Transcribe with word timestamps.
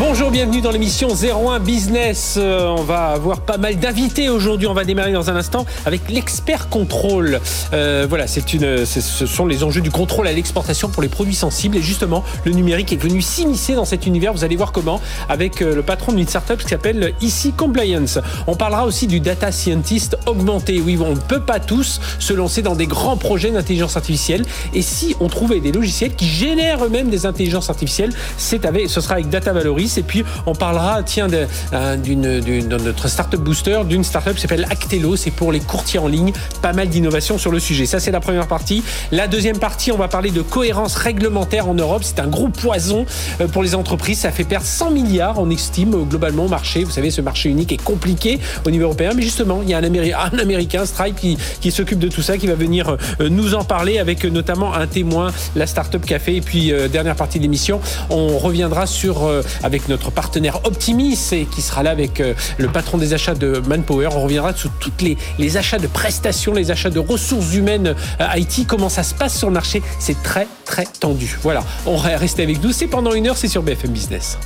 Bonjour, 0.00 0.30
bienvenue 0.30 0.62
dans 0.62 0.70
l'émission 0.70 1.08
01 1.08 1.60
Business. 1.60 2.36
Euh, 2.38 2.68
on 2.68 2.82
va 2.84 3.08
avoir 3.08 3.42
pas 3.42 3.58
mal 3.58 3.76
d'invités 3.76 4.30
aujourd'hui. 4.30 4.66
On 4.66 4.72
va 4.72 4.84
démarrer 4.84 5.12
dans 5.12 5.28
un 5.28 5.36
instant 5.36 5.66
avec 5.84 6.08
l'expert 6.08 6.70
contrôle. 6.70 7.38
Euh, 7.74 8.06
voilà, 8.08 8.26
ce 8.26 9.26
sont 9.26 9.44
les 9.44 9.62
enjeux 9.62 9.82
du 9.82 9.90
contrôle 9.90 10.26
à 10.26 10.32
l'exportation 10.32 10.88
pour 10.88 11.02
les 11.02 11.10
produits 11.10 11.34
sensibles. 11.34 11.76
Et 11.76 11.82
justement, 11.82 12.24
le 12.46 12.52
numérique 12.52 12.94
est 12.94 12.96
venu 12.96 13.20
s'immiscer 13.20 13.74
dans 13.74 13.84
cet 13.84 14.06
univers. 14.06 14.32
Vous 14.32 14.42
allez 14.42 14.56
voir 14.56 14.72
comment 14.72 15.02
avec 15.28 15.60
euh, 15.60 15.74
le 15.74 15.82
patron 15.82 16.12
d'une 16.12 16.26
startup 16.26 16.58
qui 16.58 16.68
s'appelle 16.68 17.12
Ici 17.20 17.52
Compliance. 17.52 18.18
On 18.46 18.56
parlera 18.56 18.86
aussi 18.86 19.06
du 19.06 19.20
data 19.20 19.52
scientist 19.52 20.16
augmenté. 20.24 20.80
Oui, 20.80 20.96
on 20.98 21.10
ne 21.10 21.20
peut 21.20 21.42
pas 21.42 21.60
tous 21.60 22.00
se 22.18 22.32
lancer 22.32 22.62
dans 22.62 22.74
des 22.74 22.86
grands 22.86 23.18
projets 23.18 23.50
d'intelligence 23.50 23.98
artificielle. 23.98 24.46
Et 24.72 24.80
si 24.80 25.14
on 25.20 25.28
trouvait 25.28 25.60
des 25.60 25.72
logiciels 25.72 26.14
qui 26.14 26.26
génèrent 26.26 26.86
eux-mêmes 26.86 27.10
des 27.10 27.26
intelligences 27.26 27.68
artificielles, 27.68 28.14
ce 28.38 28.56
sera 28.88 29.14
avec 29.16 29.28
Data 29.28 29.52
Valoris 29.52 29.89
et 29.98 30.02
puis, 30.02 30.24
on 30.46 30.54
parlera, 30.54 31.02
tiens, 31.02 31.28
euh, 31.72 31.96
d'une, 31.96 32.40
de 32.40 32.76
notre 32.78 33.08
startup 33.08 33.40
booster, 33.40 33.80
d'une 33.84 34.04
startup 34.04 34.34
qui 34.34 34.40
s'appelle 34.40 34.66
Actelo. 34.70 35.16
C'est 35.16 35.30
pour 35.30 35.52
les 35.52 35.60
courtiers 35.60 35.98
en 35.98 36.08
ligne. 36.08 36.32
Pas 36.62 36.72
mal 36.72 36.88
d'innovations 36.88 37.38
sur 37.38 37.50
le 37.50 37.58
sujet. 37.58 37.86
Ça, 37.86 38.00
c'est 38.00 38.10
la 38.10 38.20
première 38.20 38.46
partie. 38.46 38.82
La 39.12 39.28
deuxième 39.28 39.58
partie, 39.58 39.92
on 39.92 39.96
va 39.96 40.08
parler 40.08 40.30
de 40.30 40.42
cohérence 40.42 40.94
réglementaire 40.96 41.68
en 41.68 41.74
Europe. 41.74 42.02
C'est 42.04 42.20
un 42.20 42.26
gros 42.26 42.48
poison 42.48 43.06
euh, 43.40 43.48
pour 43.48 43.62
les 43.62 43.74
entreprises. 43.74 44.20
Ça 44.20 44.30
fait 44.30 44.44
perdre 44.44 44.66
100 44.66 44.90
milliards, 44.90 45.38
on 45.38 45.50
estime, 45.50 46.04
globalement, 46.04 46.44
au 46.46 46.48
marché. 46.48 46.84
Vous 46.84 46.90
savez, 46.90 47.10
ce 47.10 47.20
marché 47.20 47.48
unique 47.48 47.72
est 47.72 47.82
compliqué 47.82 48.38
au 48.66 48.70
niveau 48.70 48.84
européen. 48.84 49.12
Mais 49.14 49.22
justement, 49.22 49.60
il 49.62 49.70
y 49.70 49.74
a 49.74 49.78
un, 49.78 50.38
Américain, 50.38 50.86
Stripe, 50.86 51.16
qui, 51.16 51.38
qui 51.60 51.70
s'occupe 51.70 51.98
de 51.98 52.08
tout 52.08 52.22
ça, 52.22 52.38
qui 52.38 52.46
va 52.46 52.54
venir 52.54 52.96
euh, 53.20 53.28
nous 53.28 53.54
en 53.54 53.64
parler 53.64 53.98
avec 53.98 54.24
notamment 54.24 54.74
un 54.74 54.86
témoin, 54.86 55.32
la 55.56 55.66
Startup 55.66 56.04
Café. 56.04 56.36
Et 56.36 56.40
puis, 56.40 56.72
dernière 56.90 57.16
partie 57.16 57.38
de 57.38 57.42
l'émission, 57.42 57.80
on 58.10 58.38
reviendra 58.38 58.86
sur, 58.86 59.28
avec 59.70 59.88
notre 59.88 60.10
partenaire 60.10 60.58
Optimis 60.64 61.16
et 61.30 61.44
qui 61.44 61.62
sera 61.62 61.84
là 61.84 61.90
avec 61.90 62.20
euh, 62.20 62.34
le 62.58 62.66
patron 62.66 62.98
des 62.98 63.14
achats 63.14 63.36
de 63.36 63.62
Manpower. 63.68 64.08
On 64.16 64.22
reviendra 64.22 64.52
sur 64.52 64.68
toutes 64.80 65.00
les, 65.00 65.56
achats 65.56 65.78
de 65.78 65.86
prestations, 65.86 66.52
les 66.54 66.72
achats 66.72 66.90
de 66.90 66.98
ressources 66.98 67.54
humaines 67.54 67.94
euh, 68.20 68.26
IT, 68.34 68.66
comment 68.66 68.88
ça 68.88 69.04
se 69.04 69.14
passe 69.14 69.38
sur 69.38 69.46
le 69.46 69.54
marché. 69.54 69.80
C'est 70.00 70.20
très 70.24 70.48
très 70.64 70.86
tendu. 70.86 71.38
Voilà, 71.42 71.62
on 71.86 71.96
va 71.96 72.16
rester 72.16 72.42
avec 72.42 72.60
nous. 72.64 72.72
C'est 72.72 72.88
pendant 72.88 73.12
une 73.12 73.28
heure, 73.28 73.36
c'est 73.36 73.46
sur 73.46 73.62
BFM 73.62 73.92
Business. 73.92 74.38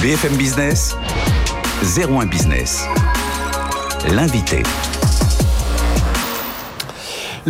BFM 0.00 0.36
Business, 0.36 0.96
01 1.82 2.26
Business. 2.26 2.84
L'invité. 4.12 4.62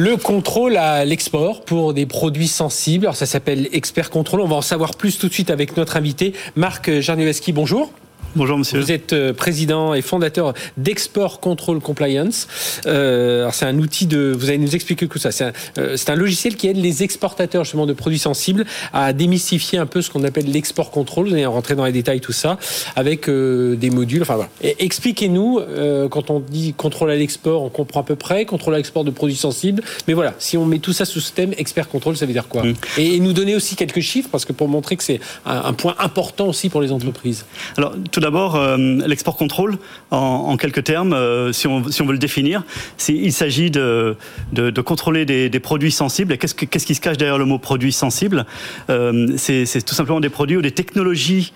Le 0.00 0.16
contrôle 0.16 0.77
à 0.77 1.04
l'export 1.04 1.62
pour 1.62 1.92
des 1.92 2.06
produits 2.06 2.46
sensibles. 2.46 3.06
Alors 3.06 3.16
ça 3.16 3.27
s'appelle 3.27 3.68
Expert 3.72 4.10
Contrôle. 4.10 4.41
On 4.41 4.46
va 4.46 4.54
en 4.54 4.62
savoir 4.62 4.94
plus 4.94 5.18
tout 5.18 5.27
de 5.27 5.32
suite 5.32 5.50
avec 5.50 5.77
notre 5.77 5.96
invité, 5.96 6.34
Marc 6.54 7.00
Jarniewski. 7.00 7.50
Bonjour. 7.50 7.91
Bonjour 8.39 8.56
monsieur. 8.56 8.78
Vous 8.78 8.92
êtes 8.92 9.14
euh, 9.14 9.33
président 9.33 9.94
et 9.94 10.00
fondateur 10.00 10.55
d'Export 10.77 11.41
Control 11.41 11.81
Compliance. 11.81 12.47
Euh, 12.86 13.41
alors 13.41 13.53
c'est 13.53 13.64
un 13.64 13.77
outil 13.81 14.06
de, 14.06 14.33
vous 14.33 14.48
allez 14.48 14.58
nous 14.58 14.77
expliquer 14.77 15.08
tout 15.08 15.19
ça. 15.19 15.33
C'est 15.33 15.42
un, 15.42 15.53
euh, 15.78 15.97
un, 16.06 16.14
logiciel 16.14 16.55
qui 16.55 16.69
aide 16.69 16.77
les 16.77 17.03
exportateurs 17.03 17.64
justement 17.64 17.84
de 17.84 17.92
produits 17.92 18.20
sensibles 18.20 18.64
à 18.92 19.12
démystifier 19.12 19.81
un 19.81 19.86
peu 19.86 20.03
ce 20.03 20.11
qu'on 20.12 20.22
appelle 20.22 20.48
l'export 20.53 20.92
control. 20.92 21.27
Vous 21.27 21.34
allez 21.34 21.47
rentrer 21.47 21.75
dans 21.75 21.84
les 21.84 21.91
détails 21.91 22.20
tout 22.20 22.31
ça 22.31 22.59
avec 22.94 23.28
euh, 23.28 23.75
des 23.75 23.91
modules. 23.91 24.22
Enfin 24.22 24.36
voilà. 24.36 24.50
Expliquez-nous 24.62 25.59
euh, 25.59 26.09
quand 26.09 26.31
on 26.31 26.39
dit 26.39 26.75
contrôle 26.75 27.10
à 27.10 27.16
l'export, 27.16 27.65
on 27.65 27.71
comprend 27.71 28.03
à 28.03 28.04
peu 28.04 28.15
près 28.15 28.44
contrôle 28.44 28.75
à 28.75 28.77
l'export 28.77 29.03
de 29.03 29.10
produits 29.10 29.34
sensibles. 29.34 29.82
Mais 30.06 30.15
voilà, 30.15 30.34
si 30.38 30.56
on 30.56 30.65
met 30.65 30.78
tout 30.78 30.93
ça 30.93 31.06
sous 31.06 31.19
ce 31.19 31.32
thème, 31.32 31.54
expert 31.59 31.88
control, 31.88 32.16
ça 32.16 32.25
veut 32.25 32.32
dire 32.32 32.47
quoi? 32.47 32.62
Mm. 32.62 32.75
et, 32.98 33.16
et, 33.16 33.19
nous 33.19 33.32
donner 33.32 33.56
aussi 33.56 33.75
quelques 33.75 33.98
chiffres 33.98 34.28
parce 34.31 34.44
que 34.44 34.53
pour 34.53 34.69
montrer 34.69 34.97
que 34.97 35.03
c'est 35.03 35.19
un, 35.44 35.56
un, 35.65 35.72
point 35.72 35.97
important 35.98 36.47
aussi 36.47 36.69
pour 36.69 36.81
les 36.81 36.93
entreprises. 36.93 37.44
Alors 37.77 37.94
tout 38.12 38.21
d'abord, 38.21 38.28
euh, 38.37 38.77
l'export 39.06 39.37
contrôle, 39.37 39.78
en, 40.11 40.56
quelques 40.56 40.84
termes, 40.84 41.12
euh, 41.12 41.53
si, 41.53 41.66
on, 41.66 41.91
si, 41.91 42.03
on, 42.03 42.06
veut 42.06 42.12
le 42.12 42.19
définir, 42.19 42.62
il 43.09 43.33
s'agit 43.33 43.71
de, 43.71 44.16
de, 44.53 44.71
de, 44.71 44.81
contrôler 44.81 45.25
des, 45.25 45.49
des, 45.49 45.61
produits 45.61 45.91
sensibles. 45.91 46.39
Qu'est-ce, 46.39 46.55
qu'est-ce 46.55 46.87
qui 46.87 46.94
se 46.94 47.00
cache 47.00 47.16
derrière 47.16 47.39
le 47.39 47.44
mot 47.44 47.59
produit 47.59 47.93
sensible 47.93 48.47
euh, 48.91 49.34
c'est, 49.37 49.65
tout 49.84 49.94
simplement 49.94 50.21
des 50.21 50.28
produits 50.28 50.56
ou 50.56 50.62
des 50.62 50.71
technologies 50.71 51.53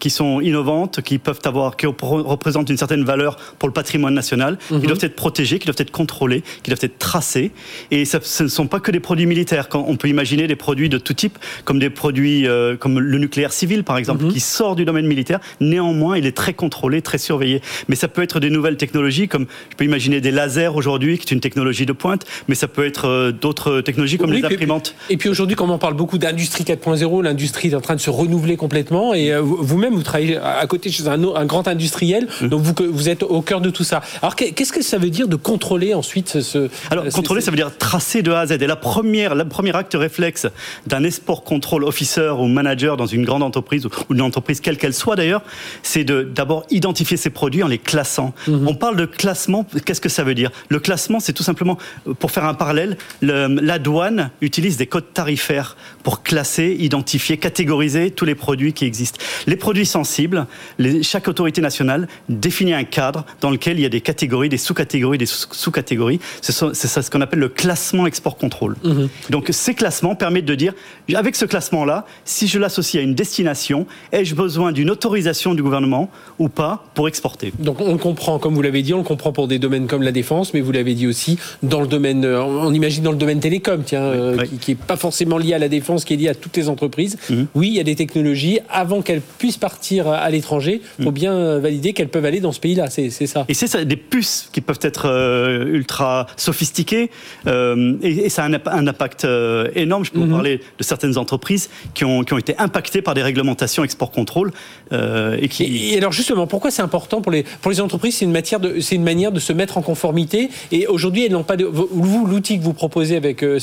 qui 0.00 0.10
sont 0.10 0.40
innovantes, 0.42 1.00
qui 1.00 1.18
peuvent 1.18 1.40
avoir, 1.44 1.76
qui 1.78 1.86
représentent 1.86 2.68
une 2.68 2.76
certaine 2.76 3.04
valeur 3.04 3.36
pour 3.58 3.68
le 3.68 3.72
patrimoine 3.72 4.12
national, 4.12 4.58
qui 4.68 4.74
mhm. 4.74 4.82
doivent 4.82 4.98
être 5.04 5.16
protégés, 5.16 5.58
qui 5.58 5.66
doivent 5.66 5.80
être 5.80 5.90
contrôlés, 5.90 6.42
qui 6.62 6.70
doivent 6.70 6.84
être 6.84 6.98
tracés. 6.98 7.50
Et 7.90 8.04
ça, 8.04 8.18
ce 8.22 8.42
ne 8.42 8.48
sont 8.48 8.66
pas 8.66 8.80
que 8.80 8.90
des 8.90 9.00
produits 9.00 9.26
militaires. 9.26 9.70
Quand 9.70 9.86
on 9.88 9.96
peut 9.96 10.08
imaginer 10.08 10.46
des 10.46 10.56
produits 10.56 10.90
de 10.90 10.98
tout 10.98 11.14
type, 11.14 11.38
comme 11.64 11.78
des 11.78 11.88
produits 11.88 12.46
euh, 12.46 12.76
comme 12.76 12.98
le 12.98 13.18
nucléaire 13.18 13.52
civil, 13.52 13.84
par 13.84 13.96
exemple, 13.96 14.24
mhm. 14.24 14.32
qui 14.32 14.40
sort 14.40 14.76
du 14.76 14.84
domaine 14.84 15.06
militaire. 15.06 15.40
Néanmoins, 15.60 16.16
il 16.18 16.26
est 16.26 16.36
très 16.36 16.54
contrôlé, 16.54 17.02
très 17.02 17.18
surveillé. 17.18 17.60
Mais 17.88 17.96
ça 17.96 18.08
peut 18.08 18.22
être 18.22 18.40
des 18.40 18.50
nouvelles 18.50 18.76
technologies, 18.76 19.28
comme 19.28 19.46
je 19.70 19.76
peux 19.76 19.84
imaginer 19.84 20.20
des 20.20 20.30
lasers 20.30 20.68
aujourd'hui, 20.74 21.18
qui 21.18 21.26
est 21.26 21.34
une 21.34 21.40
technologie 21.40 21.86
de 21.86 21.92
pointe, 21.92 22.24
mais 22.48 22.54
ça 22.54 22.68
peut 22.68 22.84
être 22.84 23.08
euh, 23.08 23.32
d'autres 23.32 23.80
technologies 23.80 24.18
comme 24.18 24.32
les 24.32 24.44
imprimantes. 24.44 24.94
Et 25.10 25.16
puis 25.16 25.28
aujourd'hui, 25.28 25.56
comme 25.56 25.70
on 25.70 25.78
parle 25.78 25.94
beaucoup 25.94 26.18
d'industrie 26.18 26.64
4.0, 26.64 27.22
l'industrie 27.22 27.68
est 27.68 27.74
en 27.74 27.80
train 27.80 27.96
de 27.96 28.00
se 28.00 28.10
renouveler 28.10 28.56
complètement. 28.56 29.14
Et 29.14 29.32
euh, 29.32 29.40
vous-même, 29.40 29.94
vous 29.94 30.02
travaillez 30.02 30.36
à 30.36 30.66
côté 30.66 30.90
chez 30.90 31.08
un, 31.08 31.22
un 31.22 31.44
grand 31.44 31.68
industriel, 31.68 32.28
mmh. 32.40 32.48
donc 32.48 32.62
vous, 32.62 32.74
vous 32.90 33.08
êtes 33.08 33.22
au 33.22 33.42
cœur 33.42 33.60
de 33.60 33.70
tout 33.70 33.84
ça. 33.84 34.02
Alors 34.22 34.36
qu'est-ce 34.36 34.72
que 34.72 34.82
ça 34.82 34.98
veut 34.98 35.10
dire 35.10 35.28
de 35.28 35.36
contrôler 35.36 35.94
ensuite 35.94 36.40
ce... 36.40 36.68
Alors 36.90 37.04
contrôler, 37.08 37.40
ça 37.40 37.50
veut 37.50 37.56
dire 37.56 37.76
tracer 37.76 38.22
de 38.22 38.32
A 38.32 38.40
à 38.40 38.46
Z. 38.46 38.52
Et 38.52 38.66
la 38.66 38.76
première, 38.76 39.34
le 39.34 39.46
premier 39.46 39.74
acte 39.74 39.94
réflexe 39.94 40.46
d'un 40.86 41.04
export 41.04 41.44
control 41.44 41.84
officer 41.84 42.32
ou 42.38 42.46
manager 42.46 42.96
dans 42.96 43.06
une 43.06 43.24
grande 43.24 43.42
entreprise 43.42 43.86
ou 43.86 43.90
une 44.10 44.20
entreprise 44.20 44.60
quelle 44.60 44.78
qu'elle 44.78 44.94
soit 44.94 45.16
d'ailleurs, 45.16 45.33
c'est 45.82 46.04
de 46.04 46.22
d'abord 46.22 46.64
identifier 46.70 47.16
ces 47.16 47.30
produits 47.30 47.62
en 47.62 47.68
les 47.68 47.78
classant. 47.78 48.34
Mmh. 48.46 48.68
On 48.68 48.74
parle 48.74 48.96
de 48.96 49.06
classement, 49.06 49.66
qu'est-ce 49.84 50.00
que 50.00 50.08
ça 50.08 50.24
veut 50.24 50.34
dire? 50.34 50.50
Le 50.68 50.80
classement, 50.80 51.20
c'est 51.20 51.32
tout 51.32 51.42
simplement, 51.42 51.78
pour 52.18 52.30
faire 52.30 52.44
un 52.44 52.54
parallèle, 52.54 52.96
le, 53.20 53.46
la 53.46 53.78
douane 53.78 54.30
utilise 54.40 54.76
des 54.76 54.86
codes 54.86 55.12
tarifaires 55.12 55.76
pour 56.02 56.22
classer, 56.22 56.76
identifier, 56.78 57.36
catégoriser 57.36 58.10
tous 58.10 58.24
les 58.24 58.34
produits 58.34 58.72
qui 58.72 58.84
existent. 58.84 59.18
Les 59.46 59.56
produits 59.56 59.86
sensibles, 59.86 60.46
les, 60.78 61.02
chaque 61.02 61.28
autorité 61.28 61.60
nationale 61.60 62.08
définit 62.28 62.74
un 62.74 62.84
cadre 62.84 63.24
dans 63.40 63.50
lequel 63.50 63.78
il 63.78 63.82
y 63.82 63.86
a 63.86 63.90
des 63.90 64.00
catégories, 64.00 64.48
des 64.48 64.58
sous-catégories, 64.58 65.18
des 65.18 65.26
sous-catégories. 65.26 66.20
C'est 66.40 66.52
ce 66.52 67.10
qu'on 67.10 67.20
appelle 67.20 67.40
le 67.40 67.48
classement 67.48 68.06
export 68.06 68.36
contrôle. 68.36 68.76
Mmh. 68.82 69.06
Donc 69.30 69.48
ces 69.50 69.74
classements 69.74 70.14
permettent 70.14 70.44
de 70.44 70.54
dire, 70.54 70.74
avec 71.14 71.36
ce 71.36 71.44
classement-là, 71.44 72.06
si 72.24 72.46
je 72.48 72.58
l'associe 72.58 73.00
à 73.00 73.04
une 73.04 73.14
destination, 73.14 73.86
ai-je 74.12 74.34
besoin 74.34 74.72
d'une 74.72 74.90
autorisation 74.90 75.23
du 75.54 75.62
gouvernement 75.62 76.10
ou 76.38 76.48
pas 76.48 76.84
pour 76.94 77.08
exporter 77.08 77.52
Donc 77.58 77.80
on 77.80 77.98
comprend, 77.98 78.38
comme 78.38 78.54
vous 78.54 78.62
l'avez 78.62 78.82
dit, 78.82 78.94
on 78.94 78.98
le 78.98 79.04
comprend 79.04 79.32
pour 79.32 79.48
des 79.48 79.58
domaines 79.58 79.86
comme 79.86 80.02
la 80.02 80.12
défense, 80.12 80.54
mais 80.54 80.60
vous 80.60 80.72
l'avez 80.72 80.94
dit 80.94 81.06
aussi 81.06 81.38
dans 81.62 81.80
le 81.80 81.86
domaine, 81.86 82.24
euh, 82.24 82.42
on 82.42 82.72
imagine 82.72 83.02
dans 83.02 83.12
le 83.12 83.16
domaine 83.16 83.40
télécom, 83.40 83.82
tiens, 83.84 84.10
oui, 84.10 84.18
euh, 84.18 84.36
oui. 84.40 84.58
qui 84.60 84.70
n'est 84.72 84.76
pas 84.76 84.96
forcément 84.96 85.38
lié 85.38 85.54
à 85.54 85.58
la 85.58 85.68
défense, 85.68 86.04
qui 86.04 86.14
est 86.14 86.16
lié 86.16 86.28
à 86.28 86.34
toutes 86.34 86.56
les 86.56 86.68
entreprises. 86.68 87.16
Mmh. 87.30 87.42
Oui, 87.54 87.68
il 87.68 87.74
y 87.74 87.80
a 87.80 87.84
des 87.84 87.96
technologies 87.96 88.60
avant 88.70 89.02
qu'elles 89.02 89.22
puissent 89.38 89.56
partir 89.56 90.08
à 90.08 90.28
l'étranger, 90.30 90.80
il 90.98 91.04
faut 91.04 91.10
mm. 91.10 91.14
bien 91.14 91.58
valider 91.58 91.92
qu'elles 91.92 92.08
peuvent 92.08 92.24
aller 92.24 92.40
dans 92.40 92.52
ce 92.52 92.60
pays-là. 92.60 92.88
C'est 92.90 93.10
ça. 93.10 93.44
Et 93.48 93.54
c'est 93.54 93.66
ça, 93.66 93.84
des 93.84 93.96
puces 93.96 94.48
qui 94.52 94.60
peuvent 94.60 94.78
être 94.82 95.06
euh, 95.06 95.66
ultra 95.66 96.26
sophistiquées. 96.36 97.10
Euh, 97.46 97.96
et, 98.02 98.26
et, 98.26 98.28
ça 98.28 98.44
a 98.44 98.48
un, 98.48 98.54
un 98.66 98.86
impact 98.86 99.24
euh, 99.24 99.68
énorme. 99.74 100.04
Je 100.04 100.10
peux 100.10 100.20
vous 100.20 100.30
parler 100.30 100.60
de 100.78 100.84
certaines 100.84 101.18
entreprises 101.18 101.70
qui 101.94 102.04
ont, 102.04 102.24
qui 102.24 102.32
ont 102.32 102.38
été 102.38 102.56
impactées 102.58 103.02
par 103.02 103.14
des 103.14 103.22
réglementations 103.22 103.84
export-contrôle. 103.84 104.52
Euh, 104.92 105.13
et, 105.40 105.48
qui... 105.48 105.92
et 105.92 105.98
alors 105.98 106.12
justement, 106.12 106.46
pourquoi 106.46 106.70
c'est 106.70 106.82
important 106.82 107.20
pour 107.20 107.32
les, 107.32 107.44
pour 107.60 107.70
les 107.70 107.80
entreprises? 107.80 108.16
C'est 108.16 108.24
une, 108.24 108.32
matière 108.32 108.60
de, 108.60 108.76
une 108.92 109.02
manière 109.02 109.32
de 109.32 109.40
se 109.40 109.52
mettre 109.52 109.78
en 109.78 109.82
conformité. 109.82 110.50
Et 110.72 110.86
aujourd'hui, 110.86 111.24
elles 111.24 111.32
n'ont 111.32 111.44
pas 111.44 111.56
de. 111.56 111.64
Vous, 111.64 112.26
l'outil 112.26 112.58
que 112.58 112.64
vous 112.64 112.72
proposez 112.72 113.16
avec 113.16 113.42
euh, 113.42 113.58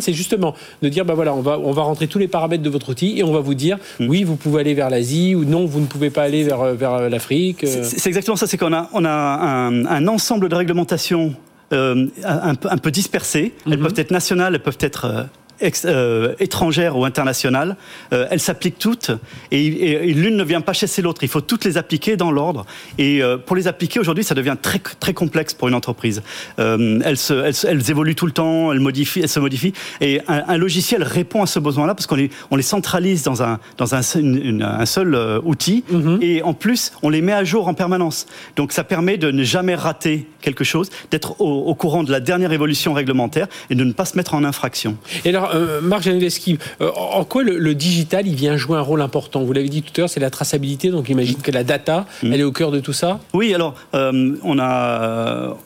c'est 0.00 0.12
justement 0.12 0.54
de 0.82 0.88
dire 0.88 1.04
bah 1.04 1.14
voilà, 1.14 1.34
on 1.34 1.40
va, 1.40 1.58
on 1.58 1.72
va 1.72 1.82
rentrer 1.82 2.06
tous 2.06 2.18
les 2.18 2.28
paramètres 2.28 2.62
de 2.62 2.70
votre 2.70 2.90
outil 2.90 3.18
et 3.18 3.24
on 3.24 3.32
va 3.32 3.40
vous 3.40 3.54
dire 3.54 3.78
mm. 4.00 4.08
oui, 4.08 4.24
vous 4.24 4.36
pouvez 4.36 4.60
aller 4.60 4.74
vers 4.74 4.90
l'Asie 4.90 5.34
ou 5.34 5.44
non, 5.44 5.66
vous 5.66 5.80
ne 5.80 5.86
pouvez 5.86 6.10
pas 6.10 6.22
aller 6.22 6.44
vers, 6.44 6.74
vers 6.74 7.08
l'Afrique 7.08 7.64
euh. 7.64 7.82
C'est 7.82 8.06
exactement 8.06 8.36
ça, 8.36 8.46
c'est 8.46 8.58
qu'on 8.58 8.72
a, 8.72 8.88
on 8.92 9.04
a 9.04 9.10
un, 9.10 9.86
un, 9.86 10.08
ensemble 10.08 10.48
de 10.48 10.54
réglementations 10.54 11.34
euh, 11.72 12.06
un, 12.24 12.54
peu, 12.54 12.68
un, 12.70 12.78
peu 12.78 12.90
dispersées. 12.90 13.52
Elles 13.66 13.72
mm 13.72 13.74
-hmm. 13.74 13.82
peuvent 13.82 14.00
être 14.00 14.10
nationales, 14.10 14.54
elles 14.54 14.62
peuvent 14.62 14.78
être 14.80 15.26
euh, 15.84 16.34
étrangères 16.38 16.96
ou 16.96 17.04
internationales, 17.04 17.76
euh, 18.12 18.26
elles 18.30 18.40
s'appliquent 18.40 18.78
toutes 18.78 19.10
et, 19.50 20.12
l'une 20.12 20.36
ne 20.36 20.44
vient 20.44 20.60
pas 20.60 20.72
chasser 20.72 21.02
l'autre. 21.02 21.22
Il 21.22 21.28
faut 21.28 21.40
toutes 21.40 21.64
les 21.64 21.78
appliquer 21.78 22.16
dans 22.16 22.30
l'ordre. 22.30 22.66
Et 22.98 23.22
euh, 23.22 23.38
pour 23.38 23.56
les 23.56 23.66
appliquer 23.66 23.98
aujourd'hui, 23.98 24.24
ça 24.24 24.34
devient 24.34 24.56
très, 24.60 24.78
très 24.78 25.14
complexe 25.14 25.54
pour 25.54 25.68
une 25.68 25.74
entreprise. 25.74 26.22
elles, 26.58 27.16
se, 27.16 27.66
elles, 27.66 27.90
évoluent 27.90 28.14
tout 28.14 28.26
le 28.26 28.32
temps, 28.32 28.72
elles, 28.72 28.80
modifient, 28.80 29.20
elles 29.20 29.28
se 29.28 29.40
modifient. 29.40 29.72
Et 30.00 30.20
un, 30.28 30.56
logiciel 30.56 31.02
répond 31.02 31.42
à 31.42 31.46
ce 31.46 31.58
besoin-là 31.58 31.94
parce 31.94 32.06
qu'on 32.06 32.16
les, 32.16 32.30
on 32.50 32.56
les 32.56 32.62
centralise 32.62 33.22
dans 33.22 33.42
un, 33.42 33.58
dans 33.78 33.94
un, 33.94 34.00
un 34.00 34.86
seul 34.86 35.40
outil. 35.44 35.84
Mm-hmm. 35.90 36.22
Et 36.22 36.42
en 36.42 36.54
plus, 36.54 36.92
on 37.02 37.08
les 37.08 37.22
met 37.22 37.32
à 37.32 37.44
jour 37.44 37.68
en 37.68 37.74
permanence. 37.74 38.26
Donc 38.56 38.72
ça 38.72 38.84
permet 38.84 39.16
de 39.16 39.30
ne 39.30 39.42
jamais 39.42 39.74
rater 39.74 40.26
quelque 40.46 40.64
chose, 40.64 40.90
d'être 41.10 41.40
au, 41.40 41.74
courant 41.74 42.04
de 42.04 42.12
la 42.12 42.20
dernière 42.20 42.52
évolution 42.52 42.92
réglementaire 42.92 43.48
et 43.68 43.74
de 43.74 43.82
ne 43.82 43.92
pas 43.92 44.04
se 44.04 44.16
mettre 44.16 44.34
en 44.34 44.44
infraction. 44.44 44.96
Et 45.24 45.30
alors, 45.30 45.45
euh, 45.54 45.80
Marc 45.80 46.02
Janeveski, 46.02 46.58
euh, 46.80 46.90
en 46.94 47.24
quoi 47.24 47.42
le, 47.42 47.74
digital, 47.74 48.26
il 48.26 48.34
vient 48.34 48.56
jouer 48.56 48.78
un 48.78 48.82
rôle 48.82 49.02
important? 49.02 49.42
Vous 49.42 49.52
l'avez 49.52 49.68
dit 49.68 49.82
tout 49.82 49.92
à 49.96 50.00
l'heure, 50.00 50.10
c'est 50.10 50.20
la 50.20 50.30
traçabilité, 50.30 50.90
donc 50.90 51.06
j'imagine 51.06 51.38
que 51.38 51.50
la 51.50 51.64
data, 51.64 52.06
mm. 52.22 52.32
elle 52.32 52.40
est 52.40 52.44
au 52.44 52.52
cœur 52.52 52.70
de 52.70 52.80
tout 52.80 52.92
ça 52.92 53.20
Oui, 53.34 53.54
alors, 53.54 53.74
euh, 53.94 54.36
on 54.42 54.58
a, 54.58 55.56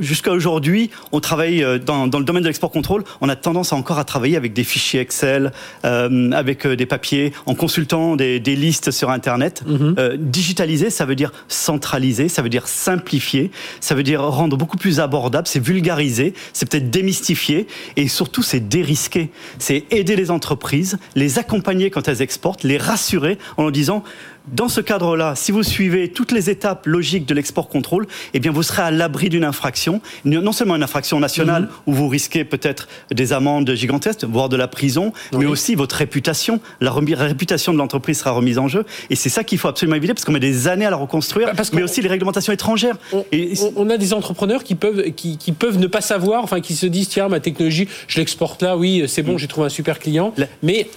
jusqu'à 0.00 0.32
aujourd'hui, 0.32 0.90
on 1.12 1.20
travaille 1.20 1.64
dans, 1.84 2.06
le 2.06 2.24
domaine 2.24 2.42
de 2.42 2.48
l'export 2.48 2.70
contrôle, 2.70 3.04
on 3.20 3.28
a 3.28 3.36
tendance 3.36 3.72
encore 3.72 3.98
à 3.98 4.04
travailler 4.04 4.36
avec 4.36 4.52
des 4.52 4.64
fichiers 4.64 5.00
Excel, 5.00 5.52
avec 5.82 6.66
des 6.66 6.86
papiers, 6.86 7.32
en 7.46 7.54
consultant 7.54 8.16
des, 8.16 8.38
listes 8.38 8.90
sur 8.90 9.10
Internet. 9.10 9.64
Mm-hmm. 9.66 10.16
digitaliser, 10.16 10.90
ça 10.90 11.04
veut 11.04 11.16
dire 11.16 11.32
centraliser, 11.48 12.28
ça 12.28 12.42
veut 12.42 12.48
dire 12.48 12.68
simplifier, 12.68 13.50
ça 13.80 13.94
veut 13.94 14.02
dire 14.02 14.22
rendre 14.22 14.56
beaucoup 14.56 14.76
plus 14.76 15.00
abordable, 15.00 15.48
c'est 15.48 15.62
vulgariser, 15.62 16.34
c'est 16.52 16.68
peut-être 16.68 16.90
démystifier, 16.90 17.66
et 17.96 18.08
surtout 18.08 18.42
c'est 18.42 18.63
dérisquer, 18.68 19.30
c'est 19.58 19.84
aider 19.90 20.16
les 20.16 20.30
entreprises, 20.30 20.98
les 21.14 21.38
accompagner 21.38 21.90
quand 21.90 22.08
elles 22.08 22.22
exportent, 22.22 22.64
les 22.64 22.78
rassurer 22.78 23.38
en 23.56 23.62
leur 23.62 23.72
disant 23.72 24.02
dans 24.48 24.68
ce 24.68 24.80
cadre-là, 24.80 25.34
si 25.36 25.52
vous 25.52 25.62
suivez 25.62 26.08
toutes 26.08 26.32
les 26.32 26.50
étapes 26.50 26.86
logiques 26.86 27.26
de 27.26 27.34
l'export 27.34 27.68
contrôle, 27.68 28.06
eh 28.34 28.40
bien 28.40 28.52
vous 28.52 28.62
serez 28.62 28.82
à 28.82 28.90
l'abri 28.90 29.28
d'une 29.28 29.44
infraction, 29.44 30.00
non 30.24 30.52
seulement 30.52 30.76
une 30.76 30.82
infraction 30.82 31.18
nationale 31.18 31.62
mhm. 31.62 31.68
où 31.86 31.92
vous 31.94 32.08
risquez 32.08 32.44
peut-être 32.44 32.88
des 33.10 33.32
amendes 33.32 33.72
gigantesques, 33.74 34.24
voire 34.24 34.48
de 34.48 34.56
la 34.56 34.68
prison, 34.68 35.12
mais 35.32 35.46
aussi 35.46 35.74
votre 35.74 35.96
réputation. 35.96 36.60
La 36.80 36.92
réputation 36.92 37.72
de 37.72 37.78
l'entreprise 37.78 38.18
sera 38.18 38.32
remise 38.32 38.58
en 38.58 38.68
jeu, 38.68 38.84
et 39.10 39.16
c'est 39.16 39.28
ça 39.28 39.44
qu'il 39.44 39.58
faut 39.58 39.68
absolument 39.68 39.96
éviter 39.96 40.12
parce 40.12 40.24
qu'on 40.24 40.32
met 40.32 40.40
des 40.40 40.68
années 40.68 40.86
à 40.86 40.90
la 40.90 40.96
reconstruire, 40.96 41.54
bah, 41.54 41.62
mais 41.72 41.82
aussi 41.82 42.02
les 42.02 42.08
réglementations 42.08 42.52
étrangères. 42.52 42.96
On, 43.12 43.24
et, 43.32 43.54
on, 43.76 43.88
a 43.90 43.96
des 43.96 44.12
entrepreneurs 44.12 44.62
qui 44.62 44.74
peuvent, 44.74 45.10
qui, 45.12 45.52
peuvent 45.52 45.78
ne 45.78 45.86
pas 45.86 46.00
savoir, 46.00 46.44
enfin 46.44 46.60
qui 46.60 46.74
se 46.74 46.86
disent 46.86 47.08
tiens 47.08 47.28
ma 47.28 47.40
technologie, 47.40 47.88
je 48.08 48.18
l'exporte 48.18 48.62
là, 48.62 48.76
oui 48.76 49.04
c'est 49.06 49.22
bon, 49.22 49.34
mm. 49.34 49.38
j'ai 49.38 49.48
trouvé 49.48 49.66
un 49.66 49.70
super 49.70 49.98
client, 49.98 50.34
mais 50.62 50.88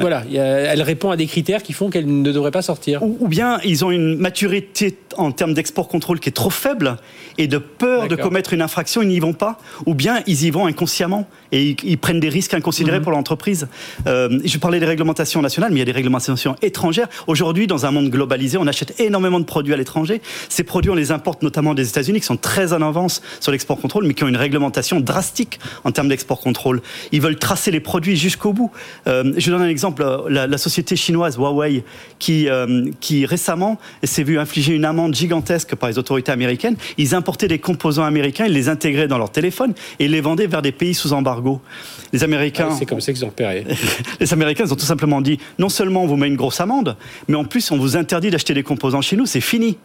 voilà, 0.00 0.24
elle 0.32 0.82
répond 0.82 1.10
à 1.10 1.16
des 1.16 1.26
critères 1.26 1.62
qui 1.62 1.72
font 1.72 1.90
qu'elle 1.90 2.06
ne 2.06 2.32
devrait 2.32 2.50
pas 2.50 2.62
sortir. 2.62 3.02
Ou, 3.02 3.28
bien 3.28 3.58
ils 3.64 3.84
ont 3.84 3.90
une 3.90 4.16
maturité 4.16 4.96
en 5.16 5.32
termes 5.32 5.54
d'export 5.54 5.88
contrôle 5.88 6.20
qui 6.20 6.28
est 6.28 6.32
trop 6.32 6.50
faible 6.50 6.96
et 7.38 7.46
de 7.46 7.58
peur 7.58 8.08
de 8.08 8.16
commettre 8.16 8.52
une 8.52 8.62
infraction, 8.62 9.02
ils 9.02 9.08
n'y 9.08 9.20
vont 9.20 9.32
pas. 9.32 9.58
Ou 9.86 9.94
bien 9.94 10.22
ils 10.26 10.44
y 10.44 10.50
vont 10.50 10.66
inconsciemment 10.66 11.26
et 11.52 11.76
ils, 11.82 11.98
prennent 11.98 12.20
des 12.20 12.28
risques 12.28 12.54
inconsidérés 12.54 12.98
mhm. 12.98 13.04
pour 13.04 13.12
l'entreprise. 13.12 13.68
Euh, 14.06 14.40
je 14.44 14.58
parlais 14.58 14.80
des 14.80 14.86
réglementations 14.86 15.42
nationales, 15.42 15.70
mais 15.70 15.76
il 15.76 15.80
y 15.80 15.82
a 15.82 15.86
des 15.86 15.92
réglementations 15.92 16.56
étrangères. 16.62 17.08
Aujourd'hui, 17.26 17.66
dans 17.66 17.86
un 17.86 17.90
monde 17.90 18.10
globalisé, 18.10 18.56
on 18.58 18.66
achète 18.66 19.00
énormément 19.00 19.40
de 19.40 19.44
produits 19.44 19.74
à 19.74 19.76
l'étranger. 19.76 20.20
Ces 20.48 20.64
produits, 20.64 20.90
on 20.90 20.94
les 20.94 21.12
importe 21.12 21.42
notamment 21.42 21.74
des 21.74 21.88
États-Unis, 21.88 22.20
qui 22.20 22.26
sont 22.26 22.36
très 22.36 22.72
en 22.72 22.82
avance 22.82 23.22
sur 23.40 23.52
l'export 23.52 23.80
contrôle, 23.80 24.06
mais 24.06 24.14
qui 24.14 24.24
ont 24.24 24.28
une 24.28 24.36
réglementation 24.36 25.00
drastique 25.00 25.58
en 25.84 25.92
termes 25.92 26.08
d'export 26.08 26.40
contrôle. 26.40 26.82
Ils 27.12 27.20
veulent 27.20 27.38
tracer 27.38 27.70
les 27.70 27.80
produits 27.80 28.16
jusqu'au 28.16 28.52
bout. 28.52 28.70
Euh, 29.06 29.32
je 29.36 29.50
donne 29.50 29.62
un 29.62 29.68
exemple 29.68 30.04
la, 30.28 30.58
société 30.58 30.94
chinoise 30.94 31.36
Huawei, 31.36 31.84
qui, 32.18 32.48
euh, 32.48 32.90
qui 33.00 33.24
récemment 33.24 33.78
s'est 34.04 34.22
vu 34.22 34.38
infliger 34.38 34.74
une 34.74 34.84
amende 34.84 34.99
gigantesque 35.12 35.74
par 35.74 35.88
les 35.88 35.98
autorités 35.98 36.32
américaines. 36.32 36.76
Ils 36.98 37.14
importaient 37.14 37.48
des 37.48 37.58
composants 37.58 38.04
américains, 38.04 38.46
ils 38.46 38.52
les 38.52 38.68
intégraient 38.68 39.08
dans 39.08 39.18
leur 39.18 39.30
téléphone 39.30 39.74
et 39.98 40.08
les 40.08 40.20
vendaient 40.20 40.46
vers 40.46 40.62
des 40.62 40.72
pays 40.72 40.94
sous 40.94 41.12
embargo. 41.12 41.60
Les 42.12 42.24
Américains. 42.24 42.68
Ah 42.70 42.76
c'est 42.78 42.86
comme 42.86 43.00
ça 43.00 43.12
qu'ils 43.12 43.24
ont 43.24 43.28
repéré. 43.28 43.64
les 44.20 44.32
Américains 44.32 44.70
ont 44.70 44.74
tout 44.74 44.80
simplement 44.80 45.20
dit 45.20 45.38
non 45.58 45.68
seulement 45.68 46.02
on 46.02 46.06
vous 46.06 46.16
met 46.16 46.28
une 46.28 46.36
grosse 46.36 46.60
amende, 46.60 46.96
mais 47.28 47.36
en 47.36 47.44
plus 47.44 47.70
on 47.70 47.78
vous 47.78 47.96
interdit 47.96 48.30
d'acheter 48.30 48.54
des 48.54 48.62
composants 48.62 49.00
chez 49.00 49.16
nous, 49.16 49.26
c'est 49.26 49.40
fini. 49.40 49.78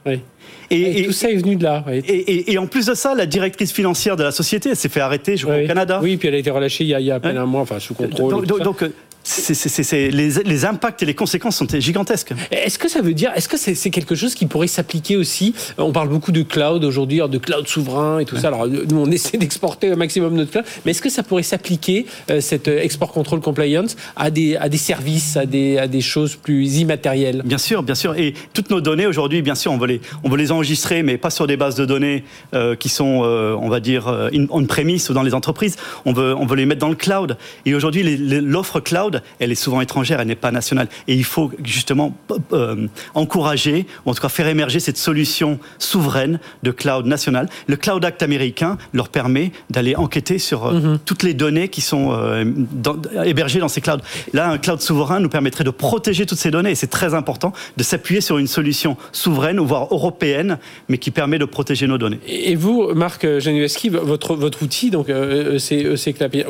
Et, 0.71 1.05
tout 1.05 1.11
ça 1.11 1.29
est 1.29 1.35
venu 1.35 1.55
de 1.55 1.63
là. 1.63 1.83
Et, 1.91 2.57
en 2.57 2.67
plus 2.67 2.87
de 2.87 2.93
ça, 2.93 3.13
la 3.13 3.25
directrice 3.25 3.71
financière 3.71 4.15
de 4.15 4.23
la 4.23 4.31
société 4.31 4.73
s'est 4.75 4.89
fait 4.89 4.99
arrêter, 4.99 5.37
je 5.37 5.45
crois, 5.45 5.61
au 5.61 5.67
Canada. 5.67 5.99
Oui, 6.01 6.17
puis 6.17 6.27
elle 6.27 6.35
a 6.35 6.37
été 6.37 6.49
relâchée 6.49 6.83
il 6.83 6.89
y 6.89 6.93
a, 6.93 6.99
il 6.99 7.05
y 7.05 7.11
a 7.11 7.15
à 7.15 7.19
peine 7.19 7.37
un 7.37 7.45
mois, 7.45 7.61
enfin 7.61 7.79
sous 7.79 7.93
contrôle. 7.93 8.45
donc 8.45 8.83
c'est, 9.25 10.11
les, 10.11 10.65
impacts 10.65 11.01
et 11.01 11.05
les 11.05 11.15
conséquences 11.15 11.57
sont 11.57 11.67
gigantesques. 11.67 12.33
Est-ce 12.51 12.77
que 12.77 12.87
ça 12.87 13.01
veut 13.01 13.13
dire, 13.13 13.31
est-ce 13.35 13.49
que 13.49 13.57
c'est, 13.57 13.89
quelque 13.89 14.13
chose 14.13 14.35
qui 14.35 14.45
pourrait 14.45 14.67
s'appliquer 14.67 15.17
aussi? 15.17 15.55
On 15.77 15.91
parle 15.91 16.09
beaucoup 16.09 16.31
de 16.31 16.43
cloud 16.43 16.83
aujourd'hui, 16.83 17.21
de 17.27 17.37
cloud 17.39 17.67
souverain 17.67 18.19
et 18.19 18.25
tout 18.25 18.37
ça. 18.37 18.47
Alors 18.49 18.67
nous, 18.67 18.97
on 18.97 19.09
essaie 19.09 19.37
d'exporter 19.39 19.91
au 19.91 19.95
maximum 19.95 20.35
notre 20.35 20.51
cloud, 20.51 20.65
mais 20.85 20.91
est-ce 20.91 21.01
que 21.01 21.09
ça 21.09 21.23
pourrait 21.23 21.43
s'appliquer 21.43 22.05
euh, 22.29 22.39
cette 22.39 22.67
euh, 22.67 22.83
export 22.83 23.11
control 23.11 23.41
compliance 23.41 23.95
à 24.15 24.29
des 24.29 24.57
à 24.57 24.69
des 24.69 24.77
services, 24.77 25.37
à 25.37 25.45
des 25.45 25.79
à 25.79 25.87
des 25.87 26.01
choses 26.01 26.35
plus 26.35 26.77
immatérielles? 26.77 27.41
Bien 27.45 27.57
sûr, 27.57 27.81
bien 27.81 27.95
sûr. 27.95 28.15
Et 28.17 28.35
toutes 28.53 28.69
nos 28.69 28.81
données 28.81 29.07
aujourd'hui, 29.07 29.41
bien 29.41 29.55
sûr, 29.55 29.71
on 29.71 29.77
veut 29.77 29.87
les 29.87 30.01
on 30.23 30.29
veut 30.29 30.37
les 30.37 30.51
enregistrer, 30.51 31.01
mais 31.01 31.17
pas 31.17 31.31
sur 31.31 31.47
des 31.47 31.57
bases 31.57 31.75
de 31.75 31.85
données 31.85 32.23
euh, 32.53 32.75
qui 32.75 32.89
sont, 32.89 33.05
on 33.05 33.69
va 33.69 33.79
dire, 33.79 34.29
on 34.51 34.65
premise 34.65 35.09
ou 35.09 35.13
dans 35.13 35.23
les 35.23 35.33
entreprises. 35.33 35.77
On 36.05 36.13
veut 36.13 36.35
on 36.35 36.45
veut 36.45 36.55
les 36.55 36.65
mettre 36.65 36.81
dans 36.81 36.89
le 36.89 36.95
cloud. 36.95 37.37
Et 37.65 37.73
aujourd'hui, 37.73 38.17
l'offre 38.17 38.79
cloud 38.79 39.14
elle 39.39 39.51
est 39.51 39.55
souvent 39.55 39.81
étrangère, 39.81 40.19
elle 40.19 40.27
n'est 40.27 40.35
pas 40.35 40.51
nationale. 40.51 40.87
Et 41.07 41.15
il 41.15 41.23
faut 41.23 41.51
justement 41.63 42.15
euh, 42.53 42.87
encourager, 43.13 43.85
ou 44.05 44.11
en 44.11 44.13
tout 44.13 44.21
cas 44.21 44.29
faire 44.29 44.47
émerger 44.47 44.79
cette 44.79 44.97
solution 44.97 45.59
souveraine 45.79 46.39
de 46.63 46.71
cloud 46.71 47.05
national. 47.05 47.49
Le 47.67 47.75
Cloud 47.75 48.03
Act 48.05 48.23
américain 48.23 48.77
leur 48.93 49.09
permet 49.09 49.51
d'aller 49.69 49.95
enquêter 49.95 50.39
sur 50.39 50.65
euh, 50.65 50.73
mhm. 50.73 50.99
toutes 51.05 51.23
les 51.23 51.33
données 51.33 51.69
qui 51.69 51.81
sont 51.81 52.11
euh, 52.11 52.45
hébergées 53.23 53.59
dans 53.59 53.67
ces 53.67 53.81
clouds. 53.81 54.01
Là, 54.33 54.49
un 54.49 54.57
cloud 54.57 54.81
souverain 54.81 55.19
nous 55.19 55.29
permettrait 55.29 55.63
de 55.63 55.69
protéger 55.69 56.25
toutes 56.25 56.39
ces 56.39 56.51
données, 56.51 56.71
et 56.71 56.75
c'est 56.75 56.87
très 56.87 57.13
important 57.13 57.53
de 57.77 57.83
s'appuyer 57.83 58.21
sur 58.21 58.37
une 58.37 58.47
solution 58.47 58.97
souveraine, 59.11 59.59
voire 59.59 59.87
européenne, 59.91 60.57
mais 60.89 60.97
qui 60.97 61.11
permet 61.11 61.39
de 61.39 61.45
protéger 61.45 61.87
nos 61.87 61.97
données. 61.97 62.19
Et 62.27 62.55
vous, 62.55 62.93
Marc 62.93 63.27
Janueski, 63.39 63.89
votre, 63.89 64.35
votre 64.35 64.63
outil, 64.63 64.89
donc 64.89 65.07
c'est 65.57 65.85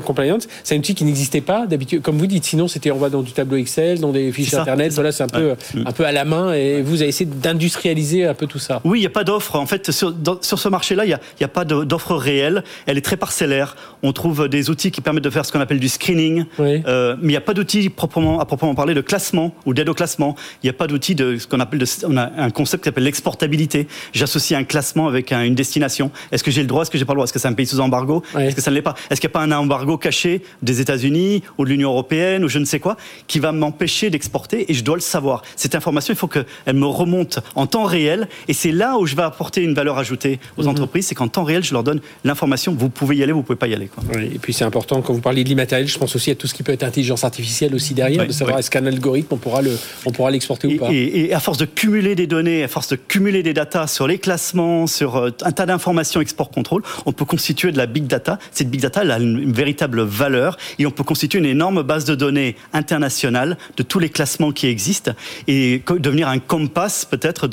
Compliance, 0.06 0.48
c'est 0.64 0.76
un 0.76 0.80
outil 0.80 0.96
qui 0.96 1.04
n'existait 1.04 1.42
pas 1.42 1.66
d'habitude, 1.68 2.02
comme 2.02 2.18
vous 2.18 2.28
dites, 2.28 2.46
Sinon, 2.56 2.70
c'était 2.70 2.90
on 2.90 2.98
va 2.98 3.10
dans 3.10 3.22
du 3.22 3.34
tableau 3.34 3.58
Excel, 3.58 4.00
dans 4.00 4.14
des 4.14 4.32
fichiers 4.32 4.58
Internet. 4.58 4.94
Voilà, 4.94 5.12
c'est 5.12 5.24
un 5.24 5.28
peu, 5.28 5.56
un 5.86 5.92
peu 5.92 6.06
à 6.06 6.14
la 6.14 6.24
main. 6.24 6.54
Et 6.54 6.82
vous 6.82 7.02
avez 7.02 7.10
essayé 7.10 7.30
d'industrialiser 7.30 8.26
un 8.26 8.34
peu 8.34 8.48
tout 8.48 8.60
ça. 8.60 8.80
Oui, 8.86 9.00
il 9.00 9.02
n'y 9.02 9.08
a 9.08 9.10
pas 9.10 9.26
d'offre. 9.26 9.58
En 9.58 9.66
fait, 9.66 9.92
sur, 9.92 10.14
sur 10.40 10.58
ce 10.58 10.70
marché-là, 10.70 11.04
il 11.04 11.10
n'y 11.10 11.14
a, 11.14 11.20
a, 11.42 11.48
pas 11.50 11.66
d'offre 11.66 12.16
réelle. 12.16 12.64
Elle 12.86 12.98
est 12.98 13.02
très 13.02 13.18
parcellaire. 13.18 13.76
On 14.04 14.14
trouve 14.14 14.48
des 14.48 14.70
outils 14.70 14.90
qui 14.90 15.02
permettent 15.02 15.26
de 15.26 15.30
faire 15.30 15.46
ce 15.46 15.52
qu'on 15.52 15.60
appelle 15.60 15.82
du 15.82 15.90
screening. 15.90 16.46
Euh, 16.62 17.18
mais 17.20 17.24
il 17.24 17.28
n'y 17.32 17.36
a 17.36 17.42
pas 17.42 17.54
d'outils 17.54 17.90
proprement, 17.90 18.40
à 18.40 18.46
proprement 18.46 18.74
parler 18.74 18.94
de 18.94 19.02
classement 19.02 19.54
ou 19.66 19.74
d'aide 19.74 19.90
au 19.90 19.94
classement. 19.94 20.38
Il 20.64 20.68
n'y 20.68 20.70
a 20.70 20.74
pas 20.74 20.88
d'outil 20.88 21.14
de 21.14 21.38
ce 21.38 21.48
qu'on 21.48 21.60
appelle 21.60 21.80
de, 21.80 21.86
on 22.08 22.16
a 22.16 22.32
un 22.38 22.52
concept 22.52 22.84
qui 22.84 22.88
s'appelle 22.88 23.04
l'exportabilité. 23.04 23.86
J'associe 24.14 24.58
un 24.58 24.64
classement 24.64 25.10
avec 25.10 25.34
une 25.34 25.56
destination. 25.56 26.10
Est-ce 26.32 26.42
que 26.46 26.52
j'ai 26.52 26.62
le 26.62 26.68
droit? 26.68 26.84
Est-ce 26.84 26.92
que 26.92 26.98
j'ai 26.98 27.04
pas 27.04 27.12
le 27.12 27.18
droit? 27.18 27.26
Est-ce 27.26 27.34
que 27.34 27.40
c'est 27.40 27.50
un 27.50 27.54
pays 27.54 27.68
sous 27.68 27.82
embargo? 27.82 28.24
Est-ce 28.40 28.56
que 28.56 28.62
ça 28.62 28.72
ne 28.72 28.76
l'est 28.78 28.82
pas? 28.82 28.96
Est-ce 29.10 29.20
qu'il 29.20 29.28
n'y 29.28 29.34
a 29.34 29.40
pas 29.40 29.44
un 29.44 29.52
embargo 29.52 29.98
caché 29.98 30.42
des 30.62 30.80
États-Unis 30.80 31.44
ou 31.58 31.66
de 31.66 31.70
l'Union 31.70 31.90
européenne 31.90 32.45
je 32.48 32.60
ne 32.60 32.66
sais 32.66 32.80
quoi, 32.80 32.98
qui 33.28 33.40
va 33.40 33.52
m'empêcher 33.52 34.10
d'exporter 34.10 34.72
et 34.72 34.74
je 34.74 34.84
dois 34.84 34.96
le 34.96 35.02
savoir. 35.02 35.44
Cette 35.56 35.76
information, 35.76 36.14
il 36.14 36.18
faut 36.18 36.28
qu'elle 36.28 36.46
me 36.74 36.86
remonte 36.86 37.40
en 37.56 37.68
temps 37.68 37.86
réel 37.86 38.28
et 38.48 38.54
c'est 38.54 38.72
là 38.72 38.98
où 38.98 39.06
je 39.06 39.16
vais 39.16 39.24
apporter 39.24 39.62
une 39.62 39.74
valeur 39.74 39.98
ajoutée 39.98 40.40
aux 40.58 40.64
mhm. 40.64 40.70
entreprises, 40.70 41.08
c'est 41.08 41.16
qu'en 41.16 41.28
temps 41.28 41.44
réel, 41.44 41.64
je 41.64 41.74
leur 41.74 41.84
donne 41.84 42.02
l'information, 42.24 42.76
vous 42.78 42.90
pouvez 42.90 43.18
y 43.18 43.24
aller, 43.24 43.32
vous 43.32 43.44
pouvez 43.44 43.58
pas 43.58 43.68
y 43.68 43.74
aller. 43.74 43.88
Quoi. 43.88 44.04
et 44.22 44.40
puis 44.40 44.54
c'est 44.54 44.66
important, 44.66 45.02
quand 45.02 45.14
vous 45.14 45.22
parlez 45.22 45.44
de 45.44 45.50
l'immatériel, 45.50 45.88
je 45.88 45.98
pense 45.98 46.16
aussi 46.16 46.32
à 46.32 46.36
tout 46.36 46.48
ce 46.48 46.54
qui 46.54 46.64
peut 46.64 46.72
être 46.72 46.84
intelligence 46.84 47.24
artificielle 47.24 47.76
aussi 47.76 47.94
derrière, 47.94 48.26
de 48.26 48.32
savoir 48.32 48.60
est-ce 48.60 48.70
qu'un 48.70 48.86
algorithme, 48.86 49.34
on 49.34 49.38
pourra, 49.38 49.62
le, 49.62 49.78
on 50.06 50.12
pourra 50.12 50.32
l'exporter 50.32 50.68
ou 50.68 50.78
pas. 50.78 50.90
Et, 50.92 51.34
à 51.34 51.40
force 51.40 51.58
de 51.58 51.66
cumuler 51.66 52.16
des 52.16 52.28
données, 52.28 52.64
à 52.64 52.68
force 52.68 52.90
de 52.90 52.96
cumuler 52.96 53.44
des 53.44 53.54
datas 53.54 53.88
sur 53.88 54.08
les 54.08 54.20
classements, 54.20 54.88
sur 54.88 55.18
euh, 55.18 55.30
un 55.44 55.52
tas 55.52 55.66
d'informations 55.66 56.22
export-contrôle, 56.22 56.84
on 57.06 57.12
peut 57.12 57.26
constituer 57.26 57.72
de 57.72 57.78
la 57.78 57.86
big 57.86 58.08
data. 58.08 58.40
Cette 58.52 58.70
big 58.70 58.82
data, 58.82 59.02
elle 59.02 59.12
a 59.12 59.20
une 59.20 59.52
véritable 59.52 60.02
valeur 60.02 60.58
et 60.80 60.86
on 60.86 60.92
peut 60.92 61.04
constituer 61.04 61.40
une 61.40 61.46
énorme 61.46 61.84
base 61.84 62.06
de 62.06 62.16
données 62.16 62.35
données 62.36 62.56
internationales 62.74 63.58
de 63.78 63.84
tous 63.84 64.00
les 64.00 64.10
classements 64.10 64.52
qui 64.52 64.68
existent 64.68 65.12
et 65.48 65.82
devenir 66.00 66.28
un 66.28 66.40
compass 66.40 67.06
peut-être 67.06 67.48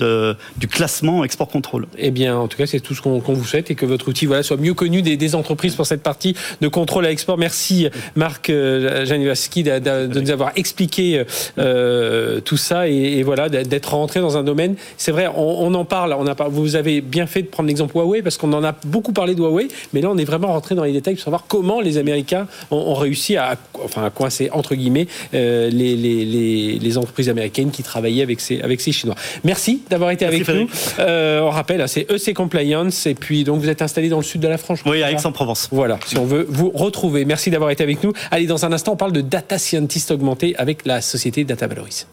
du 0.56 0.68
classement 0.68 1.24
export 1.24 1.48
contrôle. 1.48 1.86
Eh 1.98 2.10
bien, 2.10 2.36
en 2.36 2.48
tout 2.48 2.58
cas, 2.58 2.66
c'est 2.66 2.80
tout 2.80 2.94
ce 2.94 3.00
qu'on 3.00 3.20
vous 3.20 3.44
souhaite 3.44 3.70
et 3.70 3.74
que 3.74 3.86
votre 3.86 4.08
outil 4.08 4.26
voilà, 4.26 4.42
soit 4.42 4.56
mieux 4.56 4.74
connu 4.74 5.02
des, 5.02 5.32
entreprises 5.34 5.76
pour 5.76 5.86
cette 5.86 6.02
partie 6.02 6.34
de 6.60 6.68
contrôle 6.68 7.06
à 7.06 7.10
export. 7.10 7.38
Merci 7.38 7.88
Marc 8.16 8.50
euh, 8.50 9.06
de, 9.06 10.20
nous 10.20 10.30
avoir 10.30 10.52
expliqué 10.56 11.24
euh, 11.58 12.40
tout 12.40 12.56
ça 12.56 12.88
et, 12.88 13.22
voilà 13.22 13.48
d'être 13.48 13.94
rentré 13.94 14.20
dans 14.20 14.36
un 14.36 14.42
domaine. 14.42 14.74
C'est 14.96 15.12
vrai, 15.12 15.28
on, 15.34 15.72
en 15.74 15.84
parle. 15.84 16.14
On 16.18 16.26
a, 16.26 16.34
vous 16.48 16.76
avez 16.76 17.00
bien 17.00 17.26
fait 17.26 17.42
de 17.42 17.46
prendre 17.46 17.68
l'exemple 17.68 17.96
Huawei 17.96 18.20
parce 18.20 18.36
qu'on 18.36 18.52
en 18.52 18.64
a 18.64 18.74
beaucoup 18.84 19.12
parlé 19.12 19.34
de 19.34 19.40
Huawei, 19.40 19.68
mais 19.92 20.00
là 20.00 20.10
on 20.10 20.18
est 20.18 20.24
vraiment 20.24 20.48
rentré 20.48 20.74
dans 20.74 20.84
les 20.84 20.92
détails 20.92 21.14
pour 21.14 21.24
savoir 21.24 21.44
comment 21.48 21.80
les 21.80 21.98
Américains 21.98 22.46
ont, 22.70 22.94
réussi 22.94 23.36
à, 23.36 23.56
enfin, 23.84 24.04
à 24.04 24.10
coincer 24.10 24.50
entre 24.62 24.76
guillemets 24.76 25.08
euh, 25.34 25.68
les, 25.70 25.96
les, 25.96 26.78
les, 26.78 26.98
entreprises 26.98 27.28
américaines 27.28 27.72
qui 27.72 27.82
travaillaient 27.82 28.22
avec 28.22 28.40
ces, 28.40 28.60
avec 28.60 28.80
ces 28.80 28.92
Chinois. 28.92 29.16
Merci 29.42 29.82
d'avoir 29.90 30.12
été 30.12 30.24
avec 30.24 30.46
nous. 30.48 30.68
Euh, 31.00 31.40
on 31.40 31.50
rappelle, 31.50 31.80
hein, 31.80 31.88
c'est 31.88 32.06
EC 32.08 32.32
Compliance 32.32 33.06
et 33.06 33.14
puis 33.14 33.42
donc 33.42 33.60
vous 33.60 33.68
êtes 33.68 33.82
installé 33.82 34.08
dans 34.08 34.18
le 34.18 34.22
sud 34.22 34.40
de 34.40 34.46
la 34.48 34.58
France. 34.58 34.80
Oui, 34.86 35.02
à 35.02 35.10
Aix-en-Provence. 35.10 35.68
Voilà, 35.72 35.98
si 36.06 36.16
on 36.16 36.24
veut 36.24 36.46
vous 36.48 36.70
retrouver. 36.70 37.24
Merci 37.24 37.50
d'avoir 37.50 37.70
été 37.70 37.82
avec 37.82 38.04
nous. 38.04 38.12
Allez, 38.30 38.46
dans 38.46 38.64
un 38.64 38.72
instant, 38.72 38.92
on 38.92 38.96
parle 38.96 39.12
de 39.12 39.20
data 39.20 39.58
scientist 39.58 40.10
augmenté 40.12 40.54
avec 40.56 40.86
la 40.86 41.00
société 41.00 41.42
Data 41.44 41.66
Valoris. 41.66 42.06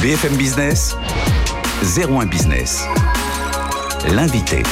BFM 0.00 0.34
Business, 0.36 0.96
01 1.96 2.26
Business. 2.26 2.84
L'invité. 4.08 4.62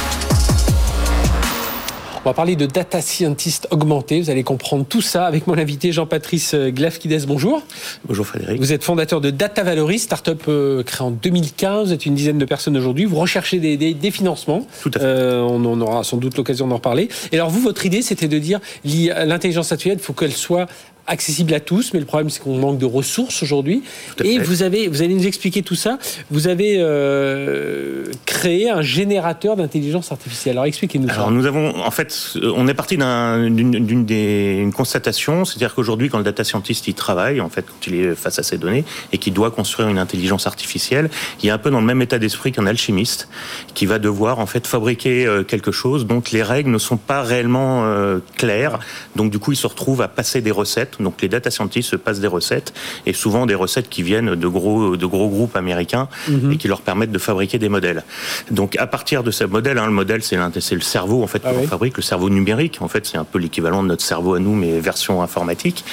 On 2.22 2.28
va 2.28 2.34
parler 2.34 2.54
de 2.54 2.66
data 2.66 3.00
scientist 3.00 3.66
augmenté. 3.70 4.20
Vous 4.20 4.28
allez 4.28 4.42
comprendre 4.42 4.84
tout 4.84 5.00
ça 5.00 5.24
avec 5.24 5.46
mon 5.46 5.56
invité 5.56 5.90
Jean-Patrice 5.90 6.54
Glafkides. 6.54 7.24
Bonjour. 7.26 7.62
Bonjour 8.04 8.26
Frédéric. 8.26 8.60
Vous 8.60 8.74
êtes 8.74 8.84
fondateur 8.84 9.22
de 9.22 9.30
Data 9.30 9.62
Valoris, 9.62 10.02
start-up 10.02 10.42
euh, 10.48 10.82
créée 10.82 11.06
en 11.06 11.12
2015. 11.12 11.88
Vous 11.88 11.94
êtes 11.94 12.04
une 12.04 12.14
dizaine 12.14 12.36
de 12.36 12.44
personnes 12.44 12.76
aujourd'hui. 12.76 13.06
Vous 13.06 13.16
recherchez 13.16 13.58
des, 13.58 14.10
financements. 14.10 14.66
Tout 14.82 14.90
à 14.96 14.98
fait. 14.98 15.04
Euh, 15.06 15.40
on, 15.40 15.64
on 15.64 15.80
aura 15.80 16.04
sans 16.04 16.18
doute 16.18 16.36
l'occasion 16.36 16.66
d'en 16.66 16.74
reparler. 16.76 17.08
Et 17.32 17.36
alors 17.36 17.48
vous, 17.48 17.60
votre 17.60 17.86
idée, 17.86 18.02
c'était 18.02 18.28
de 18.28 18.38
dire 18.38 18.60
l'intelligence 18.84 19.72
artificielle, 19.72 19.98
il 19.98 20.04
faut 20.04 20.12
qu'elle 20.12 20.34
soit 20.34 20.66
accessible 21.10 21.52
à 21.54 21.60
tous, 21.60 21.92
mais 21.92 22.00
le 22.00 22.06
problème 22.06 22.30
c'est 22.30 22.40
qu'on 22.40 22.56
manque 22.56 22.78
de 22.78 22.86
ressources 22.86 23.42
aujourd'hui. 23.42 23.82
Et 24.24 24.38
vous 24.38 24.62
avez, 24.62 24.88
vous 24.88 25.02
allez 25.02 25.14
nous 25.14 25.26
expliquer 25.26 25.62
tout 25.62 25.74
ça. 25.74 25.98
Vous 26.30 26.48
avez 26.48 26.76
euh, 26.78 28.06
créé 28.26 28.70
un 28.70 28.80
générateur 28.80 29.56
d'intelligence 29.56 30.12
artificielle. 30.12 30.52
Alors 30.52 30.66
expliquez-nous 30.66 31.08
ça. 31.08 31.14
Alors 31.14 31.30
nous 31.30 31.46
avons, 31.46 31.76
en 31.76 31.90
fait, 31.90 32.34
on 32.56 32.66
est 32.68 32.74
parti 32.74 32.96
d'une 32.96 34.04
des 34.04 34.70
constatation, 34.70 35.44
c'est-à-dire 35.44 35.74
qu'aujourd'hui, 35.74 36.08
quand 36.08 36.18
le 36.18 36.24
data 36.24 36.44
scientist 36.44 36.86
il 36.86 36.94
travaille, 36.94 37.40
en 37.40 37.50
fait, 37.50 37.66
quand 37.66 37.86
il 37.86 37.94
est 37.96 38.14
face 38.14 38.38
à 38.38 38.42
ses 38.42 38.56
données 38.56 38.84
et 39.12 39.18
qu'il 39.18 39.32
doit 39.32 39.50
construire 39.50 39.88
une 39.88 39.98
intelligence 39.98 40.46
artificielle, 40.46 41.10
il 41.42 41.48
est 41.48 41.52
un 41.52 41.58
peu 41.58 41.70
dans 41.70 41.80
le 41.80 41.86
même 41.86 42.00
état 42.02 42.18
d'esprit 42.18 42.52
qu'un 42.52 42.66
alchimiste 42.66 43.28
qui 43.74 43.86
va 43.86 43.98
devoir 43.98 44.38
en 44.38 44.46
fait 44.46 44.66
fabriquer 44.66 45.26
euh, 45.26 45.42
quelque 45.42 45.72
chose 45.72 46.06
dont 46.06 46.22
les 46.32 46.42
règles 46.42 46.70
ne 46.70 46.78
sont 46.78 46.96
pas 46.96 47.22
réellement 47.22 47.84
euh, 47.84 48.20
claires. 48.36 48.78
Donc 49.16 49.30
du 49.30 49.38
coup, 49.38 49.52
il 49.52 49.56
se 49.56 49.66
retrouve 49.66 50.02
à 50.02 50.08
passer 50.08 50.40
des 50.40 50.50
recettes 50.50 50.99
donc 51.00 51.20
les 51.22 51.28
data 51.28 51.50
scientists 51.50 51.90
se 51.90 51.96
passent 51.96 52.20
des 52.20 52.26
recettes 52.26 52.72
et 53.06 53.12
souvent 53.12 53.46
des 53.46 53.54
recettes 53.54 53.88
qui 53.88 54.02
viennent 54.02 54.34
de 54.34 54.48
gros 54.48 54.96
de 54.96 55.06
gros 55.06 55.28
groupes 55.28 55.56
américains 55.56 56.08
mhm. 56.28 56.52
et 56.52 56.56
qui 56.56 56.68
leur 56.68 56.80
permettent 56.80 57.12
de 57.12 57.18
fabriquer 57.18 57.58
des 57.58 57.68
modèles. 57.68 58.04
Donc 58.50 58.76
à 58.76 58.86
partir 58.86 59.22
de 59.22 59.30
ce 59.30 59.44
modèle, 59.44 59.78
hein, 59.78 59.86
le 59.86 59.92
modèle 59.92 60.22
c'est 60.22 60.36
le 60.36 60.80
cerveau 60.80 61.22
en 61.22 61.26
fait 61.26 61.42
ah 61.44 61.52
qu'on 61.52 61.66
fabrique, 61.66 61.96
le 61.96 62.02
cerveau 62.02 62.30
numérique. 62.30 62.78
En 62.80 62.88
fait 62.88 63.06
c'est 63.06 63.18
un 63.18 63.24
peu 63.24 63.38
l'équivalent 63.38 63.82
de 63.82 63.88
notre 63.88 64.04
cerveau 64.04 64.34
à 64.34 64.38
nous 64.38 64.54
mais 64.54 64.80
version 64.80 65.22
informatique. 65.22 65.84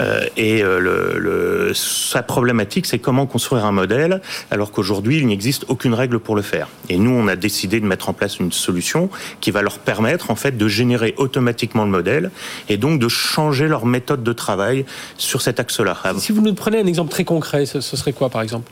Euh, 0.00 0.24
et 0.36 0.62
euh, 0.62 0.78
le, 1.18 1.72
sa 1.74 2.22
problématique 2.22 2.86
c'est 2.86 2.98
comment 2.98 3.26
construire 3.26 3.64
un 3.64 3.72
modèle 3.72 4.20
alors 4.50 4.70
qu'aujourd'hui 4.70 5.18
il 5.18 5.26
n'existe 5.26 5.64
aucune 5.68 5.94
règle 5.94 6.18
pour 6.18 6.36
le 6.36 6.42
faire. 6.42 6.68
Et 6.88 6.98
nous 6.98 7.10
on 7.10 7.28
a 7.28 7.36
décidé 7.36 7.80
de 7.80 7.86
mettre 7.86 8.08
en 8.08 8.12
place 8.12 8.38
une 8.38 8.52
solution 8.52 9.10
qui 9.40 9.50
va 9.50 9.62
leur 9.62 9.78
permettre 9.78 10.30
en 10.30 10.36
fait 10.36 10.56
de 10.56 10.68
générer 10.68 11.14
automatiquement 11.16 11.84
le 11.84 11.90
modèle 11.90 12.30
et 12.68 12.76
donc 12.76 12.98
de 12.98 13.08
changer 13.08 13.68
leur 13.68 13.86
méthode 13.86 14.22
de 14.22 14.32
travail 14.34 14.84
sur 15.16 15.42
cet 15.42 15.60
axe-là. 15.60 15.96
Si 16.18 16.32
vous 16.32 16.40
nous 16.40 16.54
prenez 16.54 16.78
un 16.80 16.86
exemple 16.86 17.10
très 17.10 17.24
concret, 17.24 17.66
ce, 17.66 17.80
serait 17.80 18.12
quoi 18.12 18.28
par 18.30 18.42
exemple? 18.42 18.70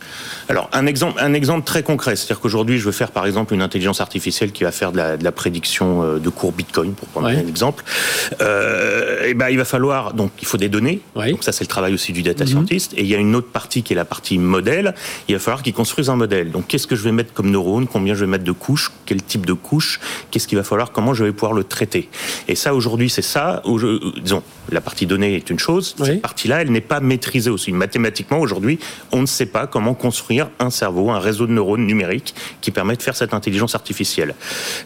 Alors 0.49 0.69
un 0.73 0.87
exemple, 0.87 1.19
un 1.21 1.35
exemple 1.35 1.65
très 1.65 1.83
concret, 1.83 2.17
c'est-à-dire 2.17 2.41
qu'aujourd'hui 2.41 2.79
je 2.79 2.85
veux 2.85 2.93
faire 2.93 3.11
par 3.11 3.27
exemple 3.27 3.55
une 3.55 3.63
intelligence 3.63 4.01
artificielle 4.01 4.53
qui 4.53 4.65
va 4.65 4.73
faire 4.73 4.93
de 4.93 4.99
la, 4.99 5.33
prédiction 5.33 6.03
euh, 6.03 6.19
de 6.19 6.29
cours 6.29 6.53
Bitcoin, 6.53 6.93
pour 6.93 7.09
prendre 7.09 7.29
un 7.29 7.47
exemple. 7.47 7.85
Euh, 8.41 9.25
et 9.25 9.35
ben 9.35 9.49
il 9.49 9.57
va 9.57 9.65
falloir 9.65 10.15
donc 10.15 10.33
il 10.41 10.47
faut 10.47 10.57
des 10.57 10.69
données. 10.69 11.01
Donc 11.15 11.45
ça 11.45 11.53
c'est 11.53 11.65
le 11.65 11.69
travail 11.69 11.95
aussi 11.95 12.13
du 12.13 12.23
data 12.23 12.45
mhm. 12.45 12.51
scientist. 12.51 12.95
Et 12.95 13.03
il 13.03 13.07
y 13.07 13.15
a 13.15 13.19
une 13.19 13.35
autre 13.35 13.49
partie 13.49 13.83
qui 13.83 13.93
est 13.93 13.97
la 13.97 14.05
partie 14.05 14.39
modèle. 14.39 14.95
Il 15.29 15.35
va 15.35 15.39
falloir 15.39 15.63
qu'ils 15.63 15.75
construisent 15.75 16.11
un 16.11 16.17
modèle. 16.17 16.51
Donc 16.51 16.67
qu'est-ce 16.69 16.87
que 16.87 16.97
je 16.97 17.03
vais 17.03 17.13
mettre 17.13 17.33
comme 17.33 17.51
neurone? 17.51 17.87
Combien 17.87 18.15
je 18.15 18.21
vais 18.21 18.31
mettre 18.31 18.45
de 18.45 18.53
couches? 18.53 18.93
Quel 19.07 19.23
type 19.23 19.47
de 19.47 19.53
couches? 19.53 20.01
Qu'est-ce 20.31 20.49
qu'il 20.49 20.59
va 20.59 20.65
falloir? 20.65 20.93
Comment 20.93 21.15
je 21.15 21.25
vais 21.25 21.33
pouvoir 21.33 21.53
le 21.53 21.65
traiter? 21.65 22.09
Et 22.49 22.55
ça 22.55 22.75
aujourd'hui 22.75 23.11
c'est 23.11 23.23
ça. 23.23 23.63
Où 23.65 23.79
je, 23.79 24.21
disons 24.21 24.43
la 24.71 24.81
partie 24.81 25.07
donnée 25.07 25.37
est 25.37 25.51
une 25.53 25.59
chose. 25.59 25.95
Cette 26.03 26.23
partie-là, 26.23 26.63
elle 26.63 26.71
n'est 26.71 26.81
pas 26.81 27.01
maîtrisée 27.01 27.51
aussi. 27.51 27.73
Mathématiquement, 27.73 28.39
aujourd'hui, 28.39 28.79
on 29.13 29.21
ne 29.21 29.27
sait 29.27 29.47
pas 29.47 29.67
comment 29.67 29.95
construire 29.95 30.51
un 30.59 30.71
cerveau, 30.71 31.11
un 31.11 31.21
réseau 31.21 31.47
de 31.47 31.53
neurones 31.53 31.87
numériques 31.87 32.35
qui 32.61 32.71
permet 32.71 32.97
de 32.97 33.03
faire 33.03 33.15
cette 33.15 33.35
intelligence 33.35 33.75
artificielle. 33.75 34.35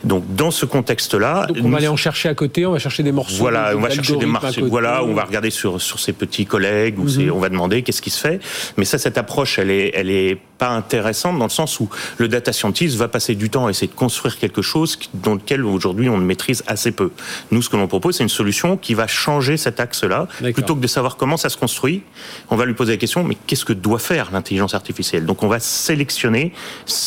Donc, 0.05 0.25
dans 0.35 0.51
ce 0.51 0.67
contexte-là, 0.67 1.47
on 1.63 1.71
va 1.71 1.79
aller 1.79 1.89
en 1.89 1.97
chercher 1.97 2.29
à 2.29 2.35
côté, 2.35 2.67
on 2.67 2.73
va 2.73 2.79
chercher 2.79 3.03
des 3.03 3.13
morceaux. 3.13 3.39
Voilà, 3.39 3.73
on 3.75 3.81
va 3.81 3.91
chercher 3.91 4.17
des 4.17 4.27
morceaux. 4.27 4.67
Voilà, 4.67 5.03
on 5.05 5.15
va 5.15 5.25
regarder 5.25 5.51
sur 5.51 5.81
sur 5.81 5.99
ses 6.01 6.13
petits 6.13 6.47
collègues 6.47 6.99
ou 6.99 7.05
mhm. 7.05 7.33
on 7.33 7.39
va 7.39 7.49
demander 7.49 7.83
qu'est-ce 7.83 8.03
qui 8.03 8.11
se 8.11 8.21
fait. 8.21 8.41
Mais 8.77 8.85
ça, 8.85 8.99
cette 8.99 9.19
approche, 9.19 9.59
elle 9.59 9.71
est 9.71 9.93
elle 9.95 10.11
est 10.11 10.39
pas 10.59 10.69
intéressante 10.69 11.39
dans 11.39 11.45
le 11.45 11.51
sens 11.51 11.81
où 11.81 11.89
le 12.19 12.29
data 12.29 12.53
scientist 12.53 12.97
va 12.97 13.09
passer 13.09 13.35
du 13.35 13.51
temps 13.51 13.67
à 13.67 13.71
essayer 13.71 13.89
de 13.89 13.95
construire 13.95 14.39
quelque 14.39 14.63
chose 14.63 14.99
dans 15.15 15.35
lequel 15.35 15.65
aujourd'hui 15.65 16.09
on 16.09 16.17
maîtrise 16.17 16.63
assez 16.67 16.93
peu. 16.93 17.11
Nous, 17.51 17.63
ce 17.63 17.69
que 17.69 17.77
l'on 17.77 17.87
propose, 17.87 18.17
c'est 18.17 18.23
une 18.23 18.29
solution 18.29 18.77
qui 18.77 18.95
va 18.95 19.07
changer 19.07 19.57
cet 19.57 19.81
axe-là. 19.81 20.29
Plutôt 20.55 20.75
que 20.75 20.81
de 20.81 20.87
savoir 20.87 21.17
comment 21.17 21.37
ça 21.37 21.49
se 21.49 21.57
construit, 21.57 22.03
on 22.51 22.57
va 22.57 22.65
lui 22.65 22.75
poser 22.75 22.93
la 22.93 22.99
question, 22.99 23.25
mais 23.25 23.37
qu'est-ce 23.47 23.65
que 23.65 23.73
doit 23.73 23.99
faire 23.99 24.31
l'intelligence 24.33 24.75
artificielle? 24.75 25.27
Donc 25.27 25.43
on 25.43 25.49
va 25.49 25.61
sélectionner 25.61 26.53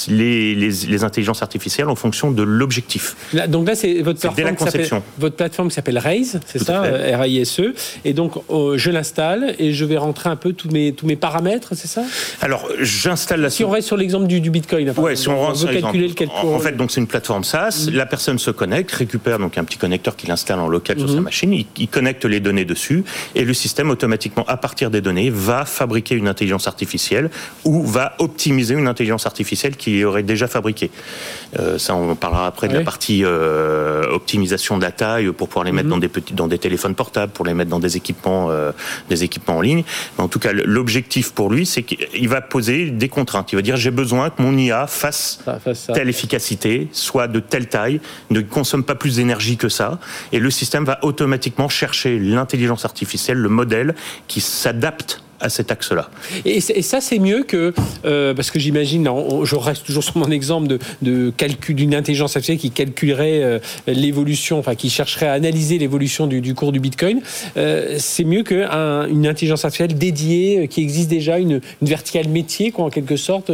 les, 0.08 0.56
les, 0.56 1.04
intelligences 1.04 1.42
artificielles 1.42 1.88
en 1.88 1.96
fonction 1.96 2.32
de 2.32 2.44
l'objectif. 2.44 3.16
Donc 3.48 3.68
là, 3.68 3.76
c'est 3.76 4.02
votre 4.02 4.20
plateforme, 4.20 5.02
votre 5.18 5.36
plateforme 5.36 5.70
qui 5.70 5.76
s'appelle 5.76 5.98
Raise, 5.98 6.40
c'est 6.46 6.64
ça, 6.64 6.82
R-A-I-S-E. 6.82 7.74
Et 8.06 8.14
donc, 8.14 8.34
euh, 8.50 8.78
je 8.78 8.92
l'installe 8.92 9.56
et 9.60 9.74
je 9.74 9.86
vais 9.86 9.98
rentrer 9.98 10.30
un 10.30 10.36
peu 10.36 10.54
tous 10.54 10.70
mes, 10.70 10.94
tous 10.94 11.06
mes 11.06 11.16
paramètres, 11.16 11.74
c'est 11.76 11.88
ça? 11.88 12.04
Alors, 12.42 12.68
j'installe 12.80 13.39
si 13.50 13.64
on 13.64 13.70
reste 13.70 13.88
sur 13.88 13.98
l'exemple 13.98 14.28
du, 14.28 14.50
Bitcoin, 14.50 14.92
ouais, 14.98 15.16
si 15.16 15.30
on, 15.30 15.52
veut 15.52 15.80
calculer 15.80 16.08
le 16.08 16.28
En, 16.30 16.60
fait, 16.60 16.76
donc 16.76 16.92
c'est 16.92 17.00
une 17.00 17.08
plateforme 17.08 17.44
SaaS. 17.44 17.86
Mhm. 17.88 17.96
La 17.96 18.06
personne 18.06 18.40
se 18.40 18.52
connecte, 18.52 18.92
récupère 18.92 19.40
donc 19.40 19.58
un 19.58 19.64
petit 19.64 19.78
connecteur 19.78 20.16
qu'il 20.16 20.32
installe 20.32 20.60
en 20.60 20.68
local 20.68 21.00
sur 21.00 21.10
sa 21.10 21.16
mhm. 21.16 21.22
machine. 21.22 21.54
Il, 21.54 21.88
connecte 21.88 22.26
les 22.26 22.40
données 22.40 22.66
dessus 22.66 23.04
et 23.36 23.44
le 23.44 23.54
système 23.54 23.90
automatiquement, 23.90 24.46
à 24.48 24.58
partir 24.58 24.92
des 24.92 25.02
données, 25.02 25.30
va 25.30 25.66
fabriquer 25.66 26.16
une 26.16 26.28
intelligence 26.28 26.68
artificielle 26.68 27.30
ou 27.64 27.84
va 27.84 28.14
optimiser 28.20 28.76
une 28.76 28.88
intelligence 28.88 29.26
artificielle 29.26 29.76
qui 29.76 30.04
aurait 30.04 30.24
déjà 30.24 30.48
fabriquée. 30.48 30.92
Euh, 31.60 31.78
ça, 31.78 31.96
on 31.96 32.16
parlera 32.16 32.48
après 32.48 32.68
de 32.68 32.74
la 32.74 32.82
partie 32.82 33.24
euh, 33.24 34.04
optimisation 34.12 34.78
de 34.78 34.84
la 34.84 34.92
taille 34.92 35.32
pour 35.32 35.48
pouvoir 35.48 35.66
les 35.66 35.72
mettre 35.72 35.86
mhm. 35.86 35.92
dans 35.92 35.98
des 35.98 36.10
petits, 36.10 36.34
dans 36.34 36.48
des 36.48 36.60
téléphones 36.60 36.96
portables, 36.96 37.32
pour 37.32 37.46
les 37.46 37.54
mettre 37.54 37.70
dans 37.70 37.80
des 37.80 37.98
équipements, 37.98 38.48
euh, 38.50 38.72
des 39.10 39.24
équipements 39.24 39.58
en 39.58 39.62
ligne. 39.62 39.84
Mais 40.18 40.24
en 40.24 40.28
tout 40.28 40.40
cas, 40.40 40.52
l'objectif 40.54 41.32
pour 41.32 41.50
lui, 41.50 41.66
c'est 41.66 41.84
qu'il 41.84 42.30
va 42.30 42.42
poser 42.42 42.90
des 42.92 43.10
contraintes 43.10 43.29
il 43.52 43.56
va 43.56 43.62
dire 43.62 43.78
j'ai 43.78 43.92
besoin 43.92 44.30
que 44.30 44.42
mon 44.42 44.58
IA 44.58 44.88
fasse 44.88 45.40
telle 45.94 46.10
efficacité, 46.10 46.90
soit 46.92 47.28
de 47.28 47.40
telle 47.40 47.68
taille, 47.68 48.02
ne 48.30 48.42
consomme 48.42 48.84
pas 48.84 48.96
plus 48.96 49.18
d'énergie 49.18 49.58
que 49.58 49.70
ça. 49.70 50.00
Et 50.32 50.40
le 50.40 50.52
système 50.52 50.86
va 50.86 51.00
automatiquement 51.04 51.70
chercher 51.70 52.20
l'intelligence 52.20 52.86
artificielle, 52.86 53.38
le 53.38 53.50
modèle 53.50 53.96
qui 54.28 54.42
s'adapte 54.42 55.22
à 55.40 55.50
cet 55.50 55.72
axe-là. 55.72 56.10
Et, 56.46 56.62
ça, 56.62 57.02
c'est 57.02 57.20
mieux 57.20 57.44
que, 57.44 57.74
euh, 58.06 58.34
parce 58.34 58.52
que 58.52 58.60
j'imagine, 58.60 59.10
je 59.44 59.56
reste 59.56 59.86
toujours 59.86 60.04
sur 60.04 60.18
mon 60.18 60.32
exemple 60.32 60.68
de, 60.68 60.80
de 61.02 61.32
calcul 61.36 61.76
d'une 61.76 61.96
intelligence 61.96 62.36
artificielle 62.36 62.58
qui 62.58 62.72
calculerait 62.72 63.44
euh, 63.44 63.60
l'évolution, 63.88 64.60
enfin 64.60 64.76
qui 64.76 64.90
chercherait 64.90 65.28
à 65.28 65.34
analyser 65.34 65.78
l'évolution 65.78 66.28
du, 66.28 66.54
cours 66.56 66.72
du 66.72 66.80
Bitcoin. 66.80 67.22
Euh, 67.58 67.96
c'est 68.00 68.24
mieux 68.24 68.44
qu'une 68.44 69.28
intelligence 69.28 69.66
artificielle 69.66 69.98
dédiée, 69.98 70.68
qui 70.68 70.82
existe 70.82 71.10
déjà, 71.10 71.40
une, 71.40 71.62
verticale 71.82 72.28
métier, 72.28 72.72
quoi, 72.72 72.86
en 72.86 72.90
quelque 72.90 73.16
sorte, 73.16 73.52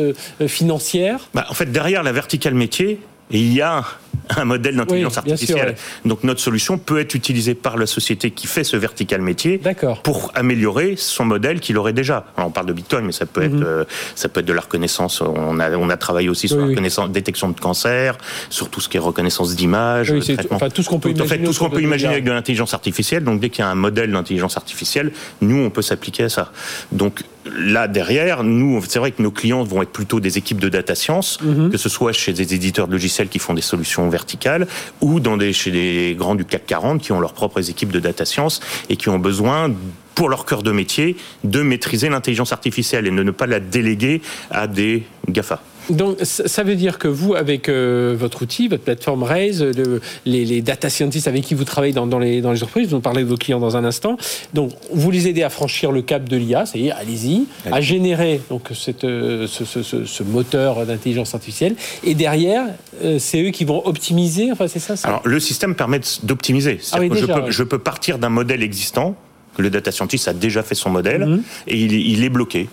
financière. 0.47 1.29
Bah, 1.33 1.45
en 1.49 1.53
fait, 1.53 1.71
derrière 1.71 2.03
la 2.03 2.11
verticale 2.11 2.53
métier, 2.53 2.99
il 3.31 3.53
y 3.53 3.61
a 3.61 3.83
un 4.37 4.45
modèle 4.45 4.75
d'intelligence 4.75 5.15
Oui, 5.17 5.23
bien 5.25 5.35
sûr, 5.37 5.55
artificielle. 5.55 5.67
ouais. 5.69 6.09
Donc 6.09 6.23
notre 6.23 6.39
solution 6.41 6.77
peut 6.77 6.99
être 6.99 7.15
utilisée 7.15 7.55
par 7.55 7.77
la 7.77 7.85
société 7.85 8.31
qui 8.31 8.47
fait 8.47 8.63
ce 8.63 8.77
vertical 8.77 9.21
métier 9.21 9.61
pour 10.03 10.31
améliorer 10.35 10.95
son 10.97 11.25
modèle 11.25 11.59
qu'il 11.59 11.77
aurait 11.77 11.93
déjà. 11.93 12.25
Alors, 12.37 12.49
on 12.49 12.51
parle 12.51 12.65
de 12.67 12.73
Bitcoin, 12.73 13.05
mais 13.05 13.11
ça 13.11 13.25
peut 13.25 13.43
être 13.43 13.61
euh, 13.63 13.85
ça 14.15 14.29
peut 14.29 14.39
être 14.41 14.45
de 14.45 14.53
la 14.53 14.61
reconnaissance. 14.61 15.21
On 15.21 15.59
a 15.59 15.71
on 15.77 15.89
a 15.89 15.97
travaillé 15.97 16.29
aussi 16.29 16.47
sur 16.47 16.57
Oui, 16.57 16.61
la 16.63 16.67
oui. 16.67 16.73
reconnaissance, 16.73 17.09
détection 17.11 17.49
de 17.49 17.59
cancer, 17.59 18.17
sur 18.49 18.69
tout 18.69 18.81
ce 18.81 18.89
qui 18.89 18.97
est 18.97 18.99
reconnaissance 18.99 19.55
d'image, 19.55 20.13
enfin, 20.51 20.69
tout 20.69 20.83
ce 20.83 20.89
qu'on 20.89 20.99
peut 20.99 21.09
en 21.09 21.13
fait 21.13 21.35
imaginer 21.35 21.45
tout 21.45 21.53
ce 21.53 21.59
qu'on 21.59 21.69
peut 21.69 21.81
imaginer 21.81 22.13
avec 22.13 22.23
de 22.23 22.31
l'intelligence 22.31 22.73
artificielle. 22.73 23.23
Donc 23.23 23.39
dès 23.39 23.49
qu'il 23.49 23.59
y 23.63 23.67
a 23.67 23.69
un 23.69 23.75
modèle 23.75 24.11
d'intelligence 24.11 24.57
artificielle, 24.57 25.11
nous 25.41 25.57
on 25.57 25.69
peut 25.69 25.81
s'appliquer 25.81 26.23
à 26.23 26.29
ça. 26.29 26.51
Donc 26.91 27.21
là 27.45 27.87
derrière, 27.87 28.43
nous 28.43 28.81
c'est 28.87 28.99
vrai 28.99 29.11
que 29.11 29.21
nos 29.21 29.31
clients 29.31 29.63
vont 29.63 29.81
être 29.81 29.91
plutôt 29.91 30.19
des 30.19 30.37
équipes 30.37 30.59
de 30.59 30.69
data 30.69 30.95
science, 30.95 31.39
Mhm. 31.41 31.69
que 31.71 31.77
ce 31.77 31.89
soit 31.89 32.11
chez 32.13 32.33
des 32.33 32.53
éditeurs 32.53 32.87
de 32.87 32.93
logiciels 32.93 33.27
qui 33.27 33.39
font 33.39 33.53
des 33.53 33.61
solutions 33.61 34.09
verticales 34.09 34.67
ou 35.01 35.19
dans 35.19 35.37
des 35.37 35.53
chez 35.53 35.71
des 35.71 36.15
grands 36.17 36.35
du 36.35 36.45
CAC 36.45 36.65
40 36.65 37.01
qui 37.01 37.11
ont 37.11 37.19
leurs 37.19 37.33
propres 37.33 37.69
équipes 37.69 37.91
de 37.91 37.99
data 37.99 38.25
science 38.25 38.59
et 38.89 38.95
qui 38.97 39.09
ont 39.09 39.19
besoin 39.19 39.71
pour 40.15 40.29
leur 40.29 40.45
cœur 40.45 40.63
de 40.63 40.71
métier, 40.71 41.17
de 41.43 41.61
maîtriser 41.61 42.07
l'intelligence 42.09 42.53
artificielle 42.53 43.05
et 43.05 43.11
de 43.11 43.21
ne 43.23 43.31
pas 43.31 43.47
la 43.47 43.59
déléguer 43.59 44.21
à 44.49 44.65
des 44.67 45.03
GAFA. 45.29 45.61
Donc, 45.89 46.17
ça 46.23 46.63
veut 46.63 46.75
dire 46.75 46.97
que 46.97 47.07
vous, 47.07 47.35
avec 47.35 47.69
euh, 47.69 48.15
votre 48.17 48.41
outil, 48.41 48.67
votre 48.67 48.83
plateforme 48.83 49.23
Raise, 49.23 49.61
le- 49.63 50.01
les, 50.25 50.43
les 50.45 50.61
data 50.61 50.89
scientists 50.89 51.27
avec 51.27 51.43
qui 51.43 51.53
vous 51.53 51.63
travaillez 51.63 51.93
dans, 51.93 52.07
dans 52.07 52.19
les, 52.19 52.41
dans 52.41 52.51
les 52.51 52.63
entreprises, 52.63 52.89
vous 52.89 52.99
parlez 53.01 53.23
de 53.23 53.27
vos 53.27 53.37
clients 53.37 53.59
dans 53.59 53.77
un 53.77 53.85
instant, 53.85 54.17
donc 54.53 54.71
vous 54.91 55.11
les 55.11 55.27
aidez 55.27 55.43
à 55.43 55.49
franchir 55.49 55.91
le 55.91 56.01
cap 56.01 56.27
de 56.27 56.37
l'IA, 56.37 56.65
c'est-à-dire 56.65 56.95
allez-y, 56.99 57.45
à 57.71 57.81
générer 57.81 58.41
donc 58.49 58.69
cette, 58.73 59.03
euh, 59.03 59.47
ce, 59.47 59.63
ce- 59.65 59.83
ce- 59.83 60.05
ce 60.05 60.23
moteur 60.23 60.85
d'intelligence 60.85 61.33
artificielle, 61.35 61.75
et 62.03 62.15
derrière, 62.15 62.63
euh, 63.03 63.19
c'est 63.19 63.41
eux 63.43 63.51
qui 63.51 63.65
vont 63.65 63.85
optimiser, 63.85 64.51
enfin 64.51 64.67
c'est 64.67 64.79
ça, 64.79 64.95
ça 64.95 65.07
Alors, 65.07 65.21
le 65.23 65.39
système 65.39 65.75
permet 65.75 65.99
d'optimiser. 66.23 66.79
Ah 66.93 66.97
oui, 66.99 67.09
je, 67.13 67.25
peux, 67.25 67.33
ouais. 67.33 67.41
je 67.51 67.63
peux 67.63 67.79
partir 67.79 68.17
d'un 68.17 68.29
modèle 68.29 68.63
existant, 68.63 69.15
que 69.55 69.61
le 69.61 69.69
data 69.69 69.91
scientist 69.91 70.27
a 70.27 70.33
déjà 70.33 70.63
fait 70.63 70.75
son 70.75 70.89
modèle, 70.89 71.25
Mhm. 71.25 71.43
et 71.67 71.77
il 71.79 72.23
est 72.23 72.29
bloqué. 72.29 72.67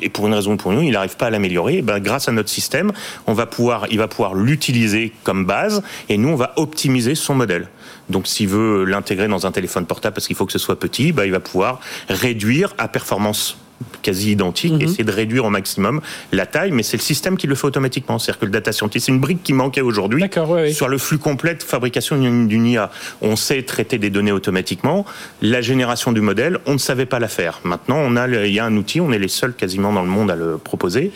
Et 0.00 0.08
pour 0.08 0.26
une 0.26 0.34
raison 0.34 0.52
ou 0.52 0.56
pour 0.56 0.72
une 0.72 0.78
autre, 0.78 0.86
il 0.86 0.92
n'arrive 0.92 1.16
pas 1.16 1.26
à 1.26 1.30
l'améliorer. 1.30 1.78
Et 1.78 1.82
ben, 1.82 1.98
grâce 1.98 2.28
à 2.28 2.32
notre 2.32 2.48
système, 2.48 2.92
on 3.26 3.32
va 3.32 3.46
pouvoir, 3.46 3.86
il 3.90 3.98
va 3.98 4.08
pouvoir 4.08 4.34
l'utiliser 4.34 5.12
comme 5.24 5.44
base, 5.44 5.82
et 6.08 6.18
nous, 6.18 6.28
on 6.28 6.36
va 6.36 6.52
optimiser 6.56 7.14
son 7.14 7.34
modèle. 7.34 7.68
Donc, 8.08 8.26
s'il 8.26 8.48
veut 8.48 8.84
l'intégrer 8.84 9.28
dans 9.28 9.46
un 9.46 9.52
téléphone 9.52 9.86
portable 9.86 10.14
parce 10.14 10.26
qu'il 10.26 10.36
faut 10.36 10.46
que 10.46 10.52
ce 10.52 10.58
soit 10.58 10.78
petit, 10.78 11.12
ben, 11.12 11.24
il 11.24 11.32
va 11.32 11.40
pouvoir 11.40 11.80
réduire 12.08 12.74
à 12.78 12.88
performance 12.88 13.58
quasi 14.02 14.32
identique, 14.32 14.72
Mhm. 14.72 14.82
essayer 14.82 15.04
de 15.04 15.12
réduire 15.12 15.44
au 15.44 15.50
maximum 15.50 16.00
la 16.32 16.46
taille, 16.46 16.72
mais 16.72 16.82
c'est 16.82 16.96
le 16.96 17.02
système 17.02 17.36
qui 17.36 17.46
le 17.46 17.54
fait 17.54 17.66
automatiquement. 17.66 18.18
C'est-à-dire 18.18 18.40
que 18.40 18.44
le 18.46 18.50
data 18.50 18.72
scientist, 18.72 19.06
c'est 19.06 19.12
une 19.12 19.20
brique 19.20 19.42
qui 19.42 19.52
manquait 19.52 19.80
aujourd'hui 19.80 20.24
ouais, 20.48 20.72
sur 20.72 20.88
le 20.88 20.98
flux 20.98 21.18
complet 21.18 21.54
de 21.54 21.62
fabrication 21.62 22.18
d'une 22.18 22.66
IA. 22.66 22.90
On 23.22 23.36
sait 23.36 23.62
traiter 23.62 23.98
des 23.98 24.10
données 24.10 24.32
automatiquement. 24.32 25.04
La 25.42 25.60
génération 25.60 26.12
du 26.12 26.20
modèle, 26.20 26.58
on 26.66 26.74
ne 26.74 26.78
savait 26.78 27.06
pas 27.06 27.18
la 27.18 27.28
faire. 27.28 27.60
Maintenant, 27.64 27.98
on 27.98 28.16
a, 28.16 28.28
il 28.28 28.52
y 28.52 28.58
a 28.58 28.64
un 28.64 28.76
outil, 28.76 29.00
on 29.00 29.12
est 29.12 29.18
les 29.18 29.28
seuls 29.28 29.54
quasiment 29.54 29.92
dans 29.92 30.02
le 30.02 30.08
monde 30.08 30.30
à 30.30 30.36
le 30.36 30.58
proposer. 30.58 31.12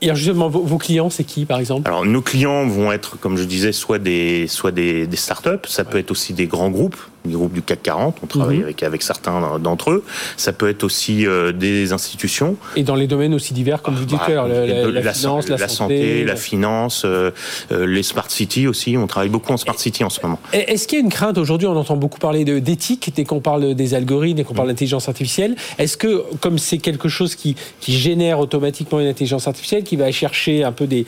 Et 0.00 0.06
alors, 0.06 0.16
justement, 0.16 0.48
vos, 0.48 0.78
clients, 0.78 1.10
c'est 1.10 1.22
qui, 1.22 1.44
par 1.44 1.60
exemple? 1.60 1.88
Alors, 1.88 2.04
nos 2.04 2.22
clients 2.22 2.66
vont 2.66 2.90
être, 2.90 3.18
comme 3.20 3.36
je 3.36 3.44
disais, 3.44 3.70
soit 3.70 4.00
des, 4.00 4.48
soit 4.48 4.72
des, 4.72 5.06
des 5.06 5.16
startups, 5.16 5.68
ça 5.68 5.84
peut 5.84 5.98
être 5.98 6.10
aussi 6.10 6.32
des 6.32 6.48
grands 6.48 6.70
groupes, 6.70 6.96
des 7.24 7.34
groupes 7.34 7.52
du 7.52 7.62
CAC 7.62 7.82
40, 7.82 8.16
on 8.22 8.26
travaille 8.26 8.58
Mhm. 8.58 8.62
avec, 8.64 8.82
avec 8.82 9.02
certains 9.02 9.58
d'entre 9.58 9.90
eux. 9.90 10.04
Ça 10.36 10.52
peut 10.52 10.68
être 10.68 10.82
aussi 10.84 11.26
euh, 11.26 11.52
des 11.52 11.92
institutions. 11.92 12.56
Et 12.76 12.82
dans 12.82 12.94
les 12.96 13.06
domaines 13.06 13.34
aussi 13.34 13.54
divers, 13.54 13.80
comme 13.82 13.94
vous 13.94 14.04
dites 14.04 14.18
l'heure, 14.28 14.48
la, 14.48 14.66
la- 14.66 14.90
la 14.90 15.12
finance, 15.12 15.48
la, 15.48 15.68
santé, 15.68 16.24
la 16.24 16.36
finance, 16.36 17.02
euh, 17.04 17.30
euh, 17.70 17.86
les 17.86 18.02
smart 18.02 18.28
cities 18.30 18.66
aussi. 18.66 18.96
On 18.96 19.06
travaille 19.06 19.28
beaucoup 19.28 19.52
en 19.52 19.56
smart 19.56 19.78
city 19.78 20.02
en 20.04 20.10
ce 20.10 20.20
moment. 20.22 20.38
Est-ce 20.52 20.88
qu'il 20.88 20.98
y 20.98 21.02
a 21.02 21.04
une 21.04 21.10
crainte 21.12 21.38
aujourd'hui 21.38 21.66
On 21.68 21.76
entend 21.76 21.96
beaucoup 21.96 22.18
parler 22.18 22.44
d'éthique 22.44 23.12
dès 23.14 23.24
qu'on 23.24 23.40
parle 23.40 23.74
des 23.74 23.94
algorithmes, 23.94 24.36
dès 24.38 24.44
qu'on 24.44 24.54
parle 24.54 24.68
d'intelligence 24.68 25.08
artificielle. 25.08 25.54
Est-ce 25.78 25.96
que, 25.96 26.24
comme 26.40 26.58
c'est 26.58 26.78
quelque 26.78 27.08
chose 27.08 27.34
qui, 27.36 27.54
qui 27.80 27.92
génère 27.96 28.40
automatiquement 28.40 28.98
une 29.00 29.06
intelligence 29.06 29.46
artificielle, 29.46 29.84
qui 29.84 29.96
va 29.96 30.10
chercher 30.10 30.64
un 30.64 30.72
peu 30.72 30.86
des 30.86 31.06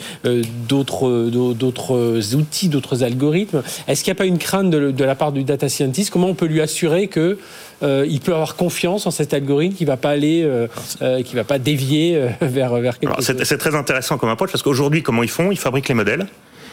d'autres 0.69 1.31
d'autres 1.53 2.35
outils, 2.35 2.69
d'autres 2.69 3.03
algorithmes, 3.03 3.63
est-ce 3.89 4.05
qu'il 4.05 4.13
n'y 4.13 4.17
a 4.17 4.19
pas 4.19 4.27
une 4.27 4.39
crainte 4.39 4.71
de, 4.71 4.91
de 4.91 5.05
la 5.05 5.15
part 5.15 5.33
du 5.33 5.45
data 5.45 5.69
scientist 5.69 6.04
Comment 6.11 6.29
on 6.29 6.35
peut 6.35 6.47
lui 6.47 6.61
assurer 6.61 7.09
que 7.09 7.39
euh, 7.83 8.07
il 8.09 8.21
peut 8.21 8.33
avoir 8.33 8.57
confiance 8.57 9.07
en 9.07 9.11
cet 9.11 9.35
algorithme 9.35 9.75
qui 9.77 9.85
va 9.85 9.97
pas 9.97 10.11
aller, 10.11 10.43
euh, 10.45 10.67
euh, 11.03 11.23
qui 11.23 11.35
va 11.35 11.45
pas 11.45 11.59
dévier 11.59 12.17
euh, 12.17 12.29
vers 12.41 12.75
vers 12.77 12.99
quelque 12.99 13.11
Alors, 13.11 13.17
chose 13.25 13.37
C'est 13.39 13.45
c'est 13.45 13.59
très 13.59 13.75
intéressant 13.75 14.17
comme 14.19 14.31
approche 14.31 14.51
parce 14.53 14.63
qu'aujourd'hui, 14.63 15.03
comment 15.03 15.23
ils 15.23 15.31
font? 15.31 15.51
Ils 15.51 15.59
fabriquent 15.59 15.89
les 15.89 15.95
modèles. 15.95 16.27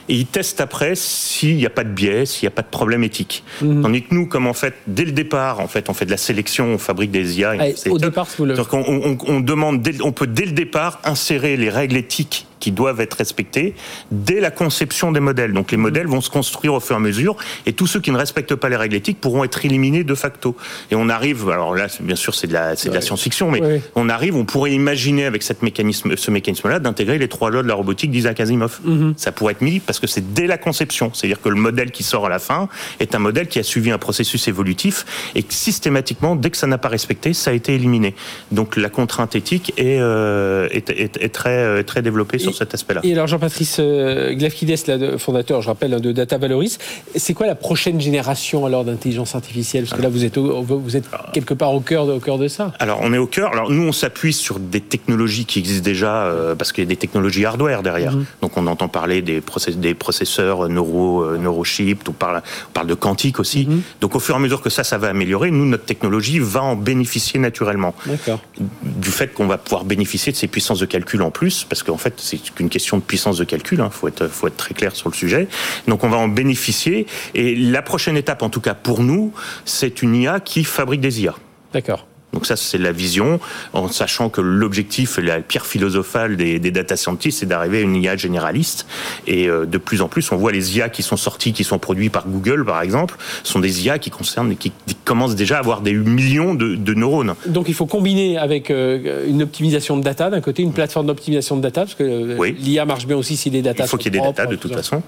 Et 0.09 0.15
ils 0.15 0.25
testent 0.25 0.59
après 0.61 0.95
s'il 0.95 1.57
n'y 1.57 1.65
a 1.65 1.69
pas 1.69 1.83
de 1.83 1.89
biais, 1.89 2.25
s'il 2.25 2.45
n'y 2.45 2.51
a 2.51 2.55
pas 2.55 2.63
de 2.63 2.67
problème 2.67 3.03
éthique. 3.03 3.43
Mhm. 3.61 3.83
Tandis 3.83 4.01
que 4.01 4.13
nous, 4.15 4.25
comme 4.25 4.47
en 4.47 4.53
fait, 4.53 4.73
dès 4.87 5.05
le 5.05 5.11
départ, 5.11 5.59
en 5.59 5.67
fait, 5.67 5.89
on 5.89 5.93
fait 5.93 6.05
de 6.05 6.11
la 6.11 6.17
sélection, 6.17 6.65
on 6.73 6.77
fabrique 6.79 7.11
des 7.11 7.39
IA. 7.39 7.53
Au 7.87 7.97
départ, 7.99 8.27
vous 8.37 8.45
le... 8.45 8.55
Qu'on 8.63 8.83
on, 8.87 9.17
on 9.27 9.39
demande, 9.39 9.81
dès- 9.83 10.01
on 10.01 10.11
peut 10.11 10.25
dès 10.27 10.45
le 10.45 10.53
départ 10.53 10.99
insérer 11.03 11.55
les 11.55 11.69
règles 11.69 11.97
éthiques 11.97 12.47
qui 12.61 12.71
doivent 12.71 13.01
être 13.01 13.15
respectées 13.15 13.75
dès 14.11 14.39
la 14.39 14.51
conception 14.51 15.11
des 15.11 15.19
modèles. 15.19 15.51
Donc 15.51 15.71
les 15.71 15.77
Mhm. 15.77 15.83
modèles 15.83 16.07
vont 16.07 16.21
se 16.21 16.29
construire 16.29 16.73
au 16.75 16.79
fur 16.79 16.95
et 16.95 16.97
à 16.97 17.01
mesure, 17.01 17.35
et 17.65 17.73
tous 17.73 17.87
ceux 17.87 17.99
qui 17.99 18.11
ne 18.11 18.17
respectent 18.17 18.55
pas 18.55 18.69
les 18.69 18.77
règles 18.77 18.95
éthiques 18.95 19.19
pourront 19.19 19.43
être 19.43 19.65
éliminés 19.65 20.05
de 20.05 20.15
facto. 20.15 20.55
Et 20.91 20.95
on 20.95 21.09
arrive, 21.09 21.49
alors 21.49 21.75
là, 21.75 21.87
bien 21.99 22.15
sûr, 22.15 22.33
c'est 22.35 22.47
de 22.47 22.53
la, 22.53 22.77
c'est 22.77 22.87
de 22.87 22.93
la 22.93 22.99
Ouais. 22.99 23.05
science-fiction, 23.05 23.51
mais 23.51 23.61
Ouais. 23.61 23.81
on 23.95 24.07
arrive, 24.07 24.37
on 24.37 24.45
pourrait 24.45 24.71
imaginer 24.71 25.25
avec 25.25 25.43
cette 25.43 25.63
mécanisme, 25.63 26.15
ce 26.15 26.31
mécanisme-là 26.31 26.79
d'intégrer 26.79 27.17
les 27.17 27.27
trois 27.27 27.49
lois 27.49 27.63
de 27.63 27.67
la 27.67 27.73
robotique 27.73 28.11
d'Isaac 28.11 28.39
Asimov. 28.39 28.79
Mhm. 28.85 29.15
Ça 29.17 29.31
pourrait 29.33 29.53
être 29.53 29.61
mis 29.61 29.79
parce 29.79 29.99
que 29.99 30.07
c'est 30.07 30.33
dès 30.33 30.47
la 30.47 30.57
conception, 30.57 31.11
c'est-à-dire 31.13 31.41
que 31.41 31.49
le 31.49 31.55
modèle 31.55 31.91
qui 31.91 32.03
sort 32.03 32.27
à 32.27 32.29
la 32.29 32.39
fin 32.39 32.69
est 32.99 33.15
un 33.15 33.19
modèle 33.19 33.47
qui 33.47 33.57
a 33.59 33.63
suivi 33.63 33.89
un 33.91 33.97
processus 33.97 34.47
évolutif 34.47 35.05
et 35.35 35.41
que 35.43 35.53
systématiquement, 35.53 36.35
dès 36.35 36.51
que 36.51 36.57
ça 36.57 36.67
n'a 36.67 36.77
pas 36.77 36.89
respecté, 36.89 37.33
ça 37.33 37.49
a 37.51 37.53
été 37.53 37.73
éliminé. 37.73 38.13
Donc 38.51 38.75
la 38.77 38.89
contrainte 38.89 39.35
éthique 39.35 39.73
est, 39.77 39.97
euh, 39.99 40.67
est, 40.71 40.89
est- 40.91 41.17
est 41.23 41.29
très, 41.33 41.49
euh, 41.57 41.81
très 41.83 42.01
développée 42.03 42.37
sur 42.37 42.50
Et- 42.51 42.57
cet 42.57 42.73
aspect-là. 42.73 43.01
Et 43.03 43.13
alors 43.13 43.27
Jean-Patrice 43.27 43.77
euh, 43.79 44.33
Glafkides, 44.33 45.17
fondateur, 45.17 45.61
je 45.61 45.67
rappelle, 45.67 45.93
hein, 45.93 45.99
de 45.99 46.11
Data 46.11 46.37
Valoris, 46.37 46.77
c'est 47.15 47.33
quoi 47.33 47.47
la 47.47 47.55
prochaine 47.55 47.99
génération 47.99 48.65
alors 48.65 48.85
d'intelligence 48.85 49.35
artificielle? 49.35 49.85
Parce 49.85 49.97
que 49.97 50.03
là, 50.03 50.09
vous 50.09 50.23
êtes, 50.25 50.37
au- 50.37 50.61
vous 50.63 50.95
êtes 50.97 51.05
quelque 51.33 51.53
part 51.53 51.73
au 51.73 51.79
cœur 51.79 52.05
de, 52.05 52.13
au 52.13 52.19
cœur 52.19 52.37
de 52.37 52.47
ça. 52.47 52.73
Alors 52.79 52.99
on 53.01 53.13
est 53.13 53.17
au 53.17 53.27
cœur. 53.27 53.51
Alors 53.53 53.69
nous 53.69 53.83
on 53.87 53.91
s'appuie 53.91 54.33
sur 54.33 54.59
des 54.59 54.81
technologies 54.81 55.45
qui 55.45 55.59
existent 55.59 55.83
déjà 55.83 56.25
euh, 56.25 56.55
parce 56.55 56.71
qu'il 56.71 56.83
y 56.83 56.87
a 56.87 56.89
des 56.89 56.95
technologies 56.95 57.45
hardware 57.45 57.83
derrière. 57.83 58.13
Mhm. 58.15 58.25
Donc 58.41 58.57
on 58.57 58.67
entend 58.67 58.87
parler 58.87 59.21
des, 59.21 59.41
process- 59.41 59.77
des 59.77 59.93
processeurs 59.93 60.69
neuro 60.69 61.23
euh, 61.23 61.37
neurochips, 61.37 62.07
on 62.07 62.11
parle 62.13 62.41
on 62.69 62.71
parle 62.73 62.87
de 62.87 62.93
quantique 62.95 63.39
aussi. 63.39 63.65
Mhm. 63.67 63.81
Donc 64.01 64.15
au 64.15 64.19
fur 64.19 64.35
et 64.35 64.37
à 64.37 64.41
mesure 64.41 64.61
que 64.61 64.69
ça 64.69 64.83
ça 64.83 64.97
va 64.97 65.07
améliorer, 65.09 65.51
nous 65.51 65.65
notre 65.65 65.85
technologie 65.85 66.39
va 66.39 66.61
en 66.63 66.75
bénéficier 66.75 67.39
naturellement 67.39 67.93
D'accord. 68.05 68.39
du 68.83 69.09
fait 69.09 69.33
qu'on 69.33 69.47
va 69.47 69.57
pouvoir 69.57 69.83
bénéficier 69.85 70.31
de 70.31 70.37
ces 70.37 70.47
puissances 70.47 70.79
de 70.79 70.85
calcul 70.85 71.21
en 71.21 71.31
plus 71.31 71.65
parce 71.67 71.83
qu'en 71.83 71.97
fait 71.97 72.13
c'est 72.17 72.37
qu'une 72.49 72.69
question 72.69 72.97
de 72.97 73.03
puissance 73.03 73.37
de 73.37 73.43
calcul. 73.43 73.81
Il 73.83 73.91
faut 73.91 74.07
être 74.07 74.27
faut 74.27 74.47
être 74.47 74.57
très 74.57 74.73
clair 74.73 74.95
sur 74.95 75.09
le 75.09 75.15
sujet. 75.15 75.47
Donc 75.87 76.03
on 76.03 76.09
va 76.09 76.17
en 76.17 76.27
bénéficier 76.27 77.05
et 77.35 77.55
la 77.55 77.81
prochaine 77.81 78.17
étape 78.17 78.41
en 78.41 78.49
tout 78.49 78.61
cas 78.61 78.73
pour 78.73 79.03
nous 79.03 79.33
c'est 79.65 80.01
une 80.01 80.15
IA 80.15 80.39
qui 80.39 80.63
fabrique 80.63 81.01
des 81.01 81.21
IA. 81.21 81.35
D'accord. 81.73 82.07
Donc 82.33 82.45
ça, 82.45 82.55
c'est 82.55 82.77
la 82.77 82.91
vision, 82.93 83.39
en 83.73 83.87
sachant 83.89 84.29
que 84.29 84.39
l'objectif, 84.39 85.17
la 85.21 85.41
pierre 85.41 85.65
philosophale 85.65 86.37
des, 86.37 86.59
des 86.59 86.71
data 86.71 86.95
scientists, 86.95 87.39
c'est 87.39 87.45
d'arriver 87.45 87.79
à 87.79 87.81
une 87.81 87.95
IA 87.95 88.15
généraliste. 88.15 88.85
Et 89.27 89.47
euh, 89.49 89.65
de 89.65 89.77
plus 89.77 90.01
en 90.01 90.07
plus, 90.07 90.31
on 90.31 90.37
voit 90.37 90.51
les 90.51 90.77
IA 90.77 90.89
qui 90.89 91.03
sont 91.03 91.17
sortis, 91.17 91.51
qui 91.51 91.63
sont 91.63 91.77
produits 91.77 92.09
par 92.09 92.27
Google, 92.27 92.63
par 92.65 92.81
exemple, 92.81 93.17
sont 93.43 93.59
des 93.59 93.85
IA 93.85 93.99
qui 93.99 94.11
concernent, 94.11 94.55
qui, 94.55 94.71
qui 94.85 94.95
commencent 95.03 95.35
déjà 95.35 95.57
à 95.57 95.59
avoir 95.59 95.81
des 95.81 95.93
millions 95.93 96.53
de, 96.53 96.75
de 96.75 96.93
neurones. 96.93 97.35
Donc 97.47 97.67
il 97.67 97.73
faut 97.73 97.85
combiner 97.85 98.37
avec 98.37 98.71
euh, 98.71 99.27
une 99.27 99.43
optimisation 99.43 99.97
de 99.97 100.03
data, 100.03 100.29
d'un 100.29 100.41
côté, 100.41 100.61
une 100.63 100.73
plateforme 100.73 101.07
d'optimisation 101.07 101.57
de 101.57 101.61
data, 101.61 101.81
parce 101.81 101.95
que 101.95 102.03
euh, 102.03 102.35
Oui. 102.37 102.55
l'IA 102.59 102.85
marche 102.85 103.07
bien 103.07 103.17
aussi 103.17 103.35
si 103.35 103.49
les 103.49 103.61
data 103.61 103.83
Il 103.83 103.89
faut 103.89 103.97
qu'il 103.97 104.13
y 104.13 104.17
ait 104.17 104.21
des 104.21 104.25
datas 104.25 104.45
de 104.45 104.55
tout 104.55 104.69
toute 104.69 104.77
façon. 104.77 105.03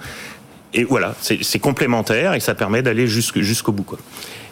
Et 0.74 0.84
voilà, 0.84 1.14
c'est 1.22 1.60
complémentaire 1.60 2.34
et 2.34 2.40
ça 2.40 2.56
permet 2.56 2.82
d'aller 2.82 3.06
jusqu'au 3.08 3.72
bout. 3.72 3.84
Quoi. 3.84 4.00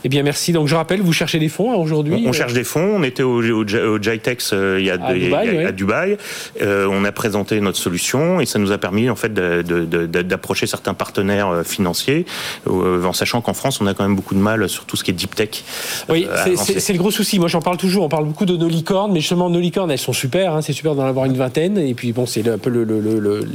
Eh 0.03 0.09
bien, 0.09 0.23
merci. 0.23 0.51
Donc 0.51 0.67
je 0.67 0.75
rappelle, 0.75 1.01
vous 1.01 1.13
cherchez 1.13 1.39
des 1.39 1.49
fonds 1.49 1.71
hein, 1.71 1.75
aujourd'hui. 1.75 2.23
On, 2.25 2.29
on 2.29 2.33
cherche 2.33 2.53
des 2.53 2.63
fonds. 2.63 2.95
On 2.97 3.03
était 3.03 3.23
au, 3.23 3.41
au, 3.41 3.63
au 3.63 3.97
GITEX 4.01 4.51
euh, 4.53 4.77
il 4.79 4.85
y 4.85 4.89
a, 4.89 4.93
À 4.93 5.13
Dubaï, 5.13 5.49
a- 5.49 5.53
ouais. 5.53 5.65
à 5.65 5.71
Dubaï. 5.71 6.17
Euh, 6.61 6.87
on 6.91 7.03
a 7.05 7.11
présenté 7.11 7.59
notre 7.61 7.77
solution 7.77 8.39
et 8.41 8.45
ça 8.45 8.59
nous 8.59 8.71
a 8.71 8.77
permis 8.77 9.09
en 9.09 9.15
fait 9.15 9.33
d'approcher 9.33 10.67
certains 10.67 10.93
partenaires 10.93 11.49
euh, 11.49 11.63
financiers, 11.63 12.25
euh, 12.67 13.03
en 13.05 13.13
sachant 13.13 13.41
qu'en 13.41 13.53
France 13.53 13.79
on 13.81 13.87
a 13.87 13.93
quand 13.93 14.03
même 14.03 14.15
beaucoup 14.15 14.35
de 14.35 14.39
mal 14.39 14.67
sur 14.69 14.85
tout 14.85 14.95
ce 14.97 15.03
qui 15.03 15.11
est 15.11 15.13
deep 15.13 15.35
tech. 15.35 15.63
Oui, 16.09 16.27
euh, 16.29 16.55
c'est- 16.57 16.91
le 16.93 16.97
gros 16.99 17.11
souci. 17.11 17.39
Moi, 17.39 17.47
j'en 17.47 17.61
parle 17.61 17.77
toujours. 17.77 18.03
On 18.03 18.09
parle 18.09 18.25
beaucoup 18.25 18.45
de 18.45 18.57
nos 18.57 18.67
licornes, 18.67 19.11
mais 19.13 19.19
justement, 19.21 19.49
nos 19.49 19.59
licornes, 19.59 19.91
elles 19.91 19.97
sont 19.97 20.13
super. 20.13 20.53
hein. 20.55 20.61
c'est 20.61 20.73
super 20.73 20.93
d'en 20.95 21.05
avoir 21.05 21.25
une 21.25 21.37
vingtaine. 21.37 21.77
Et 21.77 21.93
puis, 21.93 22.11
bon, 22.11 22.25
c'est 22.25 22.47
un 22.47 22.57
peu 22.57 22.69
le, 22.69 22.83
le- 22.83 22.99
le- 23.19 23.45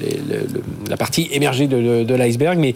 la 0.89 0.97
partie 0.97 1.29
émergée 1.33 1.67
de, 1.67 1.77
de- 1.81 2.05
de 2.05 2.15
l'iceberg. 2.15 2.59
Mais 2.59 2.73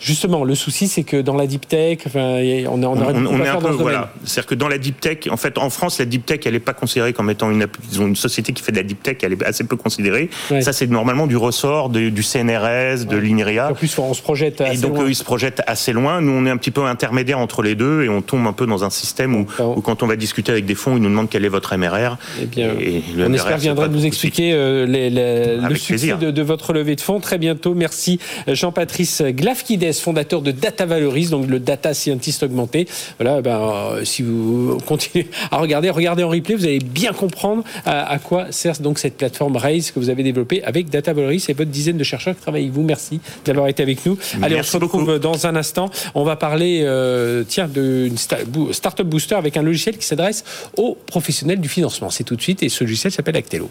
justement, 0.00 0.44
le 0.44 0.54
souci, 0.54 0.88
c'est 0.88 1.02
que 1.02 1.20
dans 1.20 1.34
la 1.36 1.46
deep 1.46 1.68
tech, 1.68 1.98
enfin, 2.06 2.40
y 2.40 2.64
a- 2.64 2.70
on, 2.70 2.80
on 3.00 3.26
on, 3.26 3.44
est 3.44 3.48
un 3.48 3.56
peu 3.56 3.68
voilà. 3.70 4.12
C'est-à-dire 4.24 4.46
que 4.46 4.54
dans 4.54 4.68
la 4.68 4.78
deep 4.78 5.00
tech, 5.00 5.18
en 5.30 5.36
fait, 5.36 5.58
en 5.58 5.70
France, 5.70 5.98
la 5.98 6.04
deep 6.04 6.26
tech, 6.26 6.40
elle 6.44 6.52
n'est 6.52 6.60
pas 6.60 6.72
considérée 6.72 7.12
comme 7.12 7.30
étant 7.30 7.50
une 7.50 7.66
ils 7.92 8.00
ont 8.00 8.06
une 8.06 8.16
société 8.16 8.52
qui 8.52 8.62
fait 8.62 8.72
de 8.72 8.76
la 8.76 8.82
deep 8.82 9.02
tech, 9.02 9.18
elle 9.22 9.32
est 9.32 9.44
assez 9.44 9.64
peu 9.64 9.76
considérée. 9.76 10.30
Ça, 10.60 10.72
c'est 10.72 10.86
normalement 10.88 11.26
du 11.26 11.36
ressort 11.36 11.88
du 11.88 12.22
CNRS, 12.22 13.06
de 13.06 13.16
l'INRIA. 13.16 13.70
En 13.70 13.74
plus, 13.74 13.98
on 13.98 14.14
se 14.14 14.22
projette 14.22 14.60
assez 14.60 14.78
et 14.78 14.80
donc 14.80 14.96
loin. 14.96 15.04
eux, 15.04 15.10
ils 15.10 15.14
se 15.14 15.24
projettent 15.24 15.62
assez 15.66 15.92
loin. 15.92 16.20
Nous, 16.20 16.32
on 16.32 16.46
est 16.46 16.50
un 16.50 16.56
petit 16.56 16.70
peu 16.70 16.84
intermédiaire 16.84 17.38
entre 17.38 17.62
les 17.62 17.74
deux 17.74 18.02
et 18.02 18.08
on 18.08 18.22
tombe 18.22 18.46
un 18.46 18.52
peu 18.52 18.66
dans 18.66 18.84
un 18.84 18.90
système 18.90 19.34
où, 19.34 19.46
où 19.58 19.80
quand 19.80 20.02
on 20.02 20.06
va 20.06 20.16
discuter 20.16 20.52
avec 20.52 20.66
des 20.66 20.74
fonds, 20.74 20.96
ils 20.96 21.02
nous 21.02 21.08
demandent 21.08 21.28
quel 21.30 21.44
est 21.44 21.48
votre 21.48 21.76
MRR. 21.76 22.16
Eh 22.40 22.46
bien, 22.46 22.70
et 22.78 23.02
le 23.16 23.26
on 23.26 23.32
espère 23.32 23.58
viendra 23.58 23.88
nous 23.88 24.04
expliquer 24.04 24.52
euh, 24.52 24.86
les, 24.86 25.10
les, 25.10 25.56
le 25.56 25.74
succès 25.76 26.14
de, 26.20 26.30
de, 26.30 26.42
votre 26.42 26.72
levée 26.72 26.96
de 26.96 27.00
fonds 27.00 27.20
très 27.20 27.38
bientôt. 27.38 27.74
Merci 27.74 28.18
Jean-Patrice 28.46 29.22
Glafkides, 29.22 29.94
fondateur 29.94 30.42
de 30.42 30.50
Data 30.50 30.86
Valoris, 30.86 31.30
donc 31.30 31.46
le 31.48 31.60
data 31.60 31.94
scientist 31.94 32.42
augmenté. 32.42 32.86
Voilà, 33.18 33.40
ben, 33.42 33.58
euh, 33.60 34.04
si 34.04 34.22
vous 34.22 34.78
continuez 34.86 35.28
à 35.50 35.58
regarder, 35.58 35.90
regardez 35.90 36.22
en 36.24 36.28
replay, 36.28 36.54
vous 36.54 36.64
allez 36.64 36.78
bien 36.78 37.12
comprendre 37.12 37.64
à, 37.84 38.10
à 38.10 38.18
quoi 38.18 38.46
sert 38.50 38.78
donc 38.80 38.98
cette 38.98 39.16
plateforme 39.16 39.56
Raise 39.56 39.90
que 39.90 39.98
vous 39.98 40.10
avez 40.10 40.22
développée 40.22 40.62
avec 40.64 40.88
Data 40.90 41.12
Valoris 41.12 41.48
et 41.48 41.52
votre 41.52 41.70
dizaine 41.70 41.96
de 41.96 42.04
chercheurs 42.04 42.34
qui 42.34 42.42
travaillent 42.42 42.62
avec 42.62 42.74
vous. 42.74 42.82
Merci 42.82 43.20
d'avoir 43.44 43.68
été 43.68 43.82
avec 43.82 44.04
nous. 44.06 44.16
Allez, 44.42 44.54
Merci 44.56 44.70
on 44.70 44.72
se 44.72 44.76
retrouve 44.84 45.04
beaucoup. 45.06 45.18
dans 45.18 45.46
un 45.46 45.56
instant. 45.56 45.90
On 46.14 46.24
va 46.24 46.36
parler, 46.36 46.82
euh, 46.84 47.44
tiens, 47.46 47.68
d'une 47.68 48.16
Startup 48.16 49.06
Booster 49.06 49.34
avec 49.34 49.56
un 49.56 49.62
logiciel 49.62 49.96
qui 49.96 50.06
s'adresse 50.06 50.44
aux 50.76 50.96
professionnels 51.06 51.60
du 51.60 51.68
financement. 51.68 52.10
C'est 52.10 52.24
tout 52.24 52.36
de 52.36 52.42
suite 52.42 52.62
et 52.62 52.68
ce 52.68 52.84
logiciel 52.84 53.12
s'appelle 53.12 53.36
Actelo. 53.36 53.70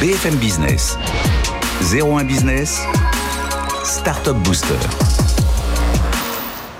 BFM 0.00 0.34
Business, 0.36 0.98
01 1.92 2.24
Business, 2.24 2.80
Startup 3.84 4.36
Booster. 4.36 4.74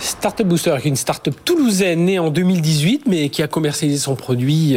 Startup 0.06 0.46
Booster, 0.46 0.74
qui 0.80 0.88
est 0.88 0.90
une 0.90 0.96
startup 0.96 1.34
toulousaine 1.44 2.04
née 2.04 2.18
en 2.18 2.30
2018, 2.30 3.02
mais 3.06 3.28
qui 3.28 3.42
a 3.42 3.48
commercialisé 3.48 3.98
son 3.98 4.14
produit 4.14 4.76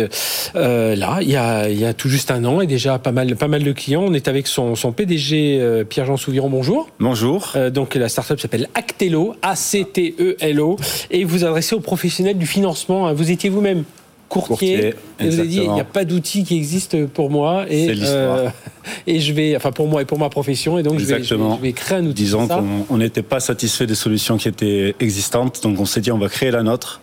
euh, 0.56 0.96
là, 0.96 1.20
il 1.22 1.30
y, 1.30 1.36
a, 1.36 1.70
il 1.70 1.80
y, 1.80 1.86
a, 1.86 1.94
tout 1.94 2.10
juste 2.10 2.32
un 2.32 2.44
an, 2.46 2.62
et 2.62 2.68
déjà 2.68 3.00
pas 3.00 3.12
mal, 3.12 3.36
pas 3.36 3.48
mal 3.48 3.64
de 3.64 3.72
clients. 3.72 4.04
On 4.08 4.14
est 4.14 4.28
avec 4.28 4.48
son, 4.48 4.76
son 4.76 4.92
PDG, 4.92 5.58
euh, 5.60 5.84
Pierre-Jean 5.84 6.18
Souviron, 6.18 6.50
bonjour. 6.50 6.90
Bonjour. 7.00 7.54
Euh, 7.56 7.70
donc 7.70 7.96
la 7.96 8.10
startup 8.10 8.40
s'appelle 8.40 8.68
Actelo, 8.74 9.36
A-C-T-E-L-O, 9.42 10.78
et 11.12 11.24
vous 11.24 11.46
adressez 11.46 11.76
aux 11.76 11.80
professionnels 11.80 12.38
du 12.38 12.48
financement. 12.48 13.14
Vous 13.14 13.32
étiez 13.32 13.50
vous-même 13.50 13.84
courtier, 14.30 14.56
courtier 14.56 14.94
et 15.20 15.30
vous 15.30 15.40
avez 15.40 15.48
dit 15.48 15.62
il 15.64 15.72
n'y 15.72 15.82
a 15.82 15.86
pas 15.86 16.06
d'outil 16.06 16.44
qui 16.44 16.56
existe 16.56 17.06
pour 17.08 17.30
moi 17.30 17.66
et 17.68 17.92
euh, 18.04 18.48
et 19.08 19.20
je 19.20 19.34
vais 19.34 19.56
enfin 19.56 19.72
pour 19.72 19.88
moi 19.88 20.02
et 20.02 20.06
pour 20.06 20.20
ma 20.20 20.30
profession. 20.30 20.78
Et 20.78 20.84
donc 20.84 21.00
je 21.00 21.06
vais, 21.06 21.24
je 21.24 21.36
vais, 21.36 21.42
je 21.58 21.62
vais, 21.62 21.74
créer 21.74 21.98
un 21.98 22.06
outil 22.06 22.24
disons 22.24 22.48
qu'on 22.48 22.98
n'était 22.98 23.24
pas 23.24 23.40
satisfait 23.40 23.88
des 23.88 23.96
solutions 23.96 24.38
qui 24.38 24.48
étaient 24.48 24.96
existantes. 25.00 25.62
Donc 25.64 25.80
on 25.80 25.86
s'est 25.86 26.02
dit 26.02 26.12
on 26.12 26.20
va 26.20 26.30
créer 26.30 26.52
la 26.52 26.64
nôtre. 26.64 27.02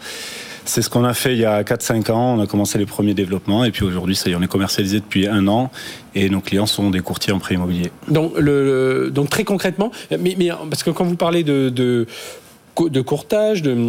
C'est 0.64 0.82
ce 0.82 0.90
qu'on 0.90 1.04
a 1.04 1.14
fait 1.14 1.32
il 1.32 1.38
y 1.38 1.44
a 1.44 1.62
4-5 1.62 2.10
ans. 2.10 2.36
On 2.36 2.40
a 2.40 2.46
commencé 2.46 2.76
les 2.76 2.86
premiers 2.86 3.14
développements. 3.14 3.64
Et 3.64 3.70
puis 3.70 3.84
aujourd'hui, 3.84 4.16
ça 4.16 4.28
y 4.28 4.32
est, 4.32 4.36
on 4.36 4.42
est 4.42 4.48
commercialisé 4.48 4.98
depuis 4.98 5.28
un 5.28 5.46
an. 5.46 5.70
Et 6.16 6.28
nos 6.28 6.40
clients 6.40 6.66
sont 6.66 6.90
des 6.90 7.00
courtiers 7.00 7.32
en 7.32 7.38
prêt 7.38 7.54
immobilier. 7.54 7.92
Donc, 8.08 8.32
le, 8.36 9.10
donc 9.14 9.30
très 9.30 9.44
concrètement, 9.44 9.92
mais, 10.10 10.34
mais, 10.36 10.50
parce 10.68 10.82
que 10.82 10.90
quand 10.90 11.04
vous 11.04 11.14
parlez 11.14 11.44
de, 11.44 11.68
de, 11.68 12.06
de 12.80 13.00
courtage, 13.00 13.62
de 13.62 13.88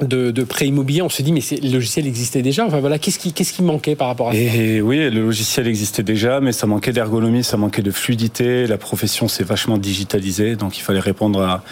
de, 0.00 0.30
de 0.30 0.44
prêt 0.44 0.66
immobilier, 0.66 1.02
on 1.02 1.08
se 1.08 1.22
dit 1.22 1.32
mais 1.32 1.40
le 1.62 1.72
logiciel 1.72 2.06
existait 2.06 2.42
déjà. 2.42 2.66
Enfin 2.66 2.80
voilà, 2.80 2.98
qu'est-ce 2.98 3.18
qui, 3.18 3.32
qu'est-ce 3.32 3.52
qui 3.52 3.62
manquait 3.62 3.94
par 3.94 4.08
rapport 4.08 4.30
à 4.30 4.32
ça 4.32 4.38
Et 4.38 4.80
oui, 4.80 4.98
le 5.10 5.22
logiciel 5.22 5.66
existait 5.66 6.02
déjà, 6.02 6.40
mais 6.40 6.52
ça 6.52 6.66
manquait 6.66 6.92
d'ergonomie, 6.92 7.44
ça 7.44 7.56
manquait 7.56 7.82
de 7.82 7.90
fluidité. 7.90 8.66
La 8.66 8.78
profession 8.78 9.28
s'est 9.28 9.44
vachement 9.44 9.78
digitalisée, 9.78 10.56
donc 10.56 10.78
il 10.78 10.82
fallait 10.82 11.00
répondre 11.00 11.40
à, 11.42 11.62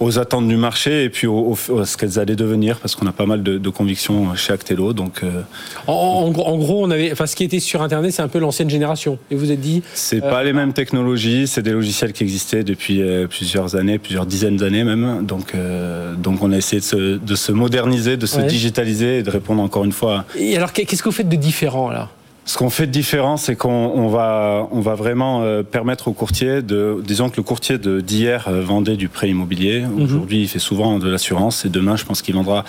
aux 0.00 0.18
attentes 0.18 0.48
du 0.48 0.56
marché 0.56 1.04
et 1.04 1.10
puis 1.10 1.26
au, 1.26 1.56
au, 1.68 1.78
à 1.78 1.86
ce 1.86 1.96
qu'elles 1.96 2.18
allaient 2.18 2.36
devenir, 2.36 2.78
parce 2.78 2.94
qu'on 2.96 3.06
a 3.06 3.12
pas 3.12 3.26
mal 3.26 3.42
de, 3.42 3.58
de 3.58 3.68
convictions 3.70 4.34
chez 4.34 4.52
Actelo. 4.52 4.92
Donc 4.92 5.22
euh, 5.22 5.42
en, 5.86 5.92
en, 5.92 6.40
en, 6.40 6.58
gros, 6.58 6.84
on 6.84 6.90
avait, 6.90 7.12
enfin 7.12 7.26
ce 7.26 7.36
qui 7.36 7.44
était 7.44 7.60
sur 7.60 7.82
Internet, 7.82 8.12
c'est 8.12 8.22
un 8.22 8.28
peu 8.28 8.38
l'ancienne 8.38 8.70
génération. 8.70 9.18
Et 9.30 9.34
vous 9.34 9.50
êtes 9.52 9.60
dit 9.60 9.82
C'est 9.94 10.22
euh, 10.24 10.30
pas 10.30 10.42
les 10.42 10.52
mêmes 10.52 10.72
technologies, 10.72 11.46
c'est 11.46 11.62
des 11.62 11.72
logiciels 11.72 12.12
qui 12.12 12.22
existaient 12.22 12.64
depuis 12.64 13.00
euh, 13.00 13.26
plusieurs 13.26 13.76
années, 13.76 13.98
plusieurs 13.98 14.26
dizaines 14.26 14.56
d'années 14.56 14.84
même. 14.84 15.24
Donc 15.24 15.54
euh, 15.54 16.14
donc 16.14 16.42
on 16.42 16.52
a 16.52 16.56
essayé 16.56 16.80
de 16.80 16.84
se, 16.84 17.18
de 17.18 17.34
se 17.34 17.52
moderniser, 17.64 18.16
de 18.16 18.26
se 18.26 18.38
ouais. 18.38 18.46
digitaliser 18.46 19.18
et 19.18 19.22
de 19.22 19.30
répondre 19.38 19.62
encore 19.62 19.84
une 19.84 19.96
fois. 20.00 20.24
Et 20.36 20.56
alors, 20.56 20.72
qu'est-ce 20.72 21.02
que 21.02 21.08
vous 21.10 21.18
faites 21.20 21.34
de 21.36 21.42
différent 21.50 21.90
là? 21.90 22.08
Ce 22.46 22.58
qu'on 22.58 22.70
fait 22.70 22.86
de 22.86 22.90
différent, 22.90 23.36
c'est 23.36 23.54
qu'on 23.54 23.68
on 23.68 24.08
va, 24.08 24.66
on 24.72 24.80
va 24.80 24.94
vraiment 24.96 25.42
euh, 25.42 25.62
permettre 25.62 26.08
au 26.08 26.12
courtier 26.12 26.62
de, 26.62 27.00
disons 27.06 27.28
que 27.30 27.36
le 27.36 27.44
courtier 27.44 27.78
d'hier 27.78 28.48
euh, 28.48 28.62
vendait 28.62 28.96
du 28.96 29.08
prêt 29.08 29.28
immobilier. 29.28 29.82
Mm 29.82 29.86
-hmm. 29.86 30.02
Aujourd'hui, 30.04 30.40
il 30.44 30.48
fait 30.48 30.64
souvent 30.70 30.98
de 30.98 31.08
l'assurance 31.08 31.56
et 31.66 31.68
demain, 31.68 31.94
je 32.00 32.04
pense 32.04 32.22
qu'il 32.22 32.34
vendra 32.34 32.64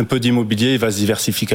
un 0.00 0.04
peu 0.04 0.18
d'immobilier. 0.24 0.70
Il 0.76 0.78
va 0.86 0.90
se 0.90 0.98
diversifier, 1.04 1.46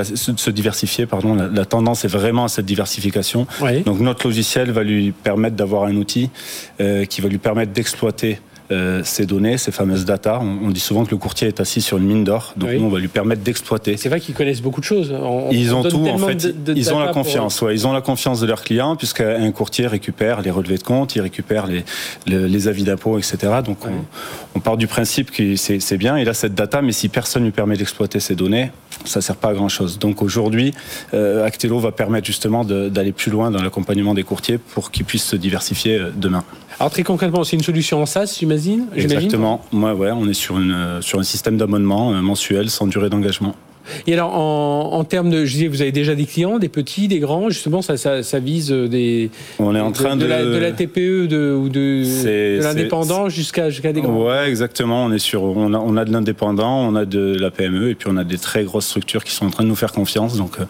se 0.48 0.52
diversifier 0.52 1.06
pardon. 1.14 1.32
La, 1.42 1.48
la, 1.60 1.66
tendance 1.66 2.00
est 2.08 2.14
vraiment 2.20 2.44
à 2.50 2.52
cette 2.56 2.68
diversification. 2.74 3.42
Oui. 3.66 3.74
Donc 3.88 3.98
notre 4.10 4.24
logiciel 4.30 4.68
va 4.78 4.84
lui 4.92 5.06
permettre 5.30 5.56
d'avoir 5.62 5.84
un 5.92 5.96
outil 6.04 6.26
euh, 6.30 7.06
qui 7.12 7.20
va 7.24 7.30
lui 7.30 7.42
permettre 7.50 7.72
d'exploiter 7.78 8.34
euh, 8.72 9.02
ces 9.04 9.26
données, 9.26 9.58
ces 9.58 9.72
fameuses 9.72 10.06
data. 10.06 10.40
On, 10.42 10.68
on, 10.68 10.70
dit 10.70 10.80
souvent 10.80 11.06
que 11.06 11.12
le 11.12 11.18
courtier 11.18 11.48
est 11.48 11.60
assis 11.60 11.82
sur 11.82 11.98
une 11.98 12.06
mine 12.06 12.24
d'or, 12.24 12.54
donc 12.56 12.70
oui. 12.70 12.80
nous 12.80 12.86
on 12.86 12.90
va 12.90 13.00
lui 13.00 13.08
permettre 13.08 13.42
d'exploiter. 13.42 13.98
C'est 13.98 14.10
vrai 14.10 14.20
qu'ils 14.20 14.34
connaissent 14.34 14.62
beaucoup 14.62 14.80
de 14.80 14.86
choses. 14.86 15.12
On, 15.12 15.50
ils 15.52 15.74
ont 15.76 15.84
tout 15.84 16.08
en 16.08 16.18
fait. 16.18 16.36
De, 16.36 16.74
de 16.74 16.78
ils 16.78 16.94
ont 16.94 17.00
la 17.00 17.12
confiance. 17.14 17.58
Pour... 17.58 17.68
Ouais, 17.68 17.76
ils 17.76 17.86
ont 17.86 17.94
la 17.94 18.02
confiance 18.02 18.40
de 18.40 18.48
leurs 18.48 18.64
clients 18.64 18.96
puisqu'un 18.96 19.52
courtier 19.52 19.88
récupère 19.88 20.42
les 20.42 20.52
relevés 20.52 20.78
de 20.78 20.84
compte, 20.84 21.16
il 21.16 21.22
récupère 21.22 21.68
les, 21.68 21.84
les, 22.26 22.48
les 22.48 22.68
avis 22.68 22.84
d'impôts, 22.84 23.18
etc. 23.18 23.38
Donc 23.66 23.86
ouais. 23.86 23.92
on, 23.92 24.58
on, 24.58 24.60
part 24.60 24.78
du 24.78 24.88
principe 24.88 25.32
que 25.32 25.56
c'est 25.56 25.98
bien. 25.98 26.18
Il 26.18 26.30
a 26.30 26.34
cette 26.34 26.56
data, 26.56 26.82
mais 26.82 26.94
si 26.94 27.10
personne 27.10 27.44
lui 27.44 27.52
permet 27.52 27.76
d'exploiter 27.76 28.20
ces 28.20 28.36
données, 28.36 28.72
ça 29.06 29.22
sert 29.22 29.36
pas 29.36 29.50
à 29.50 29.54
grand 29.54 29.70
chose. 29.70 30.00
Donc 30.00 30.22
aujourd'hui, 30.22 30.74
euh, 31.14 31.46
Actelo 31.46 31.80
va 31.80 31.92
permettre 31.92 32.26
justement 32.26 32.64
d'aller 32.64 33.12
plus 33.12 33.32
loin 33.32 33.52
dans 33.52 33.62
l'accompagnement 33.62 34.14
des 34.14 34.24
courtiers 34.24 34.58
pour 34.58 34.92
qu'ils 34.92 35.06
puissent 35.06 35.26
se 35.26 35.36
diversifier 35.36 35.98
euh, 35.98 36.12
demain. 36.16 36.44
Alors 36.80 36.92
très 36.92 37.04
concrètement, 37.04 37.44
c'est 37.44 37.56
une 37.56 37.64
solution 37.64 38.02
en 38.02 38.06
SaaS, 38.06 38.38
j'imagine 38.40 38.88
Exactement. 38.96 39.64
Moi, 39.72 39.94
ouais, 39.94 40.12
on 40.12 40.28
est 40.28 40.34
sur, 40.34 40.58
une, 40.58 41.02
sur 41.02 41.20
un 41.20 41.24
système 41.24 41.58
d'abonnement 41.58 42.12
euh, 42.14 42.22
mensuel 42.22 42.70
sans 42.70 42.88
durée 42.88 43.10
d'engagement. 43.10 43.56
Et 44.08 44.14
alors, 44.14 44.36
en, 44.36 44.94
en, 44.94 45.04
termes 45.04 45.30
de, 45.30 45.46
je 45.46 45.54
disais, 45.54 45.68
vous 45.68 45.82
avez 45.82 45.92
déjà 45.92 46.16
des 46.16 46.26
clients, 46.26 46.60
des 46.60 46.70
petits, 46.70 47.08
des 47.08 47.20
grands, 47.20 47.50
justement, 47.50 47.82
ça, 47.82 47.98
ça, 47.98 48.24
ça 48.24 48.40
vise 48.40 48.70
des. 48.72 49.30
On 49.60 49.76
est 49.76 49.80
en 49.80 49.92
train 49.92 50.16
de. 50.16 50.22
De, 50.22 50.28
la, 50.28 50.44
de 50.44 50.58
la 50.58 50.72
TPE 50.72 51.28
de, 51.28 51.54
ou 51.54 51.70
de, 51.70 52.04
de 52.04 52.62
l'indépendant 52.62 53.30
jusqu'à 53.30 53.70
jusqu'à 53.70 53.94
des 53.94 54.02
grands. 54.02 54.26
Ouais, 54.26 54.50
exactement. 54.50 55.06
On 55.06 55.12
est 55.12 55.20
sur, 55.20 55.44
on 55.44 55.74
a, 55.74 55.78
on 55.78 55.98
a 55.98 56.06
de 56.06 56.12
l'indépendant, 56.12 56.80
on 56.80 56.96
a 56.96 57.06
de 57.06 57.36
la 57.40 57.52
PME, 57.52 57.90
et 57.90 57.96
puis 57.96 58.08
on 58.12 58.18
a 58.18 58.24
des 58.24 58.38
très 58.38 58.64
grosses 58.64 58.88
structures 58.88 59.24
qui 59.24 59.32
sont 59.32 59.46
en 59.46 59.50
train 59.50 59.64
de 59.64 59.70
nous 59.70 59.76
faire 59.76 59.92
confiance. 59.92 60.38
Donc, 60.38 60.60
euh, 60.60 60.66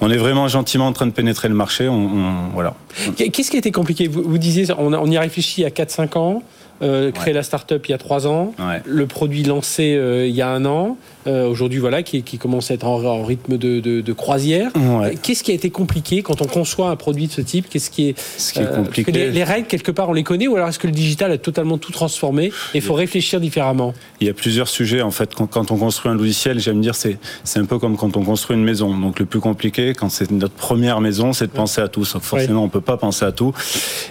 on 0.00 0.10
est 0.10 0.16
vraiment 0.16 0.48
gentiment 0.48 0.86
en 0.86 0.92
train 0.92 1.06
de 1.06 1.12
pénétrer 1.12 1.48
le 1.48 1.54
marché. 1.54 1.88
On, 1.88 1.94
on, 1.94 2.48
voilà. 2.54 2.74
Qu'est-ce 3.16 3.50
qui 3.50 3.56
a 3.56 3.58
été 3.58 3.72
compliqué? 3.72 4.08
Vous, 4.08 4.22
vous, 4.22 4.38
disiez, 4.38 4.66
on, 4.78 4.92
on 4.92 5.10
y 5.10 5.16
a 5.16 5.20
réfléchi 5.20 5.62
il 5.62 5.64
y 5.64 5.66
a 5.66 5.70
4-5 5.70 6.18
ans. 6.18 6.42
Euh, 6.80 7.10
créer 7.10 7.28
ouais. 7.28 7.32
la 7.32 7.42
start-up 7.42 7.84
il 7.88 7.90
y 7.90 7.94
a 7.94 7.98
trois 7.98 8.28
ans, 8.28 8.54
ouais. 8.58 8.80
le 8.86 9.06
produit 9.06 9.42
lancé 9.42 9.96
euh, 9.96 10.28
il 10.28 10.34
y 10.34 10.42
a 10.42 10.48
un 10.48 10.64
an, 10.64 10.96
euh, 11.26 11.48
aujourd'hui 11.48 11.80
voilà, 11.80 12.04
qui, 12.04 12.22
qui, 12.22 12.38
commence 12.38 12.70
à 12.70 12.74
être 12.74 12.86
en, 12.86 13.02
en 13.02 13.24
rythme 13.24 13.58
de, 13.58 13.80
de, 13.80 14.00
de 14.00 14.12
croisière. 14.12 14.70
Ouais. 14.76 15.16
Qu'est-ce 15.20 15.42
qui 15.42 15.50
a 15.50 15.54
été 15.54 15.70
compliqué 15.70 16.22
quand 16.22 16.40
on 16.40 16.46
conçoit 16.46 16.90
un 16.90 16.96
produit 16.96 17.26
de 17.26 17.32
ce 17.32 17.40
type? 17.40 17.68
Qu'est-ce 17.68 17.90
qui 17.90 18.10
est, 18.10 18.18
ce 18.18 18.52
qui 18.52 18.60
est 18.60 18.72
compliqué 18.72 19.10
les, 19.10 19.30
les, 19.32 19.44
règles 19.44 19.66
quelque 19.66 19.90
part 19.90 20.08
on 20.08 20.12
les 20.12 20.22
connaît 20.22 20.46
ou 20.46 20.54
alors 20.54 20.68
est-ce 20.68 20.78
que 20.78 20.86
le 20.86 20.92
digital 20.92 21.32
a 21.32 21.38
totalement 21.38 21.78
tout 21.78 21.90
transformé 21.90 22.44
et 22.46 22.52
il 22.74 22.80
faut 22.80 22.94
réfléchir 22.94 23.40
différemment? 23.40 23.92
Il 24.20 24.28
y 24.28 24.30
a 24.30 24.34
plusieurs 24.34 24.68
sujets 24.68 25.02
en 25.02 25.10
fait. 25.10 25.34
Quand, 25.34 25.48
quand 25.48 25.72
on 25.72 25.78
construit 25.78 26.12
un 26.12 26.14
logiciel, 26.14 26.60
j'aime 26.60 26.80
dire 26.80 26.94
c'est 26.94 27.18
c'est 27.42 27.58
un 27.58 27.64
peu 27.64 27.80
comme 27.80 27.96
quand 27.96 28.16
on 28.16 28.22
construit 28.22 28.56
une 28.56 28.64
maison. 28.64 28.96
Donc 28.96 29.18
le 29.18 29.26
plus 29.26 29.40
compliqué 29.40 29.94
quand 29.94 30.10
c'est 30.10 30.30
notre 30.30 30.54
première 30.54 31.00
maison, 31.00 31.32
c'est 31.32 31.48
de 31.48 31.52
penser 31.52 31.80
à 31.80 31.88
tout. 31.88 32.04
Sauf 32.04 32.22
forcément 32.22 32.62
on 32.62 32.68
peut 32.68 32.80
pas 32.80 32.96
penser 32.96 33.24
à 33.24 33.32
tout. 33.32 33.52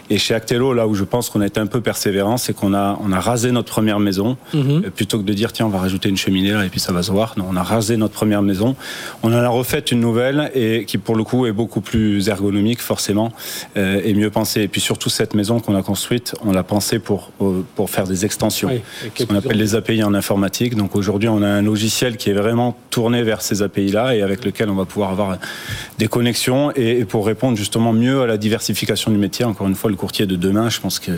Et 0.09 0.17
chez 0.17 0.33
Actelo, 0.33 0.73
là 0.73 0.85
où 0.85 0.95
je 0.95 1.05
pense 1.05 1.29
qu'on 1.29 1.39
a 1.39 1.47
été 1.47 1.61
un 1.61 1.67
peu 1.67 1.79
persévérant, 1.79 2.35
c'est 2.35 2.56
qu'on 2.59 2.73
a 2.83 2.85
on 3.05 3.09
a 3.17 3.19
rasé 3.29 3.47
notre 3.57 3.71
première 3.77 3.99
maison 4.07 4.29
Mhm. 4.53 4.61
-hmm. 4.61 4.89
plutôt 4.99 5.17
que 5.21 5.27
de 5.31 5.35
dire 5.41 5.49
tiens 5.55 5.67
on 5.69 5.73
va 5.77 5.81
rajouter 5.87 6.07
une 6.13 6.21
cheminée 6.25 6.53
là 6.57 6.61
et 6.67 6.69
puis 6.73 6.81
ça 6.87 6.91
va 6.97 7.01
se 7.07 7.11
voir. 7.17 7.29
Non, 7.39 7.45
on 7.53 7.57
a 7.63 7.65
rasé 7.75 7.91
notre 8.03 8.15
première 8.21 8.43
maison. 8.51 8.69
On 9.25 9.29
en 9.37 9.41
a 9.49 9.51
refait 9.61 9.83
une 9.93 10.01
nouvelle 10.09 10.39
et 10.63 10.73
qui 10.89 10.97
pour 11.07 11.15
le 11.21 11.23
coup 11.29 11.41
est 11.49 11.55
beaucoup 11.61 11.81
plus 11.91 12.27
ergonomique 12.35 12.81
forcément 12.91 13.29
euh, 13.81 14.07
et 14.07 14.11
mieux 14.19 14.31
pensée. 14.39 14.61
Et 14.67 14.69
puis 14.73 14.81
surtout 14.89 15.09
cette 15.19 15.33
maison 15.39 15.55
qu'on 15.63 15.75
a 15.81 15.83
construite, 15.91 16.27
on 16.47 16.51
l'a 16.57 16.65
pensée 16.75 16.99
pour 17.07 17.19
euh, 17.41 17.61
pour 17.77 17.87
faire 17.95 18.07
des 18.13 18.21
extensions, 18.29 18.69
oui, 18.73 18.79
ce 19.17 19.23
qu'on 19.25 19.37
appelle 19.41 19.59
les 19.65 19.73
API 19.79 19.99
en 20.09 20.13
informatique. 20.21 20.73
Donc 20.81 20.91
aujourd'hui 20.99 21.29
on 21.37 21.41
a 21.49 21.51
un 21.61 21.63
logiciel 21.71 22.11
qui 22.19 22.27
est 22.33 22.39
vraiment 22.43 22.69
tourné 22.95 23.19
vers 23.29 23.41
ces 23.47 23.57
API 23.67 23.89
là 23.99 24.05
et 24.15 24.19
avec 24.27 24.39
lequel 24.47 24.67
on 24.73 24.77
va 24.81 24.85
pouvoir 24.93 25.09
avoir 25.15 25.29
des 26.01 26.09
connexions 26.17 26.61
et, 26.81 26.91
et 27.01 27.05
pour 27.11 27.21
répondre 27.33 27.55
justement 27.65 27.91
mieux 28.05 28.17
à 28.25 28.27
la 28.33 28.37
diversification 28.45 29.09
du 29.15 29.19
métier. 29.25 29.43
Encore 29.51 29.67
une 29.71 29.79
fois, 29.81 29.89
le 29.95 29.99
courtier 30.03 30.25
de 30.33 30.37
demain, 30.47 30.67
je 30.75 30.79
pense 30.83 30.97
que 31.05 31.13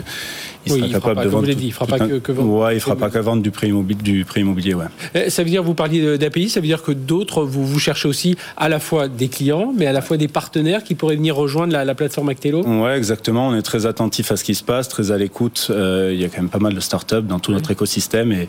il 0.66 0.72
sera 0.72 0.86
oui, 0.86 0.92
capable 0.92 1.24
de 1.24 1.30
comme 1.30 1.40
vous 1.40 1.42
l'avez 1.42 1.54
dit, 1.54 1.66
il 1.66 1.72
fera 1.72 1.86
pas 1.86 1.98
que, 1.98 2.18
que 2.18 2.32
vendre. 2.32 2.52
Ouais, 2.52 2.76
il 2.76 2.80
fera 2.80 2.96
pas 2.96 3.10
que 3.10 3.18
vendre 3.18 3.42
du 3.42 3.50
prix 3.50 3.68
immobilier, 3.68 4.02
du 4.02 4.24
prix 4.24 4.40
immobilier, 4.40 4.74
ouais. 4.74 4.86
Eh, 5.14 5.30
ça 5.30 5.42
veut 5.42 5.50
dire, 5.50 5.62
vous 5.62 5.74
parliez 5.74 6.18
d'API, 6.18 6.48
ça 6.48 6.60
veut 6.60 6.66
dire 6.66 6.82
que 6.82 6.92
d'autres, 6.92 7.44
vous, 7.44 7.66
vous 7.66 7.78
cherchez 7.78 8.08
aussi 8.08 8.36
à 8.56 8.68
la 8.68 8.80
fois 8.80 9.08
des 9.08 9.28
clients, 9.28 9.72
mais 9.76 9.86
à 9.86 9.92
la 9.92 10.02
fois 10.02 10.16
des 10.16 10.28
partenaires 10.28 10.84
qui 10.84 10.94
pourraient 10.94 11.16
venir 11.16 11.36
rejoindre 11.36 11.72
la, 11.72 11.94
plateforme 11.94 12.28
Actelo. 12.28 12.62
Ouais, 12.64 12.96
exactement. 12.96 13.48
On 13.48 13.54
est 13.54 13.62
très 13.62 13.86
attentif 13.86 14.32
à 14.32 14.36
ce 14.36 14.44
qui 14.44 14.54
se 14.54 14.62
passe, 14.62 14.88
très 14.88 15.10
à 15.10 15.18
l'écoute. 15.18 15.68
Euh, 15.70 16.10
il 16.12 16.20
y 16.20 16.24
a 16.24 16.28
quand 16.28 16.38
même 16.38 16.50
pas 16.50 16.58
mal 16.58 16.74
de 16.74 16.80
startups 16.80 17.22
dans 17.22 17.38
tout 17.38 17.52
notre 17.52 17.70
écosystème 17.70 18.32
et 18.32 18.48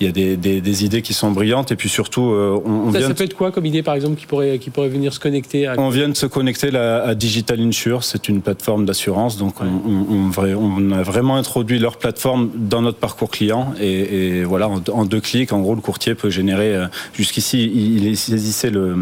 il 0.00 0.06
y 0.06 0.10
a 0.10 0.12
des, 0.12 0.36
des, 0.36 0.84
idées 0.84 1.02
qui 1.02 1.14
sont 1.14 1.30
brillantes 1.30 1.72
et 1.72 1.76
puis 1.76 1.88
surtout, 1.88 2.30
euh, 2.30 2.60
on, 2.64 2.92
ça, 2.92 2.98
vient 2.98 3.08
ça 3.08 3.14
peut 3.14 3.24
être 3.24 3.34
quoi 3.34 3.50
comme 3.50 3.66
idée, 3.66 3.82
par 3.82 3.94
exemple, 3.94 4.16
qui 4.16 4.26
pourrait, 4.26 4.58
qui 4.58 4.70
pourrait 4.70 4.88
venir 4.88 5.12
se 5.12 5.20
connecter 5.20 5.68
On 5.78 5.88
vient 5.88 6.08
de 6.08 6.14
se 6.14 6.26
connecter 6.26 6.76
à 6.76 7.14
Digital 7.14 7.60
Insure, 7.60 8.04
c'est 8.04 8.28
une 8.28 8.42
plateforme 8.42 8.84
d'assurance, 8.84 9.36
donc 9.36 9.54
on, 9.60 10.30
on, 10.36 10.92
a 10.92 11.02
vraiment 11.02 11.38
introduit 11.46 11.78
leur 11.78 11.96
plateforme 11.96 12.50
dans 12.56 12.82
notre 12.82 12.98
parcours 12.98 13.30
client 13.30 13.72
et, 13.80 14.42
voilà, 14.42 14.68
en, 14.68 15.04
deux 15.04 15.20
clics, 15.20 15.52
en 15.52 15.60
gros, 15.60 15.76
le 15.76 15.80
courtier 15.80 16.16
peut 16.16 16.28
générer. 16.28 16.74
Euh, 16.74 16.86
jusqu'ici, 17.12 17.70
il 17.72 18.16
saisissait 18.16 18.70
le 18.70 18.96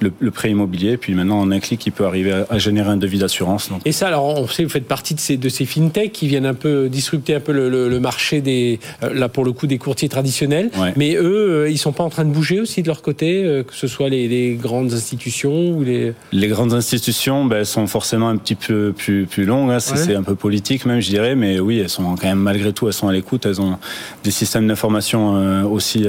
le, 0.00 0.30
prêt 0.30 0.50
immobilier. 0.50 0.96
Puis 0.96 1.14
maintenant, 1.14 1.40
en 1.40 1.50
un 1.50 1.60
clic, 1.60 1.84
il 1.86 1.92
peut 1.92 2.04
arriver 2.04 2.44
à, 2.48 2.58
générer 2.58 2.90
un 2.90 2.96
devis 2.96 3.18
d'assurance. 3.18 3.70
Et 3.84 3.92
ça, 3.92 4.08
alors, 4.08 4.26
on 4.26 4.46
sait 4.46 4.62
que 4.62 4.68
vous 4.68 4.72
faites 4.72 4.88
partie 4.88 5.14
de 5.14 5.20
ces, 5.20 5.36
de 5.36 5.48
ces 5.48 5.64
fintechs 5.64 6.12
qui 6.12 6.28
viennent 6.28 6.46
un 6.46 6.54
peu 6.54 6.88
disrupter 6.88 7.34
un 7.34 7.40
peu 7.40 7.52
le, 7.52 8.00
marché 8.00 8.40
des, 8.40 8.78
euh, 9.02 9.14
là 9.14 9.28
pour 9.28 9.44
le 9.44 9.52
coup, 9.52 9.66
des 9.66 9.78
courtiers 9.78 10.08
traditionnels. 10.08 10.70
Mais 10.96 11.14
eux, 11.14 11.64
euh, 11.64 11.70
ils 11.70 11.78
sont 11.78 11.92
pas 11.92 12.04
en 12.04 12.10
train 12.10 12.24
de 12.24 12.30
bouger 12.30 12.60
aussi 12.60 12.82
de 12.82 12.88
leur 12.88 13.02
côté, 13.02 13.44
euh, 13.44 13.62
que 13.62 13.74
ce 13.74 13.86
soit 13.86 14.08
les, 14.08 14.58
grandes 14.60 14.92
institutions 14.92 15.70
ou 15.70 15.82
les. 15.82 16.12
Les 16.32 16.48
grandes 16.48 16.72
institutions, 16.72 17.44
ben, 17.44 17.64
sont 17.64 17.86
forcément 17.86 18.28
un 18.28 18.36
petit 18.36 18.54
peu 18.54 18.92
plus, 18.96 19.26
plus 19.26 19.44
longues. 19.44 19.70
Hein. 19.70 19.80
C'est 19.80 20.14
un 20.14 20.22
peu 20.22 20.34
politique 20.34 20.84
même, 20.86 21.00
je 21.00 21.08
dirais. 21.08 21.34
Mais 21.34 21.58
oui, 21.58 21.78
elles 21.78 21.88
sont 21.88 22.16
quand 22.16 22.28
même 22.28 22.38
malgré 22.38 22.72
tout, 22.72 22.86
elles 22.86 22.92
sont 22.92 23.08
à 23.08 23.12
l'écoute. 23.12 23.46
Elles 23.46 23.60
ont 23.60 23.78
des 24.24 24.30
systèmes 24.30 24.66
d'information 24.66 25.66
aussi 25.70 26.06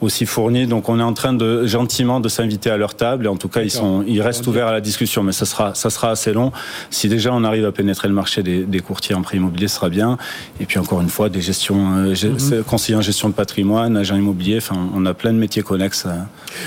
aussi 0.00 0.26
fournis. 0.26 0.66
Donc, 0.66 0.88
on 0.88 0.98
est 0.98 1.02
en 1.02 1.12
train 1.12 1.32
de 1.32 1.66
gentiment 1.66 2.20
de 2.20 2.28
s'inviter 2.28 2.70
à 2.70 2.76
leur 2.76 2.94
table 2.98 3.24
et 3.24 3.28
en 3.28 3.36
tout 3.36 3.48
cas, 3.48 3.62
ils, 3.62 3.70
sont, 3.70 4.04
ils 4.06 4.20
restent 4.20 4.46
ouverts 4.46 4.66
à 4.66 4.72
la 4.72 4.82
discussion, 4.82 5.22
mais 5.22 5.32
ça 5.32 5.46
sera, 5.46 5.74
ça 5.74 5.88
sera 5.88 6.10
assez 6.10 6.32
long. 6.34 6.52
Si 6.90 7.08
déjà 7.08 7.32
on 7.32 7.44
arrive 7.44 7.64
à 7.64 7.72
pénétrer 7.72 8.08
le 8.08 8.14
marché 8.14 8.42
des, 8.42 8.80
courtiers 8.80 9.14
en 9.14 9.22
prêt 9.22 9.38
immobilier, 9.38 9.68
ce 9.68 9.76
sera 9.76 9.88
bien. 9.88 10.18
Et 10.60 10.66
puis 10.66 10.78
encore 10.78 11.00
une 11.00 11.08
fois, 11.08 11.28
des 11.28 11.40
gestions, 11.40 11.96
euh, 11.96 12.14
mhm. 12.14 12.62
conseillers 12.64 12.98
en 12.98 13.02
gestion 13.02 13.28
de 13.28 13.34
patrimoine, 13.34 13.96
agents 13.96 14.16
immobiliers, 14.16 14.58
enfin, 14.58 14.76
on 14.94 15.06
a 15.06 15.14
plein 15.14 15.32
de 15.32 15.38
métiers 15.38 15.62
connexes. 15.62 16.06
Euh. 16.06 16.18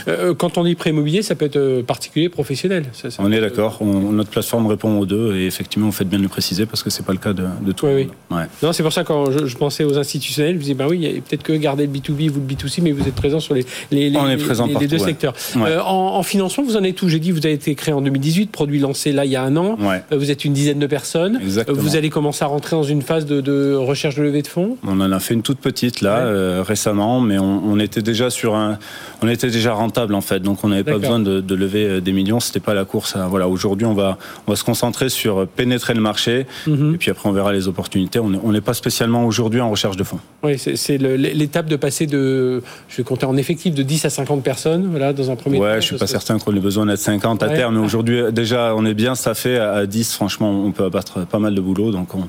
Euh, 0.08 0.34
quand 0.34 0.58
on 0.58 0.64
dit 0.64 0.76
prêt 0.76 0.90
immobilier, 0.90 1.22
ça 1.22 1.36
peut 1.36 1.46
être 1.46 1.82
particulier, 1.84 2.30
professionnel. 2.30 2.86
on 3.20 3.32
est 3.32 3.42
d'accord. 3.42 3.80
Notre 3.84 4.30
plateforme 4.30 4.68
répond 4.68 4.98
aux 5.00 5.06
deux 5.06 5.36
et 5.36 5.46
effectivement, 5.46 5.88
vous 5.88 5.94
faites 5.94 6.10
bien 6.10 6.18
de 6.18 6.24
le 6.24 6.30
préciser 6.30 6.66
parce 6.66 6.84
que 6.84 6.90
c'est 6.90 7.06
pas 7.06 7.14
le 7.14 7.20
cas 7.20 7.34
de, 7.34 7.72
tout. 7.72 7.86
Oui, 7.86 8.10
oui. 8.32 8.38
Non, 8.64 8.74
c'est 8.74 8.84
pour 8.84 8.94
ça 8.94 9.04
quand 9.04 9.32
je, 9.32 9.58
pensais 9.58 9.84
aux 9.84 9.98
institutionnels, 9.98 10.54
je 10.54 10.58
me 10.58 10.62
disais, 10.62 10.74
ben 10.74 10.88
oui, 10.88 11.22
peut-être 11.28 11.44
que 11.44 11.54
garder 11.54 11.86
le 11.86 11.92
B2B, 11.92 12.30
vous 12.30 12.40
le 12.40 12.54
B2C, 12.54 12.82
mais 12.82 12.92
vous 12.92 13.08
êtes 13.08 13.16
présent 13.16 13.40
sur 13.40 13.54
les, 13.54 13.66
les, 13.92 14.10
les, 14.10 14.88
deux 14.88 14.98
secteurs. 14.98 15.34
en, 15.56 16.21
en 16.21 16.21
financement, 16.24 16.64
vous 16.64 16.78
en 16.78 16.84
êtes 16.84 17.02
où 17.02 17.10
J'ai 17.10 17.20
dit, 17.20 17.32
vous 17.32 17.46
avez 17.46 17.54
été 17.54 17.76
créé 17.76 17.94
en 17.94 18.02
2018, 18.02 18.52
produit 18.52 18.80
lancé 18.80 19.12
là 19.12 19.26
il 19.26 19.32
y 19.32 19.36
a 19.36 19.44
un 19.44 19.56
an. 19.58 19.78
Euh, 19.82 20.00
vous 20.18 20.32
êtes 20.32 20.46
une 20.46 20.54
dizaine 20.54 20.80
de 20.80 20.88
personnes. 20.88 21.40
Exactement. 21.42 21.82
Vous 21.82 21.96
allez 21.96 22.10
commencer 22.10 22.44
à 22.44 22.48
rentrer 22.48 22.76
dans 22.76 22.84
une 22.84 23.02
phase 23.02 23.26
de, 23.26 23.76
recherche 23.76 24.16
de 24.16 24.24
levée 24.24 24.42
de 24.42 24.48
fonds? 24.48 24.78
On 24.86 25.00
en 25.00 25.12
a 25.12 25.20
fait 25.20 25.34
une 25.34 25.42
toute 25.42 25.60
petite 25.60 26.02
là 26.02 26.20
euh, 26.20 26.64
récemment, 26.66 27.22
mais 27.22 27.38
on, 27.40 27.80
était 27.80 28.02
déjà 28.02 28.30
sur 28.30 28.56
un, 28.56 28.78
on 29.22 29.28
était 29.28 29.50
déjà 29.50 29.74
rentable 29.74 30.14
en 30.14 30.22
fait, 30.22 30.40
donc 30.40 30.64
on 30.64 30.70
n'avait 30.70 30.84
pas 30.84 30.98
besoin 30.98 31.20
de, 31.20 31.56
lever 31.56 31.86
euh, 31.86 32.02
des 32.02 32.12
millions. 32.12 32.40
C'était 32.40 32.60
pas 32.60 32.74
la 32.74 32.86
course. 32.86 33.16
Voilà, 33.30 33.48
aujourd'hui 33.48 33.86
on 33.86 33.94
va, 33.94 34.18
on 34.48 34.52
va 34.52 34.56
se 34.56 34.64
concentrer 34.64 35.10
sur 35.10 35.48
pénétrer 35.48 35.94
le 35.94 36.02
marché 36.02 36.46
mhm. 36.68 36.96
et 36.96 36.98
puis 36.98 37.12
après 37.12 37.28
on 37.28 37.32
verra 37.32 37.54
les 37.54 37.68
opportunités. 37.68 38.20
On 38.20 38.52
n'est 38.52 38.62
pas 38.62 38.74
spécialement 38.74 39.26
aujourd'hui 39.26 39.62
en 39.62 39.70
recherche 39.70 39.98
de 39.98 40.04
fonds. 40.04 40.20
Oui, 40.44 40.58
c'est 40.58 40.98
l'étape 40.98 41.68
de 41.68 41.76
passer 41.76 42.08
de, 42.08 42.62
je 42.90 42.98
vais 42.98 43.04
compter 43.04 43.26
en 43.26 43.38
effectif 43.38 43.74
de 43.74 43.84
10 43.84 44.06
à 44.06 44.10
50 44.10 44.44
personnes, 44.44 44.88
voilà, 44.90 45.14
dans 45.14 45.32
un 45.32 45.36
premier 45.36 45.60
ouais, 45.60 45.68
temps. 45.68 45.74
Ouais, 45.76 45.82
je 45.82 45.86
suis 45.86 46.01
pas 46.02 46.08
certain 46.08 46.40
qu'on 46.40 46.52
besoin 46.54 46.88
d'être 46.88 47.00
50 47.00 47.44
à 47.44 47.50
terme. 47.50 47.76
Mais 47.78 47.86
aujourd'hui, 47.86 48.24
déjà, 48.32 48.74
on 48.76 48.86
est 48.86 48.96
bien 48.96 49.14
ça 49.14 49.36
fait 49.36 49.60
à 49.60 49.86
10. 49.86 50.14
Franchement, 50.16 50.50
on 50.50 50.72
peut 50.72 50.86
abattre 50.86 51.26
pas 51.28 51.38
mal 51.38 51.54
de 51.54 51.62
boulot. 51.62 51.92
Donc, 51.92 52.16
on, 52.16 52.28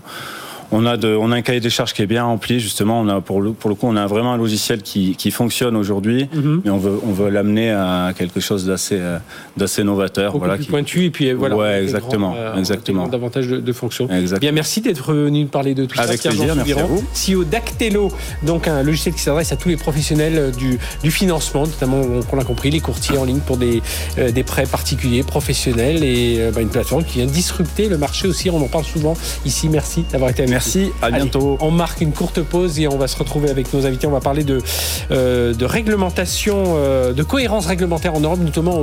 on 0.73 0.87
a, 0.87 0.97
de, 0.97 1.15
on 1.15 1.31
a 1.31 1.37
un 1.37 1.43
cahier 1.43 1.61
des 1.61 1.71
charges 1.71 1.93
qui 1.93 2.03
est 2.03 2.07
bien 2.07 2.25
rempli, 2.25 2.59
justement. 2.59 3.01
On 3.01 3.09
a, 3.09 3.21
pour, 3.21 3.43
le, 3.43 3.53
pour 3.53 3.69
le 3.69 3.77
coup, 3.77 3.87
on 3.87 3.97
a 3.97 4.07
vraiment 4.07 4.33
un 4.33 4.39
logiciel 4.39 4.83
qui, 4.83 5.15
qui 5.17 5.31
fonctionne 5.31 5.77
aujourd'hui, 5.77 6.29
mhm. 6.33 6.63
mais 6.65 6.71
on 6.71 6.79
veut, 6.79 6.99
on 7.07 7.13
veut 7.13 7.29
l'amener 7.29 7.71
à 7.71 8.13
quelque 8.17 8.41
chose 8.41 8.65
d'assez, 8.67 8.99
euh, 8.99 9.19
d'assez 9.57 9.85
novateur. 9.85 10.37
voilà, 10.39 10.57
plus 10.57 10.65
pointu, 10.65 11.05
et 11.05 11.11
puis 11.11 11.29
euh, 11.29 11.35
voilà. 11.35 11.57
Ouais, 11.57 11.83
exactement. 11.83 12.35
Euh, 12.37 12.57
exactement. 12.57 13.07
Davantage 13.07 13.49
de, 13.49 13.59
de 13.59 13.73
fonctions. 13.73 14.09
Bien, 14.41 14.53
merci 14.53 14.81
d'être 14.81 15.13
venu 15.13 15.47
parler 15.47 15.75
de 15.75 15.85
tout 15.85 15.99
Avec 16.01 16.21
ça. 16.21 16.31
Avec 16.31 16.39
plaisir, 16.39 16.57
merci 16.57 16.73
à 16.73 16.85
vous. 16.85 17.05
CEO 17.13 17.45
d'Actelo, 17.45 18.11
donc 18.43 18.67
un 18.67 18.83
logiciel 18.83 19.15
qui 19.15 19.21
s'adresse 19.21 19.53
à 19.53 19.57
tous 19.57 19.69
les 19.69 19.77
professionnels 19.77 20.53
du, 20.57 20.79
du 21.03 21.11
financement, 21.11 21.67
notamment, 21.67 22.01
on 22.33 22.37
l'a 22.37 22.45
compris, 22.45 22.71
les 22.71 22.81
courtiers 22.81 23.19
en 23.19 23.25
ligne 23.25 23.41
pour 23.41 23.59
des, 23.59 23.83
des 24.17 24.43
prêts 24.43 24.65
particuliers, 24.65 25.23
professionnels, 25.23 26.03
et 26.03 26.51
bah, 26.55 26.63
une 26.63 26.71
plateforme 26.71 27.05
qui 27.05 27.19
vient 27.19 27.27
disrupter 27.27 27.89
le 27.89 27.99
marché 27.99 28.27
aussi. 28.27 28.49
On 28.49 28.63
en 28.63 28.69
parle 28.69 28.85
souvent 28.85 29.15
ici. 29.45 29.69
Merci 29.69 30.05
d'avoir 30.11 30.31
été 30.31 30.43
avec 30.43 30.55
nous. 30.55 30.62
Merci, 30.65 30.93
à 31.03 31.11
bientôt. 31.11 31.59
on 31.61 31.73
marque 31.73 32.03
une 32.03 32.13
courte 32.13 32.41
pause 32.41 32.79
et 32.79 32.87
on 32.87 32.97
va 32.97 33.09
se 33.09 33.17
retrouver 33.17 33.51
avec 33.51 33.73
nos 33.75 33.85
invités. 33.85 34.07
On 34.07 34.13
va 34.13 34.21
parler 34.21 34.45
de, 34.45 34.63
euh, 35.11 35.53
de 35.53 35.65
réglementation, 35.65 36.63
euh, 36.77 37.13
de 37.13 37.23
cohérence 37.25 37.67
réglementaire 37.67 38.15
en 38.15 38.21
Europe, 38.21 38.39
notamment 38.39 38.79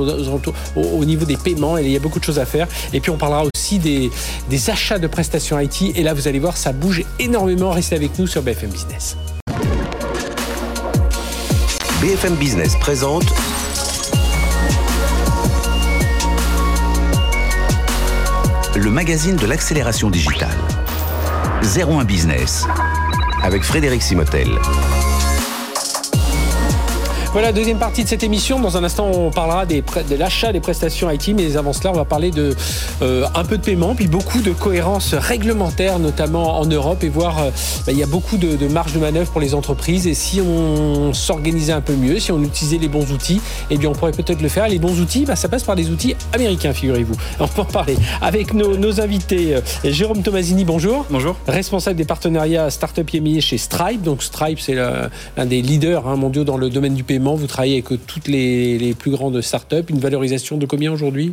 au, 0.76 1.04
niveau 1.06 1.24
des 1.24 1.38
paiements. 1.38 1.78
Et 1.78 1.84
il 1.84 1.90
y 1.90 1.96
a 1.96 2.00
beaucoup 2.00 2.18
de 2.18 2.24
choses 2.24 2.38
à 2.38 2.44
faire. 2.44 2.68
Et 2.92 3.00
puis 3.00 3.10
on 3.10 3.16
parlera 3.16 3.44
aussi 3.44 3.78
des, 3.78 4.10
des 4.50 4.68
achats 4.68 4.98
de 4.98 5.06
prestations 5.06 5.58
IT. 5.58 5.96
Et 5.96 6.02
là, 6.02 6.12
vous 6.12 6.28
allez 6.28 6.38
voir, 6.38 6.58
ça 6.58 6.72
bouge 6.72 7.02
énormément. 7.18 7.70
Restez 7.70 7.96
avec 7.96 8.18
nous 8.18 8.26
sur 8.26 8.42
BFM 8.42 8.68
Business. 8.68 9.16
BFM 12.02 12.34
Business 12.34 12.76
présente 12.78 13.24
le 18.76 18.90
magazine 18.90 19.36
de 19.36 19.46
l'accélération 19.46 20.10
digitale. 20.10 20.56
01 21.62 22.04
Business 22.04 22.66
avec 23.42 23.62
Frédéric 23.62 24.02
Simotel. 24.02 24.48
Voilà, 27.32 27.52
deuxième 27.52 27.78
partie 27.78 28.02
de 28.02 28.08
cette 28.08 28.24
émission. 28.24 28.58
Dans 28.58 28.76
un 28.76 28.82
instant, 28.82 29.08
on 29.08 29.30
parlera 29.30 29.64
des, 29.64 29.82
de 29.82 30.16
l'achat 30.16 30.52
des 30.52 30.58
prestations 30.58 31.08
IT, 31.08 31.28
mais 31.28 31.56
avant 31.56 31.72
cela, 31.72 31.92
on 31.92 31.96
va 31.96 32.04
parler 32.04 32.32
de 32.32 32.56
euh, 33.02 33.24
un 33.36 33.44
peu 33.44 33.56
de 33.56 33.62
paiement, 33.62 33.94
puis 33.94 34.08
beaucoup 34.08 34.40
de 34.40 34.50
cohérence 34.50 35.14
réglementaire, 35.14 36.00
notamment 36.00 36.58
en 36.58 36.66
Europe, 36.66 37.04
et 37.04 37.08
voir, 37.08 37.38
euh, 37.38 37.50
bah, 37.86 37.92
il 37.92 37.98
y 37.98 38.02
a 38.02 38.06
beaucoup 38.06 38.36
de, 38.36 38.56
de 38.56 38.66
marge 38.66 38.94
de 38.94 38.98
manœuvre 38.98 39.30
pour 39.30 39.40
les 39.40 39.54
entreprises. 39.54 40.08
Et 40.08 40.14
si 40.14 40.40
on 40.40 41.12
s'organisait 41.14 41.72
un 41.72 41.80
peu 41.80 41.94
mieux, 41.94 42.18
si 42.18 42.32
on 42.32 42.42
utilisait 42.42 42.78
les 42.78 42.88
bons 42.88 43.12
outils, 43.12 43.40
eh 43.70 43.78
bien, 43.78 43.90
on 43.90 43.92
pourrait 43.92 44.10
peut-être 44.10 44.42
le 44.42 44.48
faire. 44.48 44.66
Les 44.66 44.80
bons 44.80 44.98
outils, 45.00 45.24
bah, 45.24 45.36
ça 45.36 45.48
passe 45.48 45.62
par 45.62 45.76
des 45.76 45.88
outils 45.90 46.16
américains, 46.32 46.72
figurez-vous. 46.72 47.14
On 47.38 47.46
peut 47.46 47.60
en 47.60 47.64
parler 47.64 47.96
avec 48.22 48.54
nos, 48.54 48.76
nos 48.76 49.00
invités. 49.00 49.54
Euh, 49.54 49.60
Jérôme 49.84 50.22
Tomasini, 50.22 50.64
bonjour. 50.64 51.06
Bonjour. 51.10 51.36
Responsable 51.46 51.94
des 51.94 52.04
partenariats 52.04 52.70
Startup 52.70 53.08
IMI 53.14 53.40
chez 53.40 53.56
Stripe. 53.56 54.02
Donc 54.02 54.24
Stripe, 54.24 54.58
c'est 54.58 54.74
l'un 54.74 55.46
des 55.46 55.62
leaders 55.62 56.08
hein, 56.08 56.16
mondiaux 56.16 56.42
dans 56.42 56.56
le 56.56 56.70
domaine 56.70 56.94
du 56.94 57.04
paiement 57.04 57.19
vous 57.34 57.46
travaillez 57.46 57.82
avec 57.86 58.06
toutes 58.06 58.28
les, 58.28 58.94
plus 58.98 59.10
grandes 59.10 59.40
startups. 59.40 59.88
Une 59.88 59.98
valorisation 59.98 60.56
de 60.56 60.66
combien 60.66 60.92
aujourd'hui? 60.92 61.32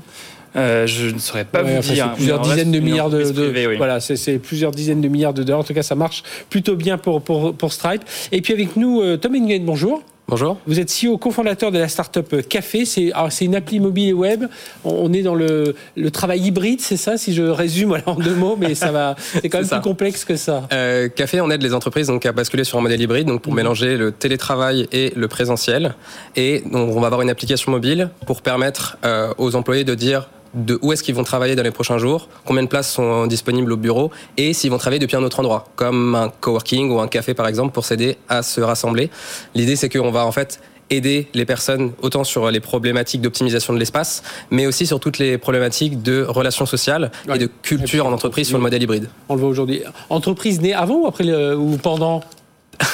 Euh, 0.56 0.88
je 0.88 1.10
ne 1.10 1.20
saurais 1.20 1.46
pas 1.46 1.62
vous 1.62 1.82
dire. 1.82 2.14
Plusieurs 2.14 2.40
dizaines 2.42 2.72
de 2.72 2.80
milliards 2.80 3.10
de, 3.10 3.76
voilà, 3.78 4.00
c'est 4.00 4.40
plusieurs 4.40 4.72
dizaines 4.72 5.02
de 5.02 5.08
milliards 5.08 5.34
de 5.34 5.44
dollars. 5.44 5.60
En 5.60 5.64
tout 5.64 5.74
cas, 5.74 5.84
ça 5.84 5.96
marche 5.96 6.24
plutôt 6.50 6.76
bien 6.76 6.98
pour 6.98 7.22
pour, 7.22 7.54
pour 7.54 7.74
Stripe. 7.74 8.04
Et 8.32 8.42
puis 8.42 8.54
avec 8.54 8.76
nous, 8.76 9.02
euh, 9.02 9.18
Tom 9.18 9.36
England, 9.36 9.64
bonjour. 9.64 10.02
Bonjour. 10.30 10.58
Vous 10.68 10.78
êtes 10.78 10.92
CEO, 10.92 11.18
cofondateur 11.18 11.72
de 11.72 11.80
la 11.80 11.88
startup 11.88 12.46
Café. 12.50 12.84
C'est 12.84 13.14
une 13.46 13.56
appli 13.56 13.80
mobile 13.80 14.10
et 14.10 14.14
web. 14.14 14.44
On 14.84 15.14
est 15.14 15.22
dans 15.22 15.36
le, 15.36 15.74
le 15.96 16.12
travail 16.12 16.42
hybride, 16.42 16.82
c'est 16.82 16.98
ça, 16.98 17.16
si 17.16 17.34
je 17.34 17.44
résume 17.44 17.98
en 18.06 18.16
deux 18.16 18.36
mots, 18.36 18.58
mais 18.60 18.76
ça 18.76 18.92
va. 18.92 19.16
C'est 19.18 19.48
quand 19.48 19.60
même 19.62 19.70
plus 19.70 19.80
complexe 19.80 20.26
que 20.26 20.36
ça. 20.36 20.68
Euh, 20.74 21.08
Café, 21.08 21.40
on 21.40 21.50
aide 21.50 21.64
les 21.64 21.74
entreprises 21.74 22.08
donc 22.08 22.26
à 22.26 22.34
basculer 22.34 22.66
sur 22.66 22.78
un 22.78 22.82
modèle 22.82 23.00
hybride, 23.00 23.26
donc 23.26 23.42
pour 23.42 23.54
mhm. 23.54 23.58
mélanger 23.58 23.96
le 23.96 24.12
télétravail 24.12 24.90
et 24.92 25.14
le 25.16 25.30
présentiel. 25.30 25.96
Et 26.36 26.62
donc 26.70 26.94
on 26.94 27.00
va 27.00 27.08
avoir 27.08 27.22
une 27.22 27.30
application 27.30 27.72
mobile 27.72 28.10
pour 28.26 28.42
permettre 28.42 28.98
euh, 29.06 29.34
aux 29.38 29.56
employés 29.56 29.86
de 29.86 29.96
dire 29.96 30.30
de 30.66 30.80
où 30.82 30.92
est-ce 30.92 31.04
qu'ils 31.04 31.16
vont 31.16 31.24
travailler 31.24 31.56
dans 31.56 31.64
les 31.64 31.72
prochains 31.72 31.98
jours, 31.98 32.30
combien 32.46 32.64
de 32.64 32.68
places 32.68 32.92
sont 32.92 33.28
disponibles 33.28 33.72
au 33.72 33.78
bureau 33.78 34.12
et 34.38 34.54
s'ils 34.54 34.72
vont 34.72 34.78
travailler 34.78 35.00
depuis 35.00 35.16
un 35.16 35.24
autre 35.24 35.40
endroit, 35.40 35.70
comme 35.76 36.16
un 36.16 36.30
coworking 36.30 36.92
ou 36.92 37.00
un 37.00 37.08
café 37.08 37.34
par 37.34 37.48
exemple, 37.48 37.74
pour 37.74 37.86
s'aider 37.86 38.18
à 38.30 38.42
se 38.42 38.62
rassembler. 38.62 39.10
L'idée 39.56 39.76
c'est 39.76 39.90
qu'on 39.90 40.12
va 40.12 40.26
en 40.26 40.32
fait 40.32 40.60
aider 40.90 41.28
les 41.34 41.46
personnes 41.46 41.92
autant 42.02 42.24
sur 42.24 42.50
les 42.50 42.60
problématiques 42.60 43.22
d'optimisation 43.22 43.74
de 43.74 43.80
l'espace, 43.80 44.24
mais 44.52 44.66
aussi 44.68 44.86
sur 44.86 45.00
toutes 45.00 45.18
les 45.18 45.38
problématiques 45.38 46.02
de 46.02 46.24
relations 46.24 46.66
sociales 46.66 47.12
et 47.34 47.38
de 47.38 47.50
culture 47.62 48.06
en 48.06 48.14
entreprise 48.14 48.48
sur 48.48 48.58
le 48.58 48.64
modèle 48.64 48.82
hybride. 48.82 49.10
On 49.30 49.36
le 49.36 49.42
voit 49.42 49.50
aujourd'hui. 49.50 49.82
Entreprise 50.10 50.62
née 50.62 50.74
avant 50.74 51.02
ou 51.02 51.08
après 51.08 51.30
ou 51.54 51.78
pendant 51.78 52.22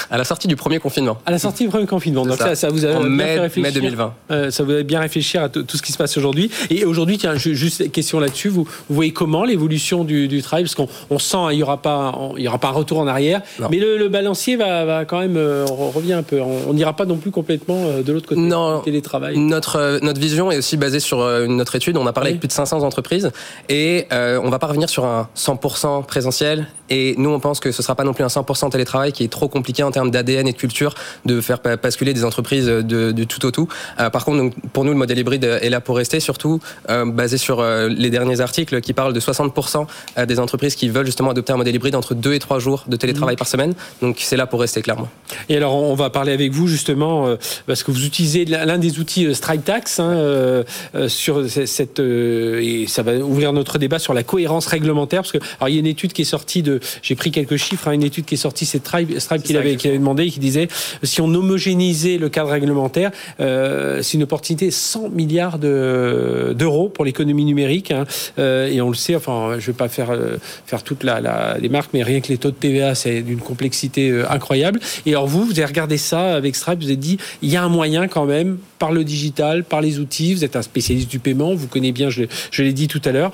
À 0.09 0.17
la 0.17 0.23
sortie 0.23 0.47
du 0.47 0.55
premier 0.55 0.79
confinement. 0.79 1.17
À 1.25 1.31
la 1.31 1.39
sortie 1.39 1.63
du 1.63 1.69
premier 1.69 1.87
confinement. 1.87 2.25
Donc 2.25 2.37
ça, 2.37 2.55
ça, 2.55 2.69
vous 2.69 2.85
a 2.85 2.89
en 2.89 3.01
bien 3.01 3.09
mai, 3.09 3.23
fait 3.23 3.39
réfléchir. 3.39 3.73
mai 3.73 3.79
2020. 3.79 4.13
Euh, 4.31 4.51
ça 4.51 4.63
vous 4.63 4.71
a 4.71 4.83
bien 4.83 4.99
réfléchir 4.99 5.43
à 5.43 5.49
tout 5.49 5.65
ce 5.75 5.81
qui 5.81 5.91
se 5.91 5.97
passe 5.97 6.17
aujourd'hui. 6.17 6.51
Et 6.69 6.85
aujourd'hui, 6.85 7.17
tiens, 7.17 7.35
juste 7.35 7.91
question 7.91 8.19
là-dessus. 8.19 8.49
Vous, 8.49 8.63
vous, 8.63 8.95
voyez 8.95 9.11
comment 9.11 9.43
l'évolution 9.43 10.03
du, 10.03 10.27
du, 10.27 10.41
travail? 10.41 10.63
Parce 10.63 10.75
qu'on 10.75 10.87
on 11.09 11.19
sent 11.19 11.37
il 11.51 11.57
n'y 11.57 11.63
aura 11.63 11.81
pas, 11.81 12.13
il 12.37 12.43
y 12.43 12.47
aura 12.47 12.59
pas 12.59 12.69
un 12.69 12.73
retour 12.73 12.99
en 12.99 13.07
arrière. 13.07 13.41
Non. 13.59 13.67
Mais 13.71 13.77
le, 13.77 13.97
le, 13.97 14.09
balancier 14.09 14.55
va, 14.55 14.85
va 14.85 15.05
quand 15.05 15.19
même 15.19 15.37
euh, 15.37 15.65
revient 15.67 16.13
un 16.13 16.23
peu. 16.23 16.39
On 16.41 16.73
n'ira 16.73 16.95
pas 16.95 17.05
non 17.05 17.17
plus 17.17 17.31
complètement 17.31 17.85
euh, 17.85 18.03
de 18.03 18.13
l'autre 18.13 18.27
côté. 18.27 18.41
Non. 18.41 18.77
Du 18.77 18.83
télétravail. 18.83 19.37
Notre 19.37 19.77
euh, 19.77 19.99
notre 20.01 20.19
vision 20.19 20.51
est 20.51 20.57
aussi 20.57 20.77
basée 20.77 20.99
sur 20.99 21.19
autre 21.19 21.75
étude. 21.75 21.97
On 21.97 22.05
a 22.05 22.13
parlé 22.13 22.29
oui. 22.29 22.31
avec 22.33 22.41
plus 22.41 22.47
de 22.47 22.53
500 22.53 22.83
entreprises 22.83 23.31
et 23.69 24.07
on 24.11 24.49
va 24.49 24.59
pas 24.59 24.67
revenir 24.67 24.89
sur 24.89 25.05
un 25.05 25.29
100% 25.35 26.05
présentiel. 26.05 26.67
Et 26.89 27.15
nous, 27.17 27.29
on 27.29 27.39
pense 27.39 27.59
que 27.59 27.71
ce 27.71 27.81
sera 27.81 27.95
pas 27.95 28.03
non 28.03 28.13
plus 28.13 28.23
un 28.23 28.27
100% 28.27 28.69
télétravail 28.71 29.11
qui 29.11 29.23
est 29.23 29.31
trop 29.31 29.47
compliqué 29.47 29.83
en 29.83 29.91
termes 29.91 30.11
d'ADN 30.11 30.47
et 30.47 30.53
de 30.53 30.57
culture 30.57 30.93
de 31.25 31.41
faire 31.41 31.59
basculer 31.81 32.13
des 32.13 32.25
entreprises 32.25 32.65
de, 32.65 33.11
du 33.11 33.27
tout 33.27 33.45
au 33.45 33.51
tout. 33.51 33.67
Euh, 33.99 34.09
par 34.09 34.25
contre, 34.25 34.37
donc, 34.37 34.53
pour 34.73 34.83
nous, 34.83 34.91
le 34.91 34.97
modèle 34.97 35.17
hybride 35.17 35.43
est 35.43 35.69
là 35.69 35.81
pour 35.81 35.97
rester, 35.97 36.19
surtout 36.19 36.59
euh, 36.89 37.05
basé 37.05 37.37
sur 37.37 37.59
euh, 37.59 37.87
les 37.87 38.09
derniers 38.09 38.41
articles 38.41 38.81
qui 38.81 38.93
parlent 38.93 39.13
de 39.13 39.19
60% 39.19 39.85
des 40.25 40.39
entreprises 40.39 40.75
qui 40.75 40.89
veulent 40.89 41.05
justement 41.05 41.31
adopter 41.31 41.53
un 41.53 41.57
modèle 41.57 41.75
hybride 41.75 41.95
entre 41.95 42.13
2 42.13 42.33
et 42.33 42.39
3 42.39 42.59
jours 42.59 42.85
de 42.87 42.95
télétravail 42.95 43.35
mmh. 43.35 43.37
par 43.37 43.47
semaine. 43.47 43.73
Donc 44.01 44.17
c'est 44.19 44.37
là 44.37 44.47
pour 44.47 44.59
rester 44.59 44.81
clairement. 44.81 45.09
Et 45.49 45.57
alors, 45.57 45.75
on 45.75 45.95
va 45.95 46.09
parler 46.09 46.31
avec 46.31 46.51
vous 46.51 46.67
justement 46.67 47.27
euh, 47.27 47.35
parce 47.67 47.83
que 47.83 47.91
vous 47.91 48.05
utilisez 48.05 48.45
l'un 48.45 48.77
des 48.77 48.99
outils 48.99 49.25
euh, 49.25 49.33
Stripe 49.33 49.63
Tax 49.63 49.99
hein, 49.99 50.11
euh, 50.11 50.63
sur 51.07 51.49
cette 51.49 51.99
et 51.99 52.85
ça 52.87 53.03
va 53.03 53.15
ouvrir 53.17 53.53
notre 53.53 53.77
débat 53.77 53.99
sur 53.99 54.13
la 54.13 54.23
cohérence 54.23 54.67
réglementaire 54.67 55.21
parce 55.21 55.31
que 55.31 55.37
alors 55.59 55.69
il 55.69 55.73
y 55.73 55.77
a 55.77 55.79
une 55.79 55.87
étude 55.87 56.13
qui 56.13 56.21
est 56.21 56.25
sortie 56.25 56.63
de 56.63 56.72
j'ai 57.01 57.15
pris 57.15 57.31
quelques 57.31 57.57
chiffres 57.57 57.87
hein, 57.87 57.91
une 57.91 58.03
étude 58.03 58.25
qui 58.25 58.35
est 58.35 58.37
sortie 58.37 58.65
c'est 58.65 58.79
Stripe, 58.79 59.19
Stripe. 59.19 59.43
qu'il 59.43 59.57
avait, 59.57 59.75
demandé 59.75 60.29
qui 60.29 60.39
disait 60.39 60.67
si 61.03 61.21
on 61.21 61.25
homogénisait 61.25 62.17
le 62.17 62.29
cadre 62.29 62.49
réglementaire 62.49 63.11
euh, 63.39 64.01
c'est 64.01 64.15
une 64.15 64.23
opportunité 64.23 64.71
100 64.71 65.09
milliards 65.09 65.59
d'euros 65.59 66.89
pour 66.89 67.05
l'économie 67.05 67.45
numérique 67.45 67.91
hein, 67.91 68.05
euh, 68.39 68.67
et 68.67 68.81
on 68.81 68.89
le 68.89 68.95
sait 68.95 69.15
enfin 69.15 69.57
je 69.59 69.67
vais 69.67 69.77
pas 69.77 69.87
faire 69.87 70.17
faire 70.65 70.83
toute 70.83 71.03
la, 71.03 71.21
la 71.21 71.57
les 71.59 71.69
marques 71.69 71.91
mais 71.93 72.03
rien 72.03 72.21
que 72.21 72.29
les 72.29 72.37
taux 72.37 72.51
de 72.51 72.55
TVA 72.55 72.95
c'est 72.95 73.21
d'une 73.21 73.39
complexité 73.39 74.23
incroyable. 74.29 74.79
Et 75.05 75.11
alors 75.11 75.27
vous 75.27 75.45
vous 75.45 75.51
avez 75.51 75.65
regardé 75.65 75.97
ça 75.97 76.35
avec 76.35 76.55
Stripe 76.55 76.79
vous 76.79 76.87
avez 76.87 76.95
dit 76.95 77.17
il 77.41 77.49
y 77.49 77.55
a 77.55 77.63
un 77.63 77.69
moyen 77.69 78.07
quand 78.07 78.25
même 78.25 78.57
par 78.79 78.91
le 78.91 79.03
digital 79.03 79.63
par 79.63 79.81
les 79.81 79.99
outils 79.99 80.33
vous 80.33 80.43
êtes 80.43 80.55
un 80.55 80.61
spécialiste 80.61 81.09
du 81.09 81.19
paiement 81.19 81.53
vous 81.53 81.67
connaissez 81.67 81.91
bien 81.91 82.09
je, 82.09 82.23
je 82.51 82.63
l'ai 82.63 82.73
dit 82.73 82.87
tout 82.87 83.01
à 83.05 83.11
l'heure 83.11 83.31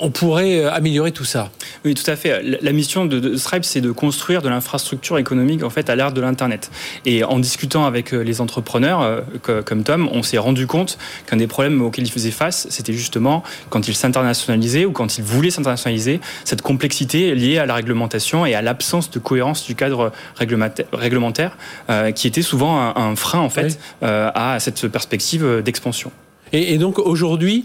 on 0.00 0.10
pourrait 0.10 0.64
améliorer 0.64 1.12
tout 1.12 1.24
ça. 1.24 1.50
Oui, 1.84 1.94
tout 1.94 2.08
à 2.10 2.16
fait. 2.16 2.42
La 2.60 2.72
mission 2.72 3.06
de 3.06 3.36
Stripe, 3.36 3.64
c'est 3.64 3.80
de 3.80 3.90
construire 3.90 4.42
de 4.42 4.48
l'infrastructure 4.48 5.18
économique 5.18 5.62
en 5.62 5.70
fait 5.70 5.90
à 5.90 5.96
l'ère 5.96 6.12
de 6.12 6.20
l'internet. 6.20 6.70
Et 7.04 7.24
en 7.24 7.38
discutant 7.38 7.84
avec 7.84 8.12
les 8.12 8.40
entrepreneurs 8.40 9.22
comme 9.42 9.82
Tom, 9.82 10.08
on 10.12 10.22
s'est 10.22 10.38
rendu 10.38 10.66
compte 10.66 10.98
qu'un 11.26 11.36
des 11.36 11.46
problèmes 11.46 11.80
auxquels 11.82 12.06
ils 12.06 12.10
faisaient 12.10 12.30
face, 12.30 12.66
c'était 12.70 12.92
justement 12.92 13.42
quand 13.70 13.88
ils 13.88 13.94
s'internationalisaient 13.94 14.84
ou 14.84 14.92
quand 14.92 15.18
ils 15.18 15.24
voulaient 15.24 15.50
s'internationaliser, 15.50 16.20
cette 16.44 16.62
complexité 16.62 17.34
liée 17.34 17.58
à 17.58 17.66
la 17.66 17.74
réglementation 17.74 18.46
et 18.46 18.54
à 18.54 18.62
l'absence 18.62 19.10
de 19.10 19.18
cohérence 19.18 19.64
du 19.64 19.74
cadre 19.74 20.12
réglementaire, 20.36 21.56
euh, 21.90 22.12
qui 22.12 22.26
était 22.26 22.42
souvent 22.42 22.80
un, 22.80 22.94
un 22.96 23.16
frein 23.16 23.40
en 23.40 23.50
fait 23.50 23.66
oui. 23.66 23.76
euh, 24.04 24.30
à 24.34 24.60
cette 24.60 24.88
perspective 24.88 25.62
d'expansion. 25.64 26.10
Et, 26.52 26.74
et 26.74 26.78
donc 26.78 26.98
aujourd'hui, 26.98 27.64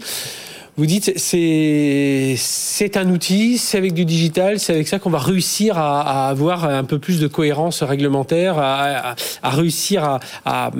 vous 0.76 0.86
dites 0.86 1.12
c'est 1.16 2.34
c'est 2.36 2.96
un 2.96 3.08
outil, 3.10 3.58
c'est 3.58 3.78
avec 3.78 3.94
du 3.94 4.04
digital, 4.04 4.58
c'est 4.58 4.72
avec 4.72 4.88
ça 4.88 4.98
qu'on 4.98 5.10
va 5.10 5.18
réussir 5.20 5.78
à, 5.78 6.28
avoir 6.28 6.64
un 6.64 6.82
peu 6.82 6.98
plus 6.98 7.20
de 7.20 7.28
cohérence 7.28 7.82
réglementaire, 7.84 8.58
à, 8.58 9.10
à, 9.10 9.14
à 9.42 9.50
réussir 9.50 10.18
à, 10.44 10.70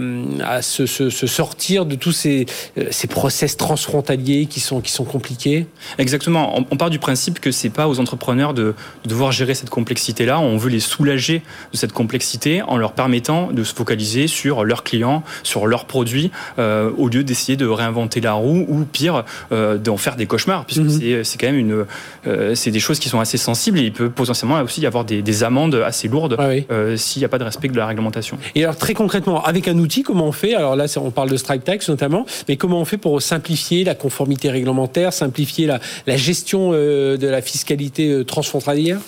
se, 0.62 0.86
sortir 1.10 1.86
de 1.86 1.94
tous 1.94 2.10
ces, 2.10 2.46
ces 2.90 3.06
process 3.06 3.56
transfrontaliers 3.56 4.46
qui 4.46 4.58
sont 4.58 4.80
qui 4.80 4.90
sont 4.90 5.04
compliqués. 5.04 5.66
Exactement. 5.98 6.56
On, 6.56 6.76
part 6.76 6.90
du 6.90 6.98
principe 6.98 7.38
que 7.38 7.52
c'est 7.52 7.70
pas 7.70 7.88
aux 7.88 8.00
entrepreneurs 8.00 8.52
de, 8.52 8.74
de 9.04 9.08
devoir 9.08 9.30
gérer 9.30 9.54
cette 9.54 9.70
complexité 9.70 10.26
là. 10.26 10.40
On 10.40 10.56
veut 10.56 10.70
les 10.70 10.80
soulager 10.80 11.42
de 11.72 11.76
cette 11.76 11.92
complexité 11.92 12.62
en 12.62 12.76
leur 12.76 12.92
permettant 12.92 13.52
de 13.52 13.62
se 13.62 13.72
focaliser 13.72 14.26
sur 14.26 14.64
leurs 14.64 14.82
clients, 14.82 15.22
sur 15.44 15.68
leurs 15.68 15.84
produits, 15.84 16.32
euh, 16.58 16.90
au 16.98 17.08
lieu 17.08 17.22
d'essayer 17.22 17.56
de 17.56 17.66
réinventer 17.66 18.20
la 18.20 18.32
roue 18.32 18.66
ou 18.68 18.84
pire. 18.84 19.24
Euh, 19.52 19.78
d'en 19.84 19.96
faire 19.96 20.16
des 20.16 20.26
cauchemars, 20.26 20.64
puisque 20.64 20.82
mmh. 20.82 21.24
c'est 21.24 21.38
quand 21.38 21.46
même 21.46 21.58
une, 21.58 21.84
euh, 22.26 22.54
c'est 22.54 22.70
des 22.70 22.80
choses 22.80 22.98
qui 22.98 23.08
sont 23.08 23.20
assez 23.20 23.36
sensibles 23.36 23.78
et 23.78 23.82
il 23.82 23.92
peut 23.92 24.10
potentiellement 24.10 24.60
aussi 24.60 24.80
y 24.80 24.86
avoir 24.86 25.04
des, 25.04 25.22
des 25.22 25.44
amendes 25.44 25.76
assez 25.76 26.08
lourdes 26.08 26.36
ah 26.38 26.48
oui. 26.48 26.66
euh, 26.70 26.96
s'il 26.96 27.20
n'y 27.20 27.26
a 27.26 27.28
pas 27.28 27.38
de 27.38 27.44
respect 27.44 27.68
de 27.68 27.76
la 27.76 27.86
réglementation. 27.86 28.38
Et 28.54 28.64
alors 28.64 28.76
très 28.76 28.94
concrètement, 28.94 29.44
avec 29.44 29.68
un 29.68 29.78
outil, 29.78 30.02
comment 30.02 30.26
on 30.26 30.32
fait? 30.32 30.54
Alors 30.54 30.74
là, 30.76 30.86
on 30.96 31.10
parle 31.10 31.30
de 31.30 31.36
Stripe 31.36 31.64
Tax 31.64 31.88
notamment, 31.88 32.26
mais 32.48 32.56
comment 32.56 32.80
on 32.80 32.84
fait 32.84 32.96
pour 32.96 33.20
simplifier 33.22 33.84
la 33.84 33.94
conformité 33.94 34.50
réglementaire, 34.50 35.12
simplifier 35.12 35.66
la, 35.66 35.80
la 36.06 36.16
gestion 36.16 36.70
euh, 36.72 37.16
de 37.16 37.28
la 37.28 37.42
fiscalité 37.42 38.24
transfrontalière? 38.24 38.98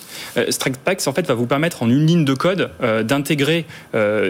Stripe 0.49 0.83
Tax 0.83 1.07
en 1.07 1.13
fait 1.13 1.27
va 1.27 1.33
vous 1.33 1.47
permettre 1.47 1.83
en 1.83 1.89
une 1.89 2.05
ligne 2.05 2.25
de 2.25 2.33
code 2.33 2.69
d'intégrer 3.03 3.65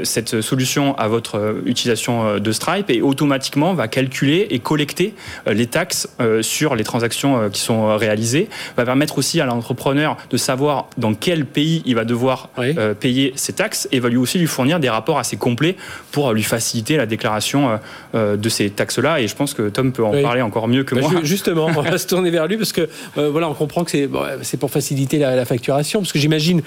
cette 0.04 0.42
solution 0.42 0.96
à 0.98 1.08
votre 1.08 1.58
utilisation 1.66 2.40
de 2.40 2.52
Stripe 2.52 2.90
et 2.90 3.02
automatiquement 3.02 3.74
va 3.74 3.88
calculer 3.88 4.48
et 4.50 4.60
collecter 4.60 5.14
les 5.46 5.68
taxes 5.68 6.10
sur 6.42 6.76
les 6.76 6.84
transactions 6.84 7.50
qui 7.50 7.62
sont 7.62 7.96
réalisées, 7.98 8.50
va 8.76 8.86
permettre 8.86 9.18
aussi 9.18 9.42
à 9.42 9.46
l'entrepreneur 9.46 10.18
de 10.30 10.38
savoir 10.38 10.88
dans 10.98 11.14
quel 11.14 11.46
pays 11.46 11.82
il 11.86 11.96
va 11.96 12.06
devoir 12.06 12.50
oui. 12.58 12.76
payer 13.00 13.34
ses 13.36 13.54
taxes 13.54 13.88
et 13.92 14.00
va 14.00 14.10
lui 14.10 14.18
aussi 14.18 14.38
lui 14.38 14.48
fournir 14.48 14.80
des 14.80 14.90
rapports 14.90 15.20
assez 15.20 15.38
complets 15.38 15.76
pour 16.12 16.34
lui 16.34 16.44
faciliter 16.44 16.98
la 16.98 17.06
déclaration 17.06 17.80
de 18.14 18.50
ces 18.50 18.70
taxes-là. 18.70 19.22
Et 19.22 19.28
je 19.28 19.36
pense 19.36 19.54
que 19.54 19.70
Tom 19.70 19.92
peut 19.92 20.04
en 20.04 20.14
oui. 20.14 20.22
parler 20.22 20.42
encore 20.42 20.68
mieux 20.68 20.84
que 20.84 20.96
bah, 20.96 21.02
moi. 21.02 21.12
Justement, 21.24 21.66
on 21.66 21.82
va 21.82 21.98
se 21.98 22.08
tourner 22.08 22.30
vers 22.30 22.48
lui 22.48 22.58
parce 22.58 22.74
que 22.74 22.88
euh, 23.18 23.30
voilà, 23.30 23.50
on 23.50 23.54
comprend 23.54 23.84
que 23.84 23.92
c'est 23.92 24.08
bon, 24.08 24.24
pour 24.60 24.72
faciliter 24.72 25.18
la, 25.18 25.36
la, 25.36 25.46
facturation. 25.46 26.00
Parce 26.00 26.12
que 26.12 26.20
j'imagine 26.20 26.62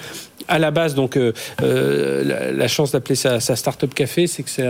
à 0.47 0.59
la 0.59 0.71
base, 0.71 0.95
donc 0.95 1.17
euh, 1.17 1.33
la, 1.61 2.51
la, 2.51 2.67
chance 2.67 2.91
d'appeler 2.91 3.15
ça, 3.15 3.39
ça 3.39 3.55
start-up 3.55 3.93
café, 3.93 4.27
c'est 4.27 4.43
que 4.43 4.49
c'est 4.49 4.67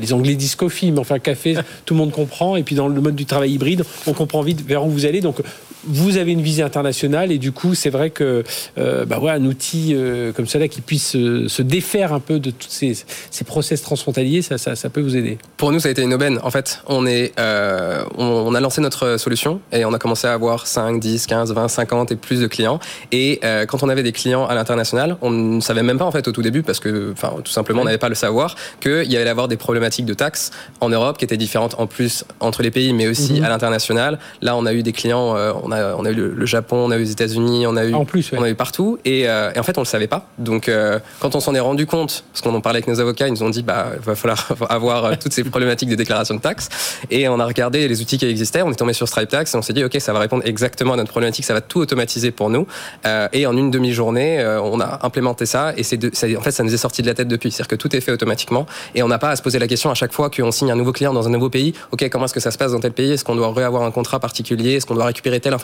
les 0.00 0.12
Anglais 0.12 0.34
disent 0.34 0.54
coffee, 0.54 0.92
mais 0.92 1.00
enfin 1.00 1.18
café, 1.18 1.56
tout 1.84 1.94
le 1.94 1.98
monde 1.98 2.12
comprend. 2.12 2.56
Et 2.56 2.62
puis 2.62 2.74
dans 2.74 2.88
le 2.88 3.00
mode 3.00 3.14
du 3.14 3.26
travail 3.26 3.52
hybride, 3.52 3.84
on 4.06 4.12
comprend 4.14 4.42
vite 4.42 4.60
vers 4.66 4.84
où 4.84 4.90
vous 4.90 5.06
allez. 5.06 5.20
Donc 5.20 5.36
vous 5.86 6.16
avez 6.16 6.32
une 6.32 6.42
visée 6.42 6.62
internationale 6.62 7.32
et 7.32 7.38
du 7.38 7.52
coup, 7.52 7.74
c'est 7.74 7.90
vrai 7.90 8.10
que 8.10 8.44
euh, 8.78 9.04
bah 9.04 9.18
ouais, 9.18 9.30
un 9.30 9.44
outil 9.44 9.92
euh, 9.92 10.32
comme 10.32 10.46
cela 10.46 10.68
qui 10.68 10.80
puisse 10.80 11.16
euh, 11.16 11.48
se 11.48 11.62
défaire 11.62 12.12
un 12.12 12.20
peu 12.20 12.38
de 12.38 12.50
tous 12.50 12.68
ces, 12.68 12.96
ces 13.30 13.44
process 13.44 13.82
transfrontaliers, 13.82 14.42
ça, 14.42 14.58
ça, 14.58 14.76
ça, 14.76 14.90
peut 14.90 15.00
vous 15.00 15.16
aider. 15.16 15.38
Pour 15.56 15.72
nous, 15.72 15.80
ça 15.80 15.88
a 15.88 15.90
été 15.90 16.02
une 16.02 16.14
aubaine. 16.14 16.38
En 16.42 16.50
fait, 16.50 16.80
on, 16.86 17.06
est, 17.06 17.32
euh, 17.38 18.04
on, 18.16 18.24
on, 18.24 18.54
a 18.54 18.60
lancé 18.60 18.80
notre 18.80 19.16
solution 19.18 19.60
et 19.72 19.84
on 19.84 19.92
a 19.92 19.98
commencé 19.98 20.26
à 20.26 20.32
avoir 20.32 20.66
5, 20.66 21.00
10, 21.00 21.26
15, 21.26 21.52
20, 21.52 21.68
50 21.68 22.12
et 22.12 22.16
plus 22.16 22.40
de 22.40 22.46
clients. 22.46 22.78
Et 23.12 23.40
quand 23.68 23.82
on 23.82 23.88
avait 23.88 24.02
des 24.02 24.12
clients 24.12 24.46
à 24.46 24.54
l'international, 24.54 25.16
on 25.20 25.30
ne 25.30 25.60
savait 25.60 25.82
même 25.82 25.98
pas 25.98 26.04
en 26.04 26.12
fait 26.12 26.26
au 26.28 26.32
tout 26.32 26.42
début 26.42 26.62
parce 26.62 26.80
que, 26.80 27.12
enfin, 27.12 27.34
tout 27.42 27.52
simplement, 27.52 27.82
on 27.82 27.84
n'avait 27.84 27.98
pas 27.98 28.08
le 28.08 28.14
savoir 28.14 28.56
qu'il 28.80 29.10
y 29.10 29.16
allait 29.16 29.30
avoir 29.30 29.48
des 29.48 29.56
problématiques 29.56 30.06
de 30.06 30.14
taxes 30.14 30.50
en 30.80 30.88
Europe 30.88 31.18
qui 31.18 31.24
étaient 31.24 31.36
différentes 31.36 31.74
en 31.78 31.86
plus 31.86 32.24
entre 32.40 32.62
les 32.62 32.70
pays, 32.70 32.92
mais 32.92 33.08
aussi 33.08 33.40
mmh. 33.40 33.44
à 33.44 33.48
l'international. 33.48 34.18
Là, 34.42 34.56
on 34.56 34.66
a 34.66 34.72
eu 34.72 34.82
des 34.82 34.92
clients, 34.92 35.36
on 35.62 35.70
a, 35.70 35.73
on 35.96 36.04
a 36.04 36.10
eu 36.10 36.14
le, 36.14 36.28
le, 36.34 36.46
Japon, 36.46 36.76
on 36.76 36.90
a 36.90 36.96
eu 36.96 37.00
les 37.00 37.10
États-Unis, 37.10 37.66
on 37.66 37.76
a 37.76 37.84
eu, 37.84 37.94
en 37.94 38.04
plus, 38.04 38.32
ouais. 38.32 38.38
on 38.38 38.42
a 38.42 38.50
eu 38.50 38.54
partout. 38.54 38.98
Et, 39.04 39.28
euh, 39.28 39.52
et, 39.54 39.58
en 39.58 39.62
fait, 39.62 39.78
on 39.78 39.82
le 39.82 39.86
savait 39.86 40.06
pas. 40.06 40.26
Donc, 40.38 40.68
euh, 40.68 40.98
quand 41.20 41.34
on 41.34 41.40
s'en 41.40 41.54
est 41.54 41.60
rendu 41.60 41.86
compte, 41.86 42.24
parce 42.32 42.42
qu'on 42.42 42.54
en 42.54 42.60
parlait 42.60 42.78
avec 42.78 42.88
nos 42.88 43.00
avocats, 43.00 43.28
ils 43.28 43.32
nous 43.32 43.42
ont 43.42 43.50
dit, 43.50 43.62
bah, 43.62 43.88
va 44.02 44.14
falloir 44.14 44.46
avoir 44.68 45.04
euh, 45.04 45.14
toutes 45.20 45.32
ces 45.32 45.44
problématiques 45.44 45.88
de 45.88 45.94
déclaration 45.94 46.34
de 46.34 46.40
taxes. 46.40 46.68
Et 47.10 47.28
on 47.28 47.38
a 47.40 47.46
regardé 47.46 47.86
les 47.88 48.00
outils 48.00 48.18
qui 48.18 48.26
existaient. 48.26 48.62
On 48.62 48.70
est 48.70 48.76
tombé 48.76 48.92
sur 48.92 49.08
Stripe 49.08 49.28
Tax 49.28 49.54
et 49.54 49.58
on 49.58 49.62
s'est 49.62 49.72
dit, 49.72 49.84
ok, 49.84 49.96
ça 50.00 50.12
va 50.12 50.18
répondre 50.18 50.42
exactement 50.46 50.94
à 50.94 50.96
notre 50.96 51.10
problématique, 51.10 51.44
ça 51.44 51.54
va 51.54 51.60
tout 51.60 51.80
automatiser 51.80 52.30
pour 52.30 52.50
nous. 52.50 52.66
Euh, 53.06 53.28
et 53.32 53.46
en 53.46 53.56
une 53.56 53.70
demi-journée, 53.70 54.44
on 54.62 54.80
a 54.80 55.00
implémenté 55.02 55.46
ça. 55.46 55.72
Et 55.76 55.82
c'est, 55.82 55.98
en 56.36 56.40
fait, 56.40 56.50
ça 56.50 56.62
nous 56.62 56.72
est 56.72 56.78
sorti 56.78 57.02
de 57.02 57.06
la 57.06 57.14
tête 57.14 57.28
depuis. 57.28 57.50
C'est-à-dire 57.50 57.68
que 57.68 57.76
tout 57.76 57.94
est 57.94 58.00
fait 58.00 58.12
automatiquement 58.12 58.66
et 58.94 59.02
on 59.02 59.08
n'a 59.08 59.18
pas 59.18 59.30
à 59.30 59.36
se 59.36 59.42
poser 59.42 59.58
la 59.58 59.66
question 59.66 59.90
à 59.90 59.94
chaque 59.94 60.12
fois 60.12 60.30
qu'on 60.30 60.50
signe 60.50 60.70
un 60.70 60.76
nouveau 60.76 60.92
client 60.92 61.12
dans 61.12 61.26
un 61.26 61.30
nouveau 61.30 61.50
pays. 61.50 61.74
Ok, 61.92 62.08
comment 62.10 62.26
est-ce 62.26 62.34
que 62.34 62.40
ça 62.40 62.50
se 62.50 62.58
passe 62.58 62.72
dans 62.72 62.80
tel 62.80 62.92
pays? 62.92 63.12
Est-ce 63.12 63.24
qu'on 63.24 63.36
doit 63.36 63.52
réavoir 63.52 63.82
un 63.82 63.90
contrat 63.90 64.20
particulier? 64.20 64.74
Est-ce 64.74 64.86
qu'on 64.86 64.94
doit 64.94 65.06
récupérer 65.06 65.40
telle 65.40 65.54
information 65.54 65.63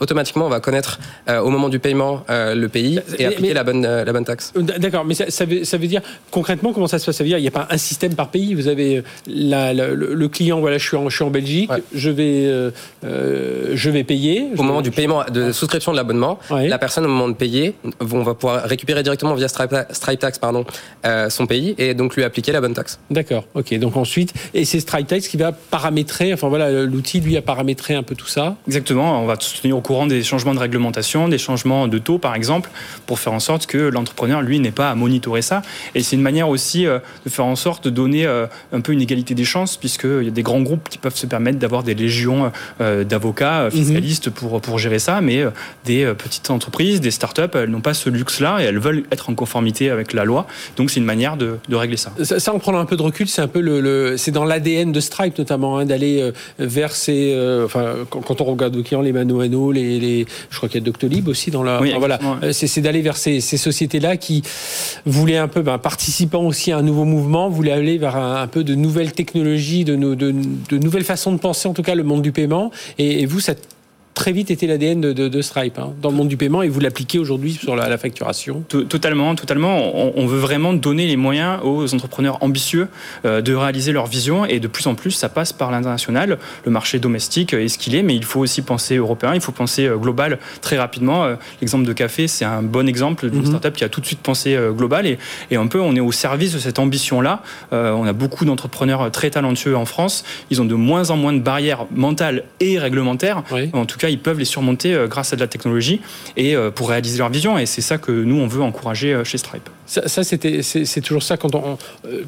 Automatiquement, 0.00 0.46
on 0.46 0.50
va 0.50 0.60
connaître 0.60 0.98
euh, 1.28 1.40
au 1.40 1.50
moment 1.50 1.68
du 1.68 1.78
paiement 1.78 2.24
euh, 2.30 2.54
le 2.54 2.68
pays 2.68 3.00
et 3.18 3.26
appliquer 3.26 3.48
mais, 3.48 3.54
la, 3.54 3.64
bonne, 3.64 3.84
euh, 3.84 4.04
la 4.04 4.12
bonne 4.12 4.24
taxe. 4.24 4.52
D'accord, 4.56 5.04
mais 5.04 5.14
ça, 5.14 5.30
ça, 5.30 5.44
veut, 5.44 5.64
ça, 5.64 5.76
veut, 5.76 5.86
dire 5.86 6.02
concrètement 6.30 6.72
comment 6.72 6.86
ça 6.86 6.98
se 6.98 7.06
passe? 7.06 7.16
Ça 7.16 7.24
veut 7.24 7.28
dire 7.28 7.38
il 7.38 7.42
n'y 7.42 7.48
a 7.48 7.52
pas 7.52 7.68
un 7.70 7.78
système 7.78 8.14
par 8.14 8.28
pays? 8.28 8.54
Vous 8.54 8.68
avez 8.68 9.02
la, 9.26 9.72
la, 9.72 9.88
le, 9.88 10.14
le, 10.14 10.28
client, 10.28 10.60
voilà, 10.60 10.78
je 10.78 10.86
suis 10.86 10.96
en, 10.96 11.08
je 11.08 11.16
suis 11.16 11.24
en 11.24 11.30
Belgique, 11.30 11.70
ouais. 11.70 11.82
je, 11.94 12.10
vais, 12.10 12.44
euh, 12.46 13.72
je 13.74 13.90
vais 13.90 14.04
payer. 14.04 14.48
Au 14.56 14.62
moment 14.62 14.82
du 14.82 14.90
paiement, 14.90 15.24
de 15.32 15.52
souscription 15.52 15.92
de 15.92 15.96
l'abonnement, 15.96 16.38
ouais. 16.50 16.68
la 16.68 16.78
personne 16.78 17.04
au 17.04 17.08
moment 17.08 17.28
de 17.28 17.34
payer, 17.34 17.74
on 18.00 18.22
va 18.22 18.34
pouvoir 18.34 18.64
récupérer 18.64 19.02
directement 19.02 19.34
via 19.34 19.48
Stripe, 19.48 19.74
Stripe 19.90 20.20
Tax 20.20 20.38
pardon, 20.38 20.64
son 21.28 21.46
pays 21.46 21.74
et 21.78 21.94
donc 21.94 22.16
lui 22.16 22.24
appliquer 22.24 22.52
la 22.52 22.60
bonne 22.60 22.74
taxe. 22.74 22.98
D'accord, 23.10 23.44
ok. 23.54 23.78
Donc 23.78 23.96
ensuite, 23.96 24.34
et 24.54 24.64
c'est 24.64 24.80
Stripe 24.80 25.06
Tax 25.06 25.28
qui 25.28 25.36
va 25.36 25.52
paramétrer, 25.52 26.32
enfin 26.32 26.48
voilà, 26.48 26.70
l'outil 26.84 27.20
lui 27.20 27.36
a 27.36 27.42
paramétrer 27.42 27.94
un 27.94 28.02
peu 28.02 28.14
tout 28.14 28.26
ça? 28.26 28.56
Exactement, 28.66 29.22
on 29.22 29.26
va 29.28 29.36
se 29.38 29.60
tenir 29.60 29.76
au 29.76 29.80
courant 29.80 30.06
des 30.06 30.22
changements 30.22 30.54
de 30.54 30.58
réglementation, 30.58 31.28
des 31.28 31.38
changements 31.38 31.88
de 31.88 31.98
taux 31.98 32.18
par 32.18 32.34
exemple, 32.34 32.70
pour 33.06 33.18
faire 33.18 33.32
en 33.32 33.40
sorte 33.40 33.66
que 33.66 33.78
l'entrepreneur, 33.78 34.42
lui, 34.42 34.58
n'ait 34.60 34.70
pas 34.70 34.90
à 34.90 34.94
monitorer 34.94 35.42
ça. 35.42 35.62
Et 35.94 36.02
c'est 36.02 36.16
une 36.16 36.22
manière 36.22 36.48
aussi 36.48 36.84
de 36.84 37.30
faire 37.30 37.44
en 37.44 37.56
sorte 37.56 37.84
de 37.84 37.90
donner 37.90 38.26
un 38.26 38.80
peu 38.80 38.92
une 38.92 39.00
égalité 39.00 39.34
des 39.34 39.44
chances, 39.44 39.76
puisqu'il 39.76 40.24
y 40.24 40.28
a 40.28 40.32
des 40.32 40.42
grands 40.42 40.60
groupes 40.60 40.88
qui 40.88 40.98
peuvent 40.98 41.16
se 41.16 41.26
permettre 41.26 41.58
d'avoir 41.58 41.82
des 41.82 41.94
légions 41.94 42.50
d'avocats, 42.80 43.64
mhm. 43.64 43.70
fiscalistes 43.70 44.30
pour, 44.30 44.60
pour 44.60 44.78
gérer 44.78 44.98
ça, 44.98 45.20
mais 45.20 45.44
des 45.84 46.12
petites 46.16 46.50
entreprises, 46.50 47.00
des 47.00 47.10
startups, 47.10 47.42
elles 47.54 47.70
n'ont 47.70 47.80
pas 47.80 47.94
ce 47.94 48.10
luxe-là 48.10 48.58
et 48.60 48.64
elles 48.64 48.78
veulent 48.78 49.04
être 49.10 49.30
en 49.30 49.34
conformité 49.34 49.90
avec 49.90 50.12
la 50.12 50.24
loi. 50.24 50.46
Donc 50.76 50.90
c'est 50.90 51.00
une 51.00 51.06
manière 51.06 51.36
de, 51.36 51.58
régler 51.70 51.96
ça. 51.96 52.12
ça. 52.22 52.52
en 52.52 52.58
prenant 52.58 52.78
un 52.78 52.84
peu 52.84 52.96
de 52.96 53.02
recul, 53.02 53.28
c'est 53.28 53.42
un 53.42 53.48
peu 53.48 53.60
le, 53.60 54.16
c'est 54.16 54.30
dans 54.30 54.44
l'ADN 54.44 54.92
de 54.92 55.00
Stripe 55.00 55.38
notamment 55.38 55.78
hein, 55.78 55.86
d'aller 55.86 56.20
euh, 56.20 56.32
vers 56.58 56.92
ces, 56.92 57.32
euh, 57.34 57.64
enfin 57.64 57.94
quand, 58.10 58.40
on 58.40 58.44
regarde 58.44 58.74
nos 58.74 58.82
clients, 58.82 59.02
les 59.12 59.12
Mano 59.12 59.72
les, 59.72 59.98
les, 59.98 60.26
je 60.50 60.56
crois 60.56 60.68
qu'il 60.68 60.80
y 60.80 60.82
a 60.82 60.84
Doctolib 60.84 61.28
aussi 61.28 61.50
dans 61.50 61.62
la, 61.62 61.80
voilà, 61.98 62.18
euh, 62.42 62.52
c'est 62.52 62.80
d'aller 62.80 63.02
vers 63.02 63.16
ces, 63.16 63.40
sociétés-là 63.40 64.16
qui 64.16 64.42
voulaient 65.06 65.36
un 65.36 65.48
peu, 65.48 65.62
ben, 65.62 65.78
participant 65.78 66.44
aussi 66.44 66.72
à 66.72 66.78
un 66.78 66.82
nouveau 66.82 67.04
mouvement, 67.04 67.48
voulaient 67.48 67.72
aller 67.72 67.98
vers 67.98 68.16
un, 68.16 68.46
peu 68.46 68.64
de 68.64 68.74
nouvelles 68.74 69.12
technologies, 69.12 69.84
de, 69.84 69.96
de, 69.96 70.14
de, 70.14 70.78
nouvelles 70.78 71.04
façons 71.04 71.32
de 71.32 71.38
penser 71.38 71.68
en 71.68 71.74
tout 71.74 71.82
cas 71.82 71.94
le 71.94 72.04
monde 72.04 72.22
du 72.22 72.32
paiement. 72.32 72.70
Et, 72.98 73.22
et 73.22 73.26
vous, 73.26 73.40
cette 73.40 73.77
très 74.18 74.32
vite 74.32 74.50
été 74.50 74.66
l'ADN 74.66 75.00
de, 75.00 75.42
Stripe 75.42 75.78
hein, 75.78 75.92
dans 76.02 76.10
le 76.10 76.16
monde 76.16 76.26
du 76.26 76.36
paiement 76.36 76.62
et 76.62 76.68
vous 76.68 76.80
l'appliquez 76.80 77.20
aujourd'hui 77.20 77.52
sur 77.52 77.76
la, 77.76 77.96
facturation 77.96 78.64
Totalement, 78.68 79.36
totalement. 79.36 79.96
On, 80.16 80.26
veut 80.26 80.40
vraiment 80.40 80.72
donner 80.72 81.06
les 81.06 81.16
moyens 81.16 81.60
aux 81.62 81.94
entrepreneurs 81.94 82.42
ambitieux 82.42 82.88
euh, 83.24 83.40
de 83.40 83.54
réaliser 83.54 83.92
leur 83.92 84.06
vision 84.06 84.44
et 84.44 84.58
de 84.58 84.66
plus 84.66 84.88
en 84.88 84.96
plus, 84.96 85.12
ça 85.12 85.28
passe 85.28 85.52
par 85.52 85.70
l'international. 85.70 86.38
Le 86.64 86.70
marché 86.70 86.98
domestique 86.98 87.54
est 87.54 87.68
ce 87.68 87.78
qu'il 87.78 87.94
est, 87.94 88.02
mais 88.02 88.16
il 88.16 88.24
faut 88.24 88.40
aussi 88.40 88.60
penser 88.60 88.96
européen, 88.96 89.34
il 89.34 89.40
faut 89.40 89.52
penser 89.52 89.86
euh, 89.86 89.96
global 89.96 90.40
très 90.62 90.76
rapidement. 90.76 91.24
Euh, 91.24 91.36
l'exemple 91.60 91.86
de 91.86 91.92
café, 91.92 92.26
c'est 92.26 92.44
un 92.44 92.62
bon 92.62 92.88
exemple 92.88 93.30
d'une 93.30 93.42
mhm. 93.42 93.46
startup 93.46 93.74
qui 93.74 93.84
a 93.84 93.88
tout 93.88 94.00
de 94.00 94.06
suite 94.06 94.20
pensé 94.20 94.58
global 94.76 95.06
et, 95.06 95.18
et 95.52 95.56
un 95.56 95.68
peu 95.68 95.80
on 95.80 95.94
est 95.94 96.00
au 96.00 96.10
service 96.12 96.52
de 96.52 96.58
cette 96.58 96.80
ambition-là. 96.80 97.42
on 97.70 98.04
a 98.04 98.12
beaucoup 98.12 98.44
d'entrepreneurs 98.44 99.12
très 99.12 99.30
talentueux 99.30 99.76
en 99.76 99.84
France. 99.84 100.24
Ils 100.50 100.60
ont 100.60 100.64
de 100.64 100.74
moins 100.74 101.10
en 101.10 101.16
moins 101.16 101.32
de 101.32 101.40
barrières 101.40 101.86
mentales 101.94 102.42
et 102.58 102.80
réglementaires. 102.80 103.44
En 103.72 103.86
tout 103.86 103.96
cas, 103.96 104.07
ils 104.08 104.18
peuvent 104.18 104.38
les 104.38 104.44
surmonter 104.44 104.94
euh, 104.94 105.06
grâce 105.06 105.32
à 105.32 105.36
de 105.36 105.40
la 105.40 105.48
technologie 105.48 106.00
et 106.36 106.56
euh, 106.56 106.70
pour 106.70 106.90
réaliser 106.90 107.18
leur 107.18 107.30
vision. 107.30 107.58
Et 107.58 107.66
c'est 107.66 107.80
ça 107.82 107.98
que 107.98 108.12
nous, 108.12 108.36
on 108.36 108.46
veut 108.46 108.62
encourager 108.62 109.12
euh, 109.12 109.24
chez 109.24 109.38
Stripe. 109.38 109.68
Ça, 109.88 110.22
c'était, 110.22 110.62
c'est, 110.62 111.00
toujours 111.00 111.22
ça 111.22 111.36
quand 111.36 111.54
on, 111.54 111.78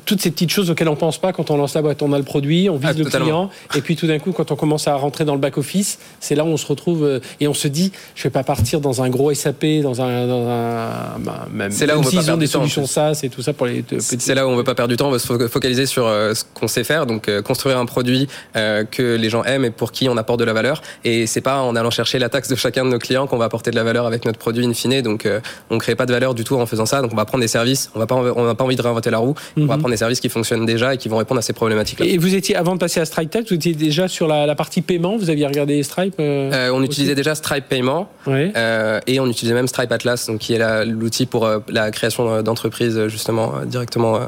toutes 0.05 0.21
ces 0.21 0.31
petites 0.31 0.51
choses 0.51 0.71
auxquelles 0.71 0.89
on 0.89 0.97
pense 0.97 1.19
pas 1.19 1.33
quand 1.33 1.51
on 1.51 1.57
lance 1.57 1.75
la 1.75 1.83
boîte, 1.83 2.03
on 2.03 2.13
a 2.13 2.19
le 2.19 2.25
produit, 2.25 2.69
on 2.71 2.77
vise 2.77 2.91
ah, 2.91 2.99
le 2.99 3.05
client, 3.05 3.51
et 3.75 3.81
puis 3.81 3.97
tout 3.97 4.07
d'un 4.07 4.19
coup, 4.19 4.33
quand 4.33 4.51
on 4.51 4.57
commence 4.57 4.89
à 4.89 4.95
rentrer 4.97 5.25
dans 5.25 5.35
le 5.35 5.41
back 5.41 5.59
office, 5.59 5.99
c'est 6.21 6.35
là 6.35 6.45
où 6.45 6.49
on 6.49 6.57
se 6.57 6.67
retrouve 6.67 7.21
et 7.41 7.49
on 7.49 7.55
se 7.55 7.69
dit, 7.69 7.93
je 8.15 8.23
vais 8.25 8.31
pas 8.31 8.45
partir 8.45 8.81
dans 8.81 9.03
un 9.03 9.11
gros 9.11 9.33
SAP, 9.35 9.65
dans 9.83 10.01
un, 10.01 10.27
dans 10.27 10.49
un 10.49 11.19
bah, 11.19 11.49
même, 11.53 11.71
c'est 11.71 11.87
là 11.87 11.97
où 11.97 12.01
on 12.01 12.03
veut 12.03 12.11
pas 12.11 12.37
des 12.37 12.47
solutions 12.47 12.85
et 13.23 13.29
tout 13.29 13.43
ça 13.43 13.53
pour 13.53 13.67
les. 13.67 13.85
C'est 13.99 14.35
là 14.35 14.47
où 14.47 14.51
on 14.51 14.57
veut 14.57 14.65
pas 14.65 14.75
perdre 14.75 14.91
du 14.91 14.97
temps, 14.97 15.09
on 15.09 15.13
veut 15.13 15.19
se 15.19 15.49
focaliser 15.49 15.87
sur 15.87 16.05
ce 16.05 16.45
qu'on 16.55 16.69
sait 16.69 16.85
faire, 16.85 17.07
donc 17.07 17.31
construire 17.43 17.79
un 17.79 17.87
produit 17.87 18.29
que 18.55 19.17
les 19.17 19.31
gens 19.31 19.45
aiment 19.45 19.65
et 19.65 19.71
pour 19.71 19.93
qui 19.93 20.09
on 20.09 20.17
apporte 20.17 20.41
de 20.41 20.45
la 20.45 20.53
valeur. 20.53 20.83
Et 21.05 21.27
c'est 21.27 21.41
pas 21.41 21.61
en 21.61 21.77
allant 21.77 21.91
chercher 21.91 22.19
la 22.19 22.29
taxe 22.29 22.49
de 22.49 22.57
chacun 22.57 22.85
de 22.85 22.91
nos 22.91 22.99
clients 22.99 23.27
qu'on 23.27 23.39
va 23.39 23.47
apporter 23.47 23.71
de 23.71 23.77
la 23.77 23.85
valeur 23.85 24.07
avec 24.07 24.25
notre 24.25 24.39
produit 24.39 24.65
in 24.65 24.73
fine. 24.73 25.03
Donc, 25.03 25.27
euh, 25.27 25.41
on 25.71 25.79
crée 25.79 25.95
pas 25.95 26.07
de 26.07 26.13
valeur 26.13 26.35
du 26.35 26.45
tout 26.45 26.57
en 26.57 26.67
faisant 26.67 26.87
ça. 26.87 27.03
Donc, 27.03 27.13
on 27.13 27.17
va 27.17 27.25
prendre 27.25 27.43
des 27.43 27.49
services. 27.51 27.91
On 27.95 27.99
va 27.99 28.07
pas, 28.07 28.17
on 28.17 28.45
n'a 28.45 28.55
pas 28.55 28.65
envie 28.65 28.77
de 28.77 28.83
réinventer 28.83 29.11
la 29.11 29.19
roue. 29.19 29.35
On 29.57 29.67
va 29.67 29.75
mhm. 29.75 29.81
prendre 29.81 29.91
des 29.91 29.97
services 29.97 30.21
qui 30.21 30.29
fonctionnent 30.29 30.67
déjà 30.67 30.95
et 30.95 30.97
qui 30.97 31.09
vont 31.09 31.19
répondre 31.19 31.39
à 31.39 31.43
ces 31.43 31.53
problématiques-là. 31.53 32.07
Et 32.07 32.17
vous 32.19 32.35
étiez, 32.35 32.57
avant 32.57 32.75
de 32.75 32.79
passer 32.79 33.01
à 33.01 33.05
Stripe 33.05 33.31
Tech, 33.31 33.45
vous 33.49 33.55
étiez 33.55 33.75
déjà 33.75 34.09
sur 34.09 34.27
la, 34.27 34.55
partie 34.55 34.83
paiement. 34.83 35.17
Vous 35.17 35.31
aviez 35.31 35.47
regardé 35.47 35.83
Stripe 35.83 36.15
euh, 36.19 36.51
euh, 36.53 36.71
On 36.73 36.83
utilisait 36.83 37.15
déjà 37.15 37.35
Stripe 37.35 37.67
Paiement. 37.69 38.09
et 38.27 39.21
on 39.21 39.27
utilisait 39.27 39.55
même 39.55 39.69
Stripe 39.69 39.93
Atlas, 39.93 40.27
donc 40.27 40.39
qui 40.39 40.55
est 40.55 40.85
l'outil 40.85 41.27
pour 41.27 41.49
la 41.69 41.91
création 41.91 42.43
d'entreprises 42.43 43.09
justement 43.09 43.53
directement 43.67 44.21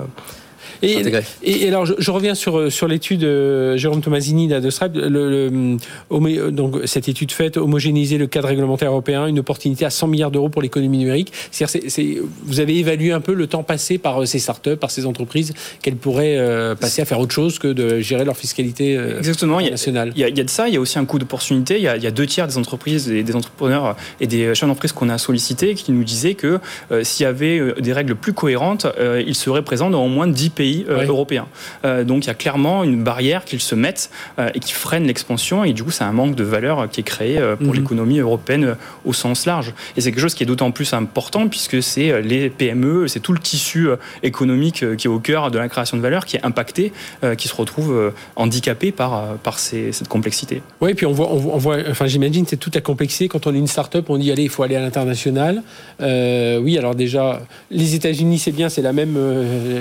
et, 0.83 1.68
alors, 1.68 1.87
je, 1.87 2.11
reviens 2.11 2.35
sur, 2.35 2.59
euh, 2.59 2.70
sur 2.70 2.89
l'étude 2.89 3.22
euh, 3.22 3.76
Jérôme 3.76 4.01
Tomasini 4.01 4.49
de 4.49 4.70
Stripe, 4.70 4.95
le, 4.97 5.78
euh, 6.11 6.51
donc, 6.51 6.76
cette 6.87 7.09
étude 7.09 7.30
faite, 7.30 7.57
homogénéiser 7.57 8.18
le 8.18 8.26
cadre 8.26 8.49
réglementaire 8.49 8.91
européen, 8.91 9.26
une 9.26 9.39
opportunité 9.39 9.85
à 9.85 9.91
100 9.91 10.09
milliards 10.09 10.30
d'euros 10.30 10.49
pour 10.49 10.61
l'économie 10.61 10.99
numérique. 10.99 11.33
C'est-à-dire, 11.51 11.83
c'est, 11.89 12.18
vous 12.45 12.61
avez 12.61 12.78
évalué 12.78 13.12
un 13.12 13.20
peu 13.20 13.35
le 13.35 13.47
temps 13.47 13.62
passé 13.62 13.99
par 13.99 14.26
ces 14.26 14.41
startups, 14.41 14.76
par 14.76 14.91
ces 14.91 15.07
entreprises, 15.07 15.53
qu'elles 15.83 15.97
pourraient 15.97 16.39
passer 16.80 17.03
à 17.03 17.05
faire 17.05 17.20
autre 17.20 17.35
chose 17.35 17.59
que 17.59 17.68
de 17.68 18.01
gérer 18.01 18.24
leur 18.24 18.37
fiscalité 18.37 18.95
Exactement. 19.18 19.61
nationale. 19.61 20.12
Il 20.16 20.20
y, 20.20 20.24
a, 20.24 20.28
il 20.28 20.37
y 20.37 20.41
a 20.41 20.45
de 20.45 20.51
ça, 20.51 20.68
il 20.68 20.74
y 20.74 20.76
a 20.76 20.80
aussi 20.80 20.99
un 20.99 21.05
coût 21.05 21.18
d'opportunité. 21.18 21.76
Il, 21.78 21.93
il, 21.97 22.03
y 22.03 22.07
a 22.07 22.11
deux 22.11 22.26
tiers 22.26 22.49
des 22.49 22.59
entreprises 22.59 23.09
et 23.11 23.22
des 23.22 23.37
entrepreneurs 23.37 23.97
et 24.20 24.26
des 24.26 24.55
chefs 24.55 24.68
d'entreprise 24.68 24.93
qu'on 24.93 25.09
a 25.09 25.18
sollicités 25.18 25.74
qui 25.74 25.93
nous 25.93 26.05
disaient 26.05 26.35
que 26.35 26.59
s'il 27.03 27.24
y 27.24 27.26
avait 27.26 27.80
des 27.80 27.93
règles 27.93 28.14
plus 28.14 28.33
cohérentes, 28.33 28.87
ils 29.26 29.35
seraient 29.35 29.62
présents 29.62 29.91
dans 29.91 30.05
au 30.05 30.09
moins 30.09 30.26
10 30.26 30.51
pays 30.51 30.72
euh, 30.89 31.07
européens. 31.07 31.47
Euh, 31.85 32.05
donc 32.05 32.25
il 32.25 32.29
y 32.29 32.31
a 32.31 32.35
clairement 32.35 32.85
une 32.85 33.03
barrière 33.03 33.45
qu'ils 33.45 33.61
se 33.61 33.75
mettent 33.75 34.11
euh, 34.39 34.51
et 34.55 34.61
qui 34.61 34.73
freine 34.73 35.07
l'expansion 35.07 35.64
et 35.64 35.73
du 35.73 35.83
coup 35.83 35.91
c'est 35.91 36.05
un 36.05 36.12
manque 36.12 36.35
de 36.35 36.45
valeur 36.45 36.89
qui 36.91 37.01
est 37.01 37.05
créé 37.05 37.41
pour 37.59 37.68
mhm. 37.68 37.75
l'économie 37.75 38.18
européenne 38.18 38.77
au 39.05 39.12
sens 39.12 39.47
large. 39.47 39.73
Et 39.97 40.01
c'est 40.01 40.11
quelque 40.11 40.20
chose 40.20 40.35
qui 40.35 40.43
est 40.43 40.47
d'autant 40.47 40.70
plus 40.70 40.93
important 40.93 41.49
puisque 41.49 41.83
c'est 41.83 42.23
les 42.23 42.51
PME, 42.51 43.09
c'est 43.09 43.20
tout 43.20 43.33
le 43.33 43.39
tissu 43.39 43.89
économique 44.23 44.85
qui 44.97 45.07
est 45.07 45.11
au 45.11 45.18
cœur 45.18 45.51
de 45.51 45.59
la 45.59 45.68
création 45.68 45.97
de 45.97 46.03
valeur 46.03 46.25
qui 46.25 46.37
est 46.37 46.45
impacté, 46.45 46.93
qui 47.37 47.49
se 47.49 47.55
retrouve 47.55 48.12
handicapé 48.37 48.93
par, 48.93 49.37
par 49.43 49.59
cette 49.59 50.09
complexité. 50.09 50.62
Oui, 50.81 50.95
puis 50.95 51.07
on 51.07 51.12
voit, 51.12 51.31
on 51.33 51.59
voit 51.59 51.79
enfin 51.91 52.07
j'imagine 52.07 52.45
c'est 52.47 52.57
toute 52.57 52.75
la 52.75 52.81
complexité 52.81 53.29
quand 53.29 53.47
on 53.47 53.55
est 53.55 53.59
une 53.59 53.66
start-up, 53.66 54.07
on 54.09 54.18
dit 54.18 54.31
allez 54.31 54.45
il 54.45 54.49
faut 54.49 54.62
aller 54.62 54.77
à 54.77 54.81
l'international. 54.81 55.62
oui, 56.01 56.79
alors 56.79 56.95
déjà 56.95 57.41
les 57.70 57.95
États-Unis 57.95 58.39
c'est 58.39 58.53
bien, 58.53 58.68
c'est 58.68 58.83
la 58.83 58.93
même 58.93 59.16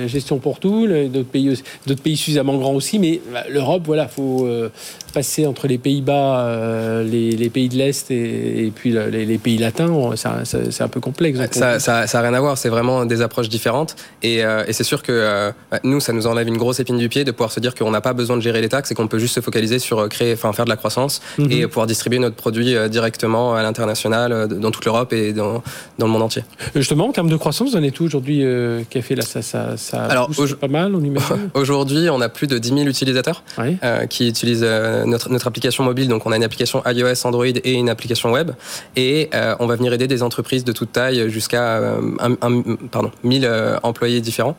gestion 0.06 0.38
pour 0.38 0.58
tout 0.58 0.81
d'autres 0.86 1.28
pays, 1.28 1.62
d'autres 1.86 2.02
pays 2.02 2.16
suffisamment 2.16 2.56
grands 2.56 2.74
aussi, 2.74 2.98
mais 2.98 3.20
bah, 3.32 3.44
l'Europe, 3.48 3.82
voilà, 3.84 4.08
faut 4.08 4.46
euh, 4.46 4.70
passer 5.12 5.46
entre 5.46 5.66
les 5.66 5.78
Pays-Bas, 5.78 6.46
euh, 6.46 7.04
les, 7.04 7.50
pays 7.50 7.68
de 7.68 7.76
l'Est 7.76 8.10
et, 8.10 8.72
puis 8.74 8.92
les, 8.92 9.38
pays 9.38 9.58
latins, 9.58 9.92
c'est 10.44 10.82
un 10.82 10.88
peu 10.88 11.00
complexe. 11.00 11.38
Ça 11.52 11.78
n'a 11.78 12.20
rien 12.20 12.34
à 12.34 12.40
voir, 12.40 12.58
c'est 12.58 12.68
vraiment 12.68 13.04
des 13.04 13.22
approches 13.22 13.48
différentes. 13.48 13.96
Et, 14.22 14.44
euh, 14.44 14.64
c'est 14.70 14.84
sûr 14.84 15.02
que 15.02 15.52
nous, 15.84 16.00
ça 16.00 16.12
nous 16.12 16.26
enlève 16.26 16.48
une 16.48 16.56
grosse 16.56 16.80
épine 16.80 16.98
du 16.98 17.08
pied 17.08 17.24
de 17.24 17.30
pouvoir 17.30 17.52
se 17.52 17.60
dire 17.60 17.74
qu'on 17.74 17.90
n'a 17.90 18.00
pas 18.00 18.14
besoin 18.14 18.36
de 18.36 18.42
gérer 18.42 18.60
les 18.60 18.68
taxes 18.68 18.90
et 18.90 18.94
qu'on 18.94 19.08
peut 19.08 19.18
juste 19.18 19.34
se 19.34 19.40
focaliser 19.40 19.78
sur 19.78 20.08
créer, 20.08 20.32
enfin, 20.32 20.52
faire 20.52 20.64
de 20.64 20.70
la 20.70 20.76
croissance 20.76 21.20
mhm. 21.38 21.50
et 21.50 21.66
pouvoir 21.66 21.86
distribuer 21.86 22.18
notre 22.18 22.36
produit 22.36 22.74
directement 22.88 23.54
à 23.54 23.62
l'international, 23.62 24.48
dans 24.48 24.70
toute 24.70 24.84
l'Europe 24.84 25.12
et 25.12 25.32
dans, 25.32 25.62
dans, 25.98 26.06
le 26.06 26.12
monde 26.12 26.22
entier. 26.22 26.42
Justement, 26.74 27.08
en 27.08 27.12
termes 27.12 27.30
de 27.30 27.36
croissance, 27.36 27.70
vous 27.70 27.76
en 27.76 27.82
êtes 27.82 28.00
où 28.00 28.04
aujourd'hui, 28.04 28.44
Café 28.88 29.14
là, 29.14 29.22
ça, 29.22 29.42
ça, 29.42 29.76
ça 29.76 30.04
Alors, 30.04 30.30
pas 30.62 30.68
mal 30.68 30.94
au 30.94 31.02
Aujourd'hui, 31.54 32.08
on 32.08 32.20
a 32.20 32.28
plus 32.28 32.46
de 32.46 32.56
10 32.56 32.68
000 32.68 32.80
utilisateurs 32.82 33.42
euh, 33.58 34.06
qui 34.06 34.28
utilisent 34.28 34.62
euh, 34.62 35.04
notre, 35.06 35.28
notre, 35.28 35.48
application 35.48 35.82
mobile. 35.82 36.06
Donc, 36.06 36.24
on 36.24 36.30
a 36.30 36.36
une 36.36 36.44
application 36.44 36.84
iOS, 36.86 37.26
Android 37.26 37.46
et 37.46 37.72
une 37.72 37.88
application 37.88 38.30
web. 38.30 38.52
Et 38.94 39.28
euh, 39.34 39.56
on 39.58 39.66
va 39.66 39.74
venir 39.74 39.92
aider 39.92 40.06
des 40.06 40.22
entreprises 40.22 40.62
de 40.62 40.70
toute 40.70 40.92
taille 40.92 41.28
jusqu'à 41.30 41.78
un, 42.20 42.36
pardon, 42.92 43.10
1000 43.24 43.50
employés 43.82 44.20
différents 44.20 44.56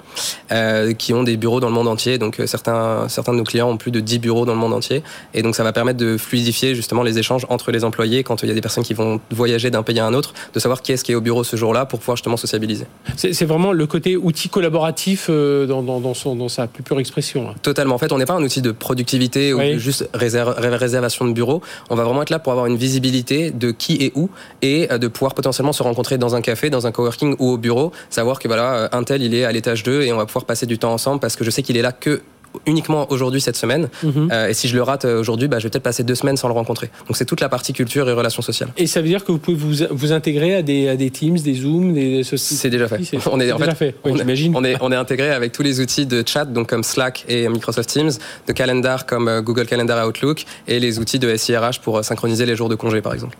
qui 0.98 1.14
ont 1.14 1.24
des 1.24 1.38
bureaux 1.38 1.62
dans 1.62 1.70
le 1.70 1.74
monde 1.74 1.88
entier. 1.88 2.18
Donc, 2.18 2.42
certains, 2.48 3.08
certains 3.08 3.32
de 3.32 3.38
nos 3.38 3.46
clients 3.46 3.70
ont 3.70 3.78
plus 3.78 3.92
de 3.92 4.02
10 4.02 4.20
bureaux 4.20 4.46
dans 4.46 4.54
le 4.54 4.60
monde 4.60 4.74
entier. 4.74 5.04
Et 5.34 5.42
donc, 5.42 5.56
ça 5.56 5.64
va 5.64 5.72
permettre 5.72 6.00
de 6.00 6.18
fluidifier 6.18 6.76
justement 6.76 7.04
les 7.04 7.18
échanges 7.18 7.46
entre 7.48 7.72
les 7.72 7.86
employés 7.86 8.24
quand 8.24 8.44
il 8.44 8.50
y 8.50 8.52
a 8.52 8.56
des 8.56 8.62
personnes 8.62 8.84
qui 8.84 8.94
vont 8.94 9.22
voyager 9.32 9.72
d'un 9.72 9.84
pays 9.84 10.02
à 10.02 10.06
un 10.06 10.14
autre, 10.14 10.34
de 10.54 10.60
savoir 10.60 10.82
qui 10.82 10.92
est-ce 10.92 11.06
qui 11.06 11.14
est 11.14 11.16
au 11.16 11.22
bureau 11.22 11.46
ce 11.46 11.56
jour-là 11.56 11.86
pour 11.86 12.00
pouvoir 12.00 12.18
justement 12.18 12.36
sociabiliser. 12.36 12.88
C'est 13.16 13.46
vraiment 13.46 13.72
le 13.72 13.88
côté 13.88 14.18
outil 14.18 14.50
collaboratif 14.50 15.30
dans, 15.30 15.82
dans, 15.82 15.93
dans 16.00 16.14
son 16.14 16.36
dans 16.36 16.50
sa 16.50 16.68
plus 16.68 16.84
pure 16.84 17.00
expression. 17.00 17.50
Hein. 17.50 17.56
Totalement. 17.62 17.96
En 17.96 17.98
fait, 17.98 18.12
on 18.12 18.18
n'est 18.18 18.26
pas 18.26 18.34
un 18.34 18.44
outil 18.44 18.62
de 18.62 18.72
productivité 18.72 19.54
ou 19.54 19.62
juste 19.78 20.10
réservation 20.14 21.26
de 21.26 21.34
bureau. 21.34 21.62
On 21.90 21.96
va 21.96 22.04
vraiment 22.04 22.22
être 22.22 22.30
là 22.30 22.40
pour 22.40 22.52
avoir 22.52 22.68
une 22.68 22.78
visibilité 22.78 23.52
de 23.52 23.72
qui 23.72 23.96
est 24.04 24.12
où 24.16 24.30
et 24.62 24.92
euh, 24.92 24.98
de 24.98 25.08
pouvoir 25.08 25.34
potentiellement 25.34 25.74
se 25.74 25.84
rencontrer 25.84 26.18
dans 26.18 26.36
un 26.36 26.42
café, 26.42 26.70
dans 26.70 26.88
un 26.88 26.92
coworking 26.92 27.36
ou 27.40 27.50
au 27.52 27.58
bureau, 27.58 27.92
savoir 28.10 28.40
que 28.40 28.48
voilà, 28.48 28.74
euh, 28.76 28.88
un 28.92 29.04
tel 29.04 29.22
il 29.22 29.34
est 29.34 29.46
à 29.46 29.52
l'étage 29.52 29.84
2 29.84 30.04
et 30.04 30.14
on 30.14 30.18
va 30.18 30.26
pouvoir 30.26 30.46
passer 30.46 30.66
du 30.66 30.78
temps 30.78 30.94
ensemble 30.94 31.20
parce 31.20 31.36
que 31.36 31.44
je 31.44 31.50
sais 31.50 31.64
qu'il 31.64 31.78
est 31.78 31.82
là 31.82 31.92
que 31.92 32.22
uniquement 32.66 33.12
aujourd'hui 33.12 33.42
cette 33.42 33.56
semaine. 33.56 33.90
Mhm. 34.04 34.30
Euh, 34.32 34.50
et 34.50 34.54
si 34.54 34.68
je 34.68 34.76
le 34.76 34.84
rate 34.84 35.06
euh, 35.06 35.20
aujourd'hui, 35.20 35.48
bah, 35.48 35.60
je 35.60 35.64
vais 35.64 35.70
peut-être 35.70 35.84
passer 35.84 36.04
deux 36.04 36.16
semaines 36.16 36.38
sans 36.38 36.48
le 36.48 36.54
rencontrer. 36.54 36.90
Donc 37.08 37.18
c'est 37.18 37.26
toute 37.26 37.42
la 37.42 37.50
partie 37.50 37.74
culture 37.74 38.08
et 38.10 38.14
relations 38.14 38.42
sociales. 38.42 38.70
Et 38.78 38.88
ça 38.88 39.02
veut 39.02 39.08
dire 39.08 39.24
que 39.24 39.32
vous 39.32 39.38
pouvez 39.38 39.58
vous, 39.58 39.86
vous 39.90 40.12
intégrer 40.12 40.56
à 40.56 40.62
des, 40.62 40.90
à 40.90 40.96
des 40.96 41.10
Teams, 41.10 41.38
des 41.38 41.56
Zooms, 41.56 41.94
des 41.94 42.24
C'est 42.24 42.70
déjà 42.70 42.88
fait. 42.88 43.00
on 43.32 43.40
est, 43.40 43.52
en 43.52 43.58
déjà 43.58 43.76
fait. 43.76 43.96
Oui. 44.06 44.12
On 44.54 44.64
est, 44.64 44.76
on 44.82 44.92
est 44.92 44.96
intégré 44.96 45.30
avec 45.32 45.52
tous 45.52 45.64
les 45.64 45.80
outils 45.80 46.06
de 46.06 46.24
chat, 46.26 46.46
donc 46.46 46.70
comme 46.70 46.84
Slack 46.84 47.26
et 47.28 47.48
Microsoft 47.50 47.90
Teams, 47.90 48.12
de 48.48 48.54
calendar 48.54 49.06
comme 49.06 49.28
euh, 49.28 49.42
Google 49.42 49.66
Calendar 49.66 50.04
et 50.04 50.08
Outlook, 50.08 50.46
et 50.68 50.80
les 50.80 51.00
outils 51.00 51.20
de 51.20 51.36
SIRH 51.36 51.80
pour 51.82 52.04
synchroniser 52.04 52.46
les 52.46 52.56
jours 52.56 52.70
de 52.70 52.76
congé, 52.76 53.02
par 53.02 53.14
exemple. 53.14 53.38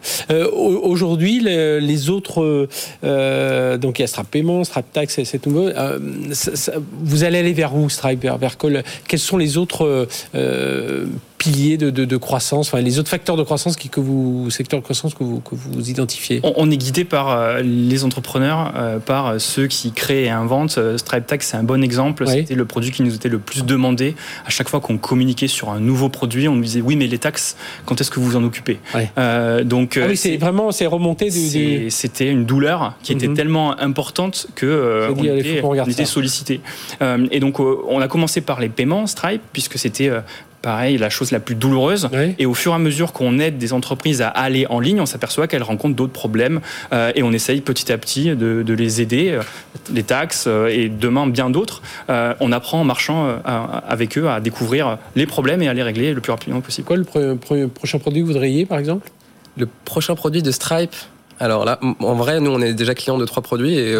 aujourd'hui, 0.54 1.40
les, 1.40 2.10
autres, 2.10 2.68
donc 3.78 4.00
il 4.00 4.02
y 4.02 4.06
a 4.06 4.08
Stripe 4.08 4.30
Paiement, 4.30 4.64
Stripe 4.64 4.92
Tax, 4.92 5.24
c'est 5.24 5.46
nouveau. 5.46 5.70
vous 7.02 7.24
allez 7.24 7.40
aller 7.40 7.54
vers 7.54 7.76
où, 7.76 7.90
Stripe? 7.90 8.22
Vers, 8.22 8.38
vers 8.38 8.58
quels 9.08 9.20
sont 9.20 9.38
les 9.38 9.58
autres 9.58 10.08
euh, 11.48 11.52
piliers 11.52 11.78
de, 11.78 12.18
croissance, 12.18 12.68
enfin 12.68 12.82
les 12.82 13.00
autres 13.00 13.10
facteurs 13.10 13.38
de 13.38 13.44
croissance 13.44 13.76
qui, 13.76 13.90
que 13.90 14.00
vous, 14.00 14.50
secteurs 14.50 14.80
de 14.80 14.84
croissance 14.84 15.14
que 15.14 15.24
vous, 15.24 15.40
que 15.40 15.56
vous 15.56 15.90
identifiez 15.90 16.42
on, 16.44 16.70
est 16.72 16.78
guidé 16.78 17.04
par 17.04 17.60
les 17.62 18.04
entrepreneurs, 18.04 18.72
par 19.06 19.40
ceux 19.40 19.68
qui 19.68 19.92
créent 19.92 20.26
et 20.26 20.30
inventent. 20.30 20.80
Stripe 20.98 21.26
Tax, 21.26 21.48
c'est 21.48 21.58
un 21.58 21.64
bon 21.64 21.84
exemple. 21.84 22.28
C'était 22.28 22.56
le 22.56 22.66
produit 22.66 22.92
qui 22.92 23.04
nous 23.04 23.14
était 23.16 23.30
le 23.30 23.40
plus 23.40 23.66
demandé. 23.66 24.16
À 24.46 24.50
chaque 24.50 24.70
fois 24.70 24.80
qu'on 24.80 24.98
communiquait 24.98 25.48
sur 25.48 25.70
un 25.70 25.80
nouveau 25.80 26.10
produit, 26.10 26.48
on 26.48 26.56
nous 26.56 26.64
disait 26.64 26.82
oui, 26.82 26.96
mais 26.96 27.08
les 27.08 27.18
taxes, 27.18 27.56
quand 27.86 28.00
est-ce 28.00 28.12
que 28.12 28.20
vous 28.20 28.36
en 28.36 28.44
occupez? 28.44 28.80
Donc, 29.66 30.00
ah 30.02 30.08
oui, 30.08 30.18
c'est 30.18 30.38
vraiment 30.38 30.72
c'est 30.72 30.86
remonté. 30.86 31.30
C'était 31.90 32.30
une 32.30 32.46
douleur 32.46 32.96
qui 33.04 33.14
était 33.14 33.28
mhm. 33.28 33.36
tellement 33.36 33.80
importante 33.80 34.48
que 34.56 35.10
on, 35.16 35.86
était, 35.86 36.06
sollicité. 36.06 36.62
et 37.32 37.40
donc, 37.40 37.60
on 37.60 38.00
a 38.00 38.08
commencé 38.08 38.42
par 38.42 38.60
les 38.60 38.70
paiements 38.70 39.08
Stripe, 39.08 39.42
puisque 39.52 39.78
c'était 39.78 40.12
pareil, 40.64 40.98
la 40.98 41.12
chose 41.12 41.30
la 41.30 41.40
plus 41.40 41.54
douloureuse. 41.54 42.10
Et 42.40 42.48
au 42.48 42.56
fur 42.56 42.72
et 42.72 42.76
à 42.76 42.80
mesure 42.80 43.14
qu'on 43.14 43.38
aide 43.38 43.60
des 43.60 43.74
entreprises 43.74 44.24
à 44.24 44.30
aller 44.30 44.66
en 44.70 44.80
ligne, 44.80 45.00
on 45.00 45.06
s'aperçoit 45.06 45.48
qu'elles 45.48 45.62
rencontrent 45.62 45.96
d'autres 45.96 46.14
problèmes 46.14 46.62
euh, 46.92 47.12
et 47.14 47.22
on 47.22 47.32
essaye 47.32 47.62
petit 47.62 47.92
à 47.92 47.98
petit 48.00 48.36
de, 48.36 48.74
les 48.74 49.02
aider, 49.02 49.32
euh, 49.32 49.42
les 49.94 50.04
taxes 50.04 50.46
euh, 50.48 50.68
et 50.68 50.90
demain 50.90 51.28
bien 51.28 51.52
d'autres. 51.52 51.84
on 52.10 52.52
apprend 52.52 52.82
en 52.82 52.84
marchant 52.86 53.42
avec 53.46 54.18
eux 54.18 54.30
à 54.30 54.40
découvrir 54.40 54.98
les 55.16 55.26
problèmes 55.26 55.62
et 55.62 55.68
à 55.68 55.74
les 55.74 55.84
régler 55.84 56.14
le 56.14 56.22
plus 56.22 56.32
rapidement 56.32 56.62
possible. 56.62 56.88
Quoi 56.88 56.98
le 56.98 57.68
prochain 57.68 58.00
produit 58.00 58.22
que 58.22 58.28
vous 58.28 58.34
voudriez, 58.34 58.66
par 58.66 58.80
exemple? 58.80 59.10
Le 59.58 59.68
prochain 59.86 60.16
produit 60.16 60.42
de 60.42 60.52
Stripe? 60.52 60.96
Alors 61.40 61.66
là, 61.66 61.80
en 62.00 62.16
vrai, 62.16 62.40
nous, 62.40 62.52
on 62.52 62.62
est 62.62 62.74
déjà 62.74 62.96
client 62.96 63.18
de 63.18 63.26
trois 63.26 63.44
produits 63.44 63.78
et 63.78 63.96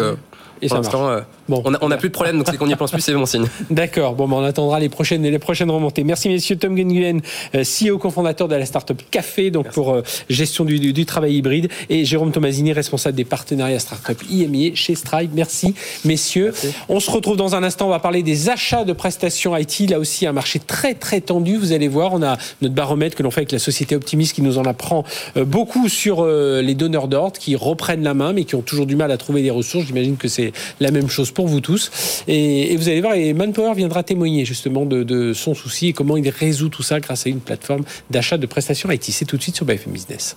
et 0.64 0.68
Pour 0.68 0.78
l'instant, 0.78 1.08
euh, 1.08 1.20
bon, 1.48 1.62
on 1.80 1.88
n'a 1.88 1.96
plus 1.96 2.08
de 2.08 2.14
problème, 2.14 2.38
donc 2.38 2.46
c'est 2.50 2.56
qu'on 2.56 2.66
n'y 2.66 2.76
pense 2.76 2.90
plus, 2.90 3.00
c'est 3.00 3.14
bon 3.14 3.26
signe. 3.26 3.46
D'accord, 3.70 4.14
bon, 4.14 4.28
ben, 4.28 4.36
on 4.36 4.44
attendra 4.44 4.80
les 4.80 4.88
prochaines, 4.88 5.22
les 5.22 5.38
prochaines 5.38 5.70
remontées. 5.70 6.04
Merci 6.04 6.28
messieurs, 6.28 6.56
Tom 6.56 6.74
Nguyen, 6.74 7.20
euh, 7.54 7.62
CEO 7.62 7.98
cofondateur 7.98 8.48
de 8.48 8.54
la 8.54 8.66
startup 8.66 9.00
Café, 9.10 9.50
donc 9.50 9.70
pour 9.70 9.92
euh, 9.92 10.02
gestion 10.28 10.64
du, 10.64 10.78
du, 10.78 11.06
travail 11.06 11.36
hybride, 11.36 11.68
et 11.90 12.04
Jérôme 12.04 12.32
Tomasini, 12.32 12.72
responsable 12.72 13.16
des 13.16 13.24
partenariats 13.24 13.78
startup 13.78 14.22
IMI 14.30 14.74
chez 14.74 14.94
Stripe. 14.94 15.30
Merci 15.34 15.74
messieurs. 16.04 16.52
On 16.88 17.00
se 17.00 17.10
retrouve 17.10 17.36
dans 17.36 17.54
un 17.54 17.62
instant, 17.62 17.86
on 17.86 17.90
va 17.90 18.00
parler 18.00 18.22
des 18.22 18.48
achats 18.48 18.84
de 18.84 18.92
prestations 18.92 19.56
IT, 19.56 19.90
là 19.90 19.98
aussi 19.98 20.26
un 20.26 20.32
marché 20.32 20.58
très 20.58 20.94
très 20.94 21.20
tendu, 21.20 21.56
vous 21.56 21.72
allez 21.72 21.88
voir, 21.88 22.14
on 22.14 22.22
a 22.22 22.36
notre 22.62 22.74
baromètre 22.74 23.16
que 23.16 23.22
l'on 23.22 23.30
fait 23.30 23.40
avec 23.40 23.52
la 23.52 23.58
société 23.58 23.96
Optimist 23.96 24.34
qui 24.34 24.42
nous 24.42 24.58
en 24.58 24.64
apprend 24.64 25.04
beaucoup 25.36 25.88
sur 25.88 26.24
les 26.24 26.74
donneurs 26.74 27.08
d'ordre 27.08 27.38
qui 27.38 27.56
reprennent 27.56 28.02
la 28.02 28.14
main 28.14 28.32
mais 28.32 28.44
qui 28.44 28.54
ont 28.54 28.62
toujours 28.62 28.86
du 28.86 28.96
mal 28.96 29.10
à 29.10 29.16
trouver 29.16 29.42
des 29.42 29.50
ressources. 29.50 29.86
J'imagine 29.86 30.16
que 30.16 30.28
c'est 30.28 30.52
la 30.80 30.90
même 30.90 31.08
chose 31.08 31.30
pour 31.34 31.48
vous 31.48 31.60
tous. 31.60 32.22
Et, 32.28 32.76
vous 32.76 32.88
allez 32.88 33.00
voir, 33.00 33.14
et 33.14 33.34
Manpower 33.34 33.74
viendra 33.74 34.02
témoigner 34.02 34.44
justement 34.44 34.86
de, 34.86 35.32
son 35.34 35.54
souci 35.54 35.88
et 35.88 35.92
comment 35.92 36.16
il 36.16 36.28
résout 36.28 36.68
tout 36.68 36.82
ça 36.82 37.00
grâce 37.00 37.26
à 37.26 37.30
une 37.30 37.40
plateforme 37.40 37.84
d'achat 38.10 38.38
de 38.38 38.46
prestations 38.46 38.90
IT. 38.90 39.04
C'est 39.04 39.24
tout 39.24 39.36
de 39.36 39.42
suite 39.42 39.56
sur 39.56 39.66
BFM 39.66 39.92
Business. 39.92 40.36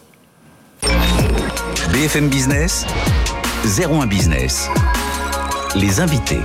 BFM 1.94 2.30
Business, 2.30 2.86
01 3.66 4.08
Business. 4.08 4.70
Les 5.76 6.00
invités. 6.00 6.40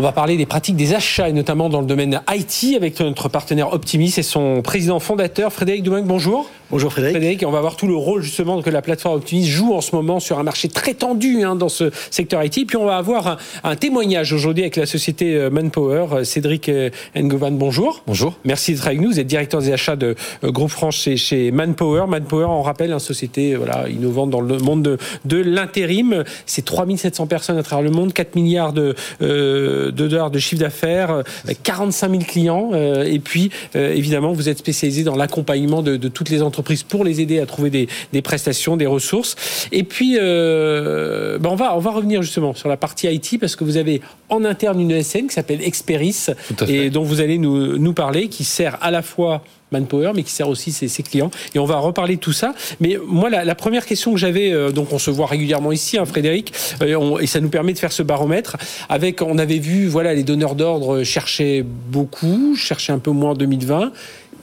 On 0.00 0.02
va 0.02 0.12
parler 0.12 0.36
des 0.36 0.46
pratiques 0.46 0.76
des 0.76 0.94
achats 0.94 1.28
et 1.28 1.32
notamment 1.32 1.68
dans 1.68 1.80
le 1.80 1.86
domaine 1.86 2.20
IT 2.30 2.76
avec 2.76 3.00
notre 3.00 3.28
partenaire 3.28 3.72
Optimis 3.72 4.14
et 4.16 4.22
son 4.22 4.62
président 4.62 5.00
fondateur 5.00 5.52
Frédéric 5.52 5.82
Doumenc. 5.82 6.04
Bonjour. 6.04 6.48
Bonjour 6.70 6.92
Frédéric. 6.92 7.16
Frédéric, 7.16 7.44
on 7.46 7.50
va 7.50 7.62
voir 7.62 7.76
tout 7.76 7.86
le 7.86 7.94
rôle 7.94 8.20
justement 8.20 8.60
que 8.60 8.68
la 8.68 8.82
plateforme 8.82 9.16
Optimis 9.16 9.46
joue 9.46 9.72
en 9.72 9.80
ce 9.80 9.96
moment 9.96 10.20
sur 10.20 10.38
un 10.38 10.42
marché 10.42 10.68
très 10.68 10.92
tendu 10.92 11.42
hein, 11.42 11.56
dans 11.56 11.70
ce 11.70 11.90
secteur 12.10 12.44
IT. 12.44 12.66
Puis 12.66 12.76
on 12.76 12.84
va 12.84 12.98
avoir 12.98 13.38
un, 13.64 13.74
témoignage 13.74 14.34
aujourd'hui 14.34 14.64
avec 14.64 14.76
la 14.76 14.84
société 14.84 15.34
euh, 15.34 15.48
Manpower. 15.48 16.26
Cédric 16.26 16.68
euh, 16.68 16.90
Ngovan, 17.16 17.52
bonjour. 17.52 18.02
Bonjour. 18.06 18.36
Merci 18.44 18.74
d'être 18.74 18.86
avec 18.86 19.00
nous. 19.00 19.08
Vous 19.12 19.18
êtes 19.18 19.26
directeur 19.26 19.62
des 19.62 19.72
achats 19.72 19.96
de 19.96 20.14
euh, 20.44 20.50
Groupe 20.50 20.68
France 20.68 21.08
chez, 21.16 21.50
Manpower. 21.52 22.04
Manpower, 22.06 22.44
on 22.44 22.60
rappelle, 22.60 22.92
une 22.92 22.98
société 22.98 23.54
voilà, 23.54 23.88
innovante 23.88 24.28
dans 24.28 24.42
le 24.42 24.58
monde 24.58 24.82
de, 24.82 24.98
de 25.24 25.38
l'intérim. 25.38 26.22
C'est 26.44 26.66
3700 26.66 27.28
personnes 27.28 27.56
à 27.56 27.62
travers 27.62 27.82
le 27.82 27.96
monde, 27.96 28.12
4 28.12 28.34
milliards 28.34 28.74
de, 28.74 28.94
de 29.20 29.90
dollars 29.90 30.30
de 30.30 30.38
chiffre 30.38 30.60
d'affaires, 30.60 31.22
45 31.62 32.10
000 32.10 32.22
clients. 32.24 32.72
et 32.74 33.20
puis, 33.20 33.50
évidemment, 33.74 34.32
vous 34.32 34.50
êtes 34.50 34.58
spécialisé 34.58 35.02
dans 35.02 35.16
l'accompagnement 35.16 35.80
de, 35.80 35.96
de 35.96 36.08
toutes 36.08 36.28
les 36.28 36.42
entreprises 36.42 36.57
pour 36.88 37.04
les 37.04 37.20
aider 37.20 37.40
à 37.40 37.46
trouver 37.46 37.70
des, 37.70 38.22
prestations, 38.22 38.76
des 38.76 38.86
ressources. 38.86 39.36
Et 39.72 39.82
puis, 39.82 40.16
euh, 40.18 41.38
ben 41.38 41.50
on, 41.50 41.56
va, 41.56 41.76
on 41.76 41.80
va 41.80 41.90
revenir 41.90 42.22
justement 42.22 42.54
sur 42.54 42.68
la 42.68 42.76
partie 42.76 43.06
IT 43.06 43.38
parce 43.40 43.56
que 43.56 43.64
vous 43.64 43.76
avez 43.76 44.00
en 44.28 44.44
interne 44.44 44.80
une 44.80 44.90
ESN 44.90 45.28
qui 45.28 45.34
s'appelle 45.34 45.62
Experis 45.62 46.26
et 46.66 46.90
dont 46.90 47.02
vous 47.02 47.20
allez 47.20 47.38
nous, 47.38 47.78
nous 47.78 47.92
parler, 47.92 48.28
qui 48.28 48.44
sert 48.44 48.78
à 48.80 48.90
la 48.90 49.02
fois 49.02 49.42
Manpower, 49.72 50.12
mais 50.14 50.22
qui 50.22 50.32
sert 50.32 50.48
aussi 50.48 50.72
ses, 50.72 51.02
clients. 51.02 51.30
Et 51.54 51.58
on 51.58 51.64
va 51.64 51.76
reparler 51.78 52.16
de 52.16 52.20
tout 52.20 52.32
ça. 52.32 52.54
Mais 52.80 52.98
moi, 53.06 53.28
la, 53.30 53.54
première 53.54 53.86
question 53.86 54.12
que 54.12 54.18
j'avais, 54.18 54.52
euh, 54.52 54.70
donc 54.70 54.92
on 54.92 54.98
se 54.98 55.10
voit 55.10 55.26
régulièrement 55.26 55.72
ici, 55.72 55.98
hein, 55.98 56.04
Frédéric, 56.04 56.52
euh, 56.82 57.18
et 57.18 57.26
ça 57.26 57.40
nous 57.40 57.48
permet 57.48 57.72
de 57.72 57.78
faire 57.78 57.92
ce 57.92 58.02
baromètre. 58.02 58.56
Avec, 58.88 59.22
on 59.22 59.38
avait 59.38 59.58
vu, 59.58 59.86
voilà, 59.86 60.14
les 60.14 60.24
donneurs 60.24 60.54
d'ordre 60.54 61.02
cherchaient 61.02 61.64
beaucoup, 61.64 62.54
cherchaient 62.56 62.92
un 62.92 62.98
peu 62.98 63.10
moins 63.10 63.32
en 63.32 63.34
2020 63.34 63.92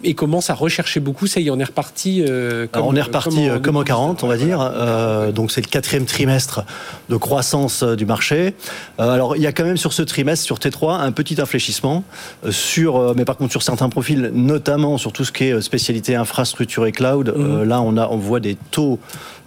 et 0.06 0.14
commence 0.14 0.50
à 0.50 0.54
rechercher 0.54 1.00
beaucoup. 1.00 1.28
Ça 1.28 1.40
y 1.40 1.48
est, 1.48 1.50
on 1.50 1.60
est 1.60 1.66
reparti. 1.66 2.24
Euh, 2.28 2.68
comme, 2.72 2.86
on 2.86 2.96
est 2.96 3.02
reparti 3.02 3.50
euh, 3.50 3.60
comme, 3.60 3.76
en, 3.76 3.84
40, 3.84 4.24
on 4.24 4.28
va 4.28 4.38
dire. 4.38 4.60
Euh, 4.62 5.32
donc 5.32 5.52
c'est 5.52 5.62
le 5.62 5.68
quatrième 5.68 6.06
trimestre 6.06 6.64
de 7.10 7.18
croissance 7.18 7.84
du 7.84 8.06
marché. 8.06 8.54
alors 8.98 9.36
il 9.36 9.42
y 9.42 9.48
a 9.48 9.52
quand 9.52 9.66
même 9.66 9.78
sur 9.78 9.94
ce 9.94 10.04
trimestre, 10.04 10.46
sur 10.46 10.58
T3, 10.58 11.00
un 11.00 11.12
petit 11.12 11.42
infléchissement. 11.42 12.04
sur, 12.50 13.16
mais 13.16 13.26
par 13.26 13.38
contre 13.38 13.52
sur 13.52 13.64
certains 13.64 13.90
profils, 13.90 14.32
notamment 14.34 14.98
sur 14.98 15.12
tout 15.12 15.26
ce 15.26 15.32
qui 15.32 15.46
est 15.46 15.62
spécialité 15.62 16.16
infrastructure 16.16 16.86
et 16.86 16.92
cloud, 16.92 17.34
mhm. 17.36 17.64
là 17.64 17.82
on, 17.82 17.98
a, 17.98 18.08
on 18.08 18.18
voit 18.18 18.40
des 18.40 18.56
taux 18.72 19.00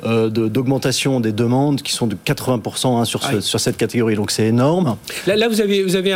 euh, 0.04 0.30
d'augmentation 0.30 1.18
des 1.18 1.32
demandes 1.32 1.82
qui 1.82 1.92
sont 1.92 2.06
de 2.06 2.14
80% 2.24 3.00
hein, 3.00 3.04
sur, 3.04 3.20
sur 3.42 3.58
cette 3.58 3.76
catégorie. 3.76 4.14
Donc 4.14 4.30
c'est 4.30 4.46
énorme. 4.46 4.96
Là, 5.26 5.34
là, 5.34 5.48
vous 5.48 5.60
avez, 5.60 5.82
vous 5.82 5.96
avez 5.96 6.12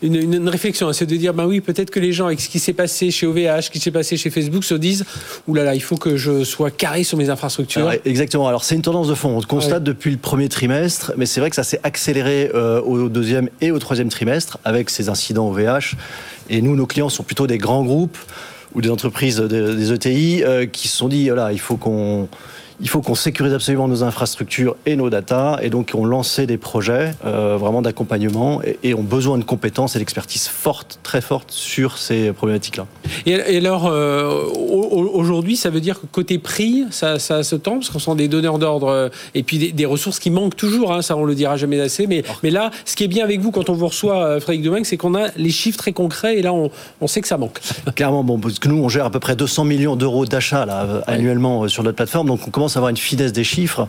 une, 0.00 0.14
une, 0.14 0.48
réflexion, 0.48 0.88
hein, 0.88 0.94
c'est 0.94 1.04
de 1.04 1.16
dire, 1.16 1.34
ben 1.34 1.44
oui, 1.44 1.60
peut-être 1.60 1.90
que 1.90 2.00
les 2.00 2.14
gens, 2.14 2.26
avec 2.26 2.40
ce 2.40 2.48
qui 2.48 2.58
s'est 2.58 2.72
passé 2.72 3.10
chez 3.10 3.26
OVH, 3.26 3.68
qui 3.70 3.80
s'est 3.80 3.90
passé 3.90 4.16
chez 4.16 4.30
Facebook, 4.30 4.64
se 4.64 4.74
disent, 4.74 5.04
oulala, 5.46 5.66
là 5.66 5.70
là, 5.70 5.74
il 5.76 5.82
faut 5.82 5.96
que 5.96 6.16
je 6.16 6.44
sois 6.44 6.70
carré 6.70 7.04
sur 7.04 7.18
mes 7.18 7.30
infrastructures. 7.30 7.92
exactement. 8.04 8.48
Alors 8.48 8.64
c'est 8.64 8.74
une 8.74 8.82
tendance 8.82 9.08
de 9.08 9.14
fond. 9.14 9.36
On 9.36 9.40
constate 9.42 9.82
depuis 9.82 10.10
le 10.10 10.16
premier 10.16 10.48
trimestre, 10.48 11.12
mais 11.16 11.26
c'est 11.26 11.40
vrai 11.40 11.50
que 11.50 11.56
ça 11.56 11.64
s'est 11.64 11.80
accéléré 11.82 12.50
euh, 12.54 12.80
au 12.80 13.08
deuxième 13.08 13.48
et 13.60 13.70
au 13.70 13.78
troisième 13.78 14.08
trimestre 14.08 14.58
avec 14.64 14.90
ces 14.90 15.08
incidents 15.08 15.48
OVH. 15.48 15.96
Et 16.48 16.62
nous, 16.62 16.76
nos 16.76 16.86
clients 16.86 17.08
sont 17.08 17.22
plutôt 17.22 17.46
des 17.46 17.58
grands 17.58 17.84
groupes 17.84 18.18
ou 18.74 18.80
des 18.80 18.90
entreprises, 18.90 19.38
des, 19.38 19.92
ETI, 19.92 20.42
euh, 20.44 20.66
qui 20.66 20.88
se 20.88 20.96
sont 20.96 21.08
dit, 21.08 21.28
voilà, 21.28 21.52
il 21.52 21.60
faut 21.60 21.76
qu'on 21.76 22.28
il 22.80 22.88
faut 22.88 23.02
qu'on 23.02 23.14
sécurise 23.14 23.52
absolument 23.52 23.88
nos 23.88 24.02
infrastructures 24.02 24.76
et 24.86 24.96
nos 24.96 25.10
data, 25.10 25.58
et 25.62 25.70
donc 25.70 25.92
on 25.94 26.04
lancé 26.04 26.46
des 26.46 26.56
projets 26.56 27.12
euh, 27.24 27.56
vraiment 27.58 27.82
d'accompagnement 27.82 28.60
et, 28.82 28.94
ont 28.94 29.02
besoin 29.02 29.38
de 29.38 29.44
compétences 29.44 29.96
et 29.96 29.98
d'expertise 29.98 30.48
forte, 30.48 30.98
très 31.02 31.20
forte 31.20 31.50
sur 31.50 31.98
ces 31.98 32.32
problématiques-là. 32.32 32.86
Et, 33.26 33.58
alors, 33.58 33.86
euh, 33.86 34.46
aujourd'hui, 34.54 35.56
ça 35.56 35.70
veut 35.70 35.80
dire 35.80 36.00
que 36.00 36.06
côté 36.06 36.38
prix, 36.38 36.84
ça, 36.90 37.18
se 37.18 37.56
tend, 37.56 37.74
parce 37.74 37.90
qu'on 37.90 37.98
sent 37.98 38.14
des 38.16 38.28
donneurs 38.28 38.58
d'ordre 38.58 38.88
euh, 38.88 39.08
et 39.34 39.42
puis 39.42 39.72
des, 39.72 39.86
ressources 39.90 40.18
qui 40.18 40.30
manquent 40.30 40.56
toujours, 40.56 40.92
hein, 40.92 41.02
ça 41.02 41.16
on 41.16 41.24
le 41.24 41.34
dira 41.34 41.56
jamais 41.56 41.80
assez, 41.80 42.06
mais, 42.06 42.22
mais 42.42 42.50
là, 42.50 42.70
ce 42.84 42.94
qui 42.94 43.04
est 43.04 43.08
bien 43.08 43.24
avec 43.24 43.40
vous 43.40 43.50
quand 43.50 43.68
on 43.68 43.74
vous 43.74 43.88
reçoit, 43.88 44.40
Frédéric 44.40 44.64
Domingue, 44.64 44.84
c'est 44.84 44.96
qu'on 44.96 45.14
a 45.14 45.28
les 45.36 45.50
chiffres 45.50 45.78
très 45.78 45.92
concrets 45.92 46.38
et 46.38 46.42
là, 46.42 46.52
on, 46.52 47.06
sait 47.06 47.20
que 47.20 47.28
ça 47.28 47.38
manque. 47.38 47.58
Clairement, 47.96 48.22
bon, 48.22 48.38
parce 48.38 48.58
que 48.58 48.68
nous, 48.68 48.76
on 48.76 48.88
gère 48.88 49.04
à 49.04 49.10
peu 49.10 49.18
près 49.18 49.34
200 49.34 49.64
millions 49.64 49.96
d'euros 49.96 50.26
d'achat 50.26 50.62
annuellement 51.06 51.66
sur 51.68 51.82
notre 51.82 51.96
plateforme, 51.96 52.28
donc 52.28 52.40
on 52.46 52.50
commence 52.50 52.69
avoir 52.76 52.90
une 52.90 52.96
finesse 52.96 53.32
des 53.32 53.44
chiffres, 53.44 53.88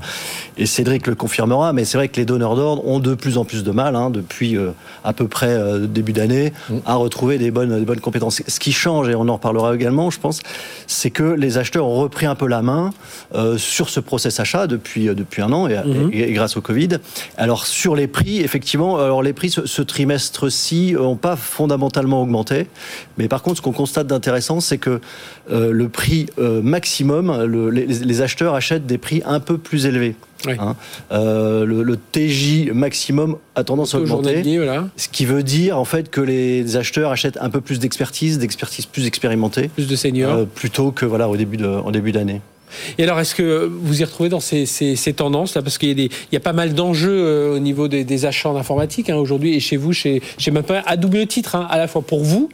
et 0.58 0.66
Cédric 0.66 1.08
le 1.08 1.16
confirmera, 1.16 1.74
mais 1.74 1.86
c'est 1.86 1.98
vrai 1.98 2.08
que 2.08 2.18
les 2.18 2.26
donneurs 2.26 2.56
d'ordre 2.56 2.86
ont 2.86 3.00
de 3.00 3.16
plus 3.16 3.38
en 3.38 3.46
plus 3.46 3.64
de 3.64 3.72
mal, 3.72 3.96
hein, 3.96 4.10
depuis 4.10 4.58
euh, 4.58 4.72
à 5.04 5.14
peu 5.14 5.28
près 5.28 5.50
euh, 5.50 5.88
début 5.88 6.14
d'année, 6.14 6.54
mm. 6.70 6.78
à 6.86 6.96
retrouver 6.96 7.38
des 7.38 7.52
bonnes, 7.52 7.80
des 7.80 7.86
bonnes 7.86 8.00
compétences. 8.00 8.42
Ce 8.48 8.60
qui 8.60 8.72
change, 8.72 9.10
et 9.10 9.16
on 9.16 9.28
en 9.28 9.34
reparlera 9.34 9.74
également, 9.74 10.10
je 10.10 10.20
pense, 10.20 10.40
c'est 10.88 11.10
que 11.10 11.24
les 11.24 11.58
acheteurs 11.58 11.86
ont 11.86 11.96
repris 11.96 12.26
un 12.26 12.36
peu 12.36 12.48
la 12.48 12.62
main 12.62 12.92
euh, 13.34 13.58
sur 13.58 13.90
ce 13.90 14.00
process 14.00 14.40
achat 14.40 14.68
depuis, 14.68 15.06
depuis 15.06 15.42
un 15.42 15.52
an, 15.52 15.68
mm-hmm. 15.68 16.14
et, 16.14 16.32
grâce 16.34 16.58
au 16.58 16.62
Covid. 16.62 16.90
Alors 17.38 17.66
sur 17.66 17.96
les 17.96 18.08
prix, 18.08 18.42
effectivement, 18.42 18.98
alors 18.98 19.24
les 19.24 19.34
prix 19.34 19.50
ce, 19.50 19.82
trimestre-ci 19.82 20.94
n'ont 20.94 21.16
pas 21.16 21.36
fondamentalement 21.36 22.22
augmenté, 22.22 22.68
mais 23.18 23.28
par 23.28 23.42
contre, 23.42 23.58
ce 23.58 23.62
qu'on 23.62 23.72
constate 23.72 24.08
d'intéressant, 24.08 24.60
c'est 24.60 24.78
que 24.78 25.02
le 25.50 25.90
prix 25.90 26.28
maximum, 26.38 27.70
les, 27.70 27.86
les 27.86 28.22
acheteurs 28.22 28.56
achètent 28.56 28.71
des 28.80 28.98
prix 28.98 29.22
un 29.26 29.40
peu 29.40 29.58
plus 29.58 29.86
élevés. 29.86 30.16
Hein. 30.48 30.76
Euh, 31.12 31.66
le, 31.66 31.98
TJ 31.98 32.72
maximum 32.74 33.38
a 33.56 33.64
tendance 33.64 33.96
à 33.96 34.00
augmenter, 34.00 34.44
ce 34.98 35.08
qui 35.08 35.26
veut 35.26 35.44
dire 35.44 35.78
en 35.78 35.86
fait 35.86 36.10
que 36.10 36.22
les 36.22 36.78
acheteurs 36.78 37.12
achètent 37.12 37.38
un 37.42 37.50
peu 37.50 37.62
plus 37.62 37.80
d'expertise, 37.80 38.40
d'expertise 38.40 38.86
plus 38.86 39.06
expérimentée, 39.06 39.70
plus 39.70 39.88
de 39.88 39.96
seniors, 39.96 40.34
euh, 40.34 40.46
plutôt 40.46 40.92
que 40.92 41.06
voilà 41.06 41.30
au 41.30 41.38
début 41.38 41.58
de, 41.58 41.68
en 41.68 41.92
début 41.92 42.12
d'année. 42.12 42.42
Et 42.98 43.04
alors, 43.04 43.20
est-ce 43.20 43.36
que 43.36 43.70
vous 43.70 44.02
y 44.02 44.04
retrouvez 44.06 44.30
dans 44.30 44.40
ces, 44.40 45.14
tendances 45.14 45.56
là 45.56 45.62
Parce 45.62 45.78
qu'il 45.78 46.00
y, 46.00 46.10
y, 46.32 46.36
a 46.38 46.40
pas 46.40 46.54
mal 46.54 46.74
d'enjeux 46.74 47.12
euh, 47.12 47.56
au 47.56 47.60
niveau 47.60 47.90
des, 47.90 48.26
achats 48.26 48.50
en 48.50 48.56
informatique 48.56 49.10
hein, 49.10 49.18
aujourd'hui 49.18 49.56
et 49.56 49.60
chez 49.60 49.76
vous, 49.76 49.92
chez, 49.92 50.22
chez 50.38 50.54
à 50.86 50.98
double 50.98 51.28
titre, 51.28 51.56
hein, 51.56 51.68
à 51.70 51.78
la 51.78 51.88
fois 51.88 52.02
pour 52.02 52.24
vous 52.24 52.50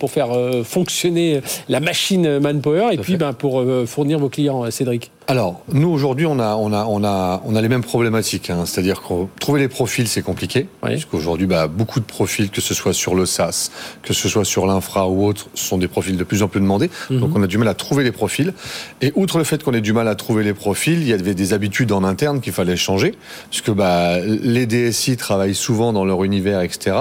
pour 0.00 0.10
faire 0.10 0.30
fonctionner 0.64 1.42
la 1.68 1.80
machine 1.80 2.38
Manpower 2.38 2.88
et 2.92 2.96
puis 2.96 3.18
ben, 3.18 3.34
pour 3.34 3.62
fournir 3.84 4.18
vos 4.18 4.30
clients, 4.30 4.70
Cédric 4.70 5.10
alors, 5.30 5.60
nous 5.70 5.90
aujourd'hui, 5.90 6.24
on 6.24 6.38
a, 6.38 6.56
on 6.56 6.72
a, 6.72 6.86
on 6.86 7.04
a, 7.04 7.42
on 7.44 7.54
a 7.54 7.60
les 7.60 7.68
mêmes 7.68 7.84
problématiques. 7.84 8.48
Hein. 8.48 8.64
C'est-à-dire 8.64 9.02
que 9.02 9.26
trouver 9.38 9.60
les 9.60 9.68
profils, 9.68 10.08
c'est 10.08 10.22
compliqué, 10.22 10.68
oui. 10.82 10.92
puisqu'aujourd'hui, 10.92 11.46
bah, 11.46 11.66
beaucoup 11.66 12.00
de 12.00 12.06
profils, 12.06 12.48
que 12.48 12.62
ce 12.62 12.72
soit 12.72 12.94
sur 12.94 13.14
le 13.14 13.26
SaaS, 13.26 13.70
que 14.02 14.14
ce 14.14 14.26
soit 14.26 14.46
sur 14.46 14.66
l'infra 14.66 15.06
ou 15.06 15.26
autre, 15.26 15.48
sont 15.52 15.76
des 15.76 15.86
profils 15.86 16.16
de 16.16 16.24
plus 16.24 16.42
en 16.42 16.48
plus 16.48 16.62
demandés. 16.62 16.88
Mhm. 17.10 17.20
Donc, 17.20 17.32
on 17.36 17.42
a 17.42 17.46
du 17.46 17.58
mal 17.58 17.68
à 17.68 17.74
trouver 17.74 18.04
les 18.04 18.10
profils. 18.10 18.54
Et 19.02 19.12
outre 19.16 19.36
le 19.36 19.44
fait 19.44 19.62
qu'on 19.62 19.74
ait 19.74 19.82
du 19.82 19.92
mal 19.92 20.08
à 20.08 20.14
trouver 20.14 20.44
les 20.44 20.54
profils, 20.54 20.98
il 20.98 21.06
y 21.06 21.12
avait 21.12 21.34
des 21.34 21.52
habitudes 21.52 21.92
en 21.92 22.04
interne 22.04 22.40
qu'il 22.40 22.54
fallait 22.54 22.76
changer, 22.76 23.14
puisque 23.50 23.70
bah, 23.70 24.20
les 24.20 24.64
DSI 24.64 25.18
travaillent 25.18 25.54
souvent 25.54 25.92
dans 25.92 26.06
leur 26.06 26.24
univers, 26.24 26.62
etc. 26.62 26.96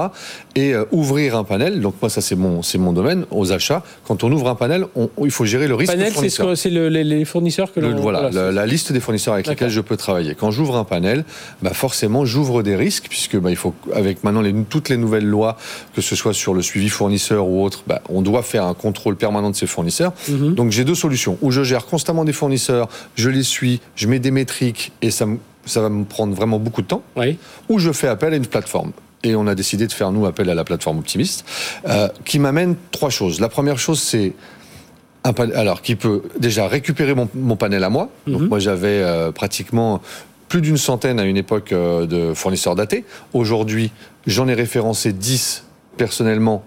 Et 0.55 0.73
euh, 0.73 0.83
ouvrir 0.91 1.37
un 1.37 1.45
panel, 1.45 1.79
donc 1.79 1.95
moi, 2.01 2.09
ça 2.09 2.19
c'est 2.19 2.35
mon, 2.35 2.61
c'est 2.61 2.77
mon 2.77 2.91
domaine, 2.91 3.25
aux 3.31 3.53
achats. 3.53 3.83
Quand 4.05 4.25
on 4.25 4.31
ouvre 4.33 4.49
un 4.49 4.55
panel, 4.55 4.85
on, 4.97 5.09
il 5.23 5.31
faut 5.31 5.45
gérer 5.45 5.69
le 5.69 5.75
risque. 5.75 5.93
Panel, 5.93 6.11
c'est, 6.13 6.55
c'est 6.55 6.69
les 6.69 7.23
fournisseurs 7.23 7.71
que 7.71 7.79
l'on 7.79 8.16
la, 8.31 8.65
liste 8.65 8.91
des 8.91 8.99
fournisseurs 8.99 9.33
avec 9.33 9.47
lesquels 9.47 9.69
je 9.69 9.81
peux 9.81 9.97
travailler. 9.97 10.35
Quand 10.35 10.51
j'ouvre 10.51 10.77
un 10.77 10.83
panel, 10.83 11.23
bah 11.61 11.73
forcément, 11.73 12.25
j'ouvre 12.25 12.63
des 12.63 12.75
risques, 12.75 13.07
puisque 13.09 13.37
bah, 13.37 13.49
il 13.49 13.55
faut, 13.55 13.73
avec 13.93 14.23
maintenant 14.23 14.41
les, 14.41 14.53
toutes 14.69 14.89
les 14.89 14.97
nouvelles 14.97 15.25
lois, 15.25 15.57
que 15.93 16.01
ce 16.01 16.15
soit 16.15 16.33
sur 16.33 16.53
le 16.53 16.61
suivi 16.61 16.89
fournisseur 16.89 17.47
ou 17.47 17.63
autre, 17.63 17.83
bah, 17.87 18.01
on 18.09 18.21
doit 18.21 18.43
faire 18.43 18.65
un 18.65 18.73
contrôle 18.73 19.15
permanent 19.15 19.49
de 19.49 19.55
ces 19.55 19.67
fournisseurs. 19.67 20.13
Mhm. 20.29 20.55
Donc 20.55 20.71
j'ai 20.71 20.83
deux 20.83 20.95
solutions. 20.95 21.37
Où 21.41 21.51
je 21.51 21.63
gère 21.63 21.85
constamment 21.85 22.25
des 22.25 22.33
fournisseurs, 22.33 22.89
je 23.15 23.29
les 23.29 23.43
suis, 23.43 23.81
je 23.95 24.07
mets 24.07 24.19
des 24.19 24.31
métriques 24.31 24.91
et 25.01 25.11
ça, 25.11 25.25
ça 25.65 25.81
va 25.81 25.89
me 25.89 26.03
prendre 26.05 26.35
vraiment 26.35 26.59
beaucoup 26.59 26.81
de 26.81 26.87
temps. 26.87 27.03
Oui. 27.15 27.37
Ou 27.69 27.79
je 27.79 27.91
fais 27.91 28.07
appel 28.07 28.33
à 28.33 28.37
une 28.37 28.47
plateforme 28.47 28.91
et 29.23 29.35
on 29.35 29.47
a 29.47 29.55
décidé 29.55 29.87
de 29.87 29.91
faire 29.91 30.11
nous 30.11 30.25
appel 30.25 30.49
à 30.49 30.55
la 30.55 30.63
plateforme 30.63 30.99
Optimiste, 30.99 31.45
euh, 31.87 32.07
qui 32.25 32.39
m'amène 32.39 32.75
trois 32.91 33.09
choses. 33.09 33.39
La 33.39 33.49
première 33.49 33.79
chose, 33.79 33.99
c'est 33.99 34.33
alors 35.55 35.81
qui 35.81 35.95
peut 35.95 36.23
déjà 36.39 36.67
récupérer 36.67 37.13
mon, 37.15 37.55
panel 37.55 37.83
à 37.83 37.89
moi. 37.89 38.09
Donc 38.27 38.41
mhm. 38.41 38.47
moi 38.47 38.59
j'avais 38.59 39.01
euh, 39.01 39.31
pratiquement 39.31 40.01
plus 40.47 40.61
d'une 40.61 40.77
centaine 40.77 41.19
à 41.19 41.25
une 41.25 41.37
époque 41.37 41.71
euh, 41.71 42.05
de 42.05 42.33
fournisseurs 42.33 42.75
datés. 42.75 43.05
Aujourd'hui, 43.33 43.91
j'en 44.25 44.47
ai 44.47 44.53
référencé 44.53 45.11
10 45.11 45.65
personnellement 45.97 46.63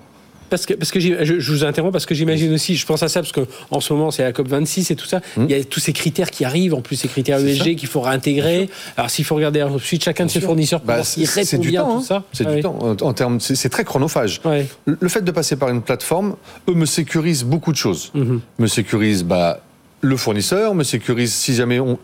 parce 0.51 0.67
que, 0.67 0.75
parce 0.75 0.91
que 0.91 1.01
je, 1.01 1.39
je, 1.39 1.53
vous 1.53 1.65
interromps 1.65 1.93
parce 1.93 2.07
que 2.07 2.15
j'imagine 2.15 2.53
aussi, 2.53 2.77
je 2.77 2.85
pense 2.85 3.03
à 3.03 3.09
ça 3.09 3.23
parce 3.23 3.33
qu'en 3.33 3.81
ce 3.81 3.93
moment 3.93 4.11
c'est 4.11 4.23
la 4.23 4.33
COP 4.33 4.49
26 4.49 4.91
et 4.91 4.97
tout 4.97 5.07
ça, 5.07 5.21
hmm. 5.37 5.45
il 5.49 5.57
y 5.57 5.59
a 5.59 5.65
tous 5.65 5.81
ces 5.81 5.93
critères 5.93 6.31
qui 6.31 6.45
arrivent, 6.45 6.75
en 6.75 6.81
plus 6.81 6.97
ces 6.97 7.09
critères 7.09 7.39
ESG 7.39 7.77
qu'il 7.77 7.89
faut 7.89 8.01
réintégrer. 8.01 8.69
Alors 8.97 9.11
s'il 9.11 9.25
faut 9.25 9.37
regarder 9.37 9.63
ensuite 9.63 10.05
chacun 10.05 10.27
de 10.27 10.31
ces 10.31 10.41
fournisseurs, 10.41 10.81
bah, 10.85 11.03
c'est 11.05 11.59
du 11.59 11.73
temps, 11.73 11.99
tout 11.99 12.05
ça. 12.05 12.25
C'est 12.33 12.55
du 12.55 12.61
temps. 12.61 12.79
En, 13.01 13.13
termes, 13.13 13.41
c'est 13.41 13.69
très 13.69 13.85
chronophage. 13.85 14.41
Le 14.85 15.09
fait 15.09 15.23
de 15.23 15.31
passer 15.31 15.57
par 15.57 15.69
une 15.69 15.83
plateforme, 15.83 16.37
eux 16.69 16.75
me 16.75 16.87
sécurisent 16.87 17.45
beaucoup 17.45 17.73
de 17.73 17.77
choses. 17.77 18.11
Mhm. 18.15 18.41
Me 18.59 18.67
sécurisent 18.67 19.25
bah, 19.25 19.61
le 20.01 20.17
fournisseur, 20.17 20.75
me 20.75 20.83
sécurise 20.85 21.33
si 21.33 21.55
jamais 21.55 21.79
on, 21.79 21.99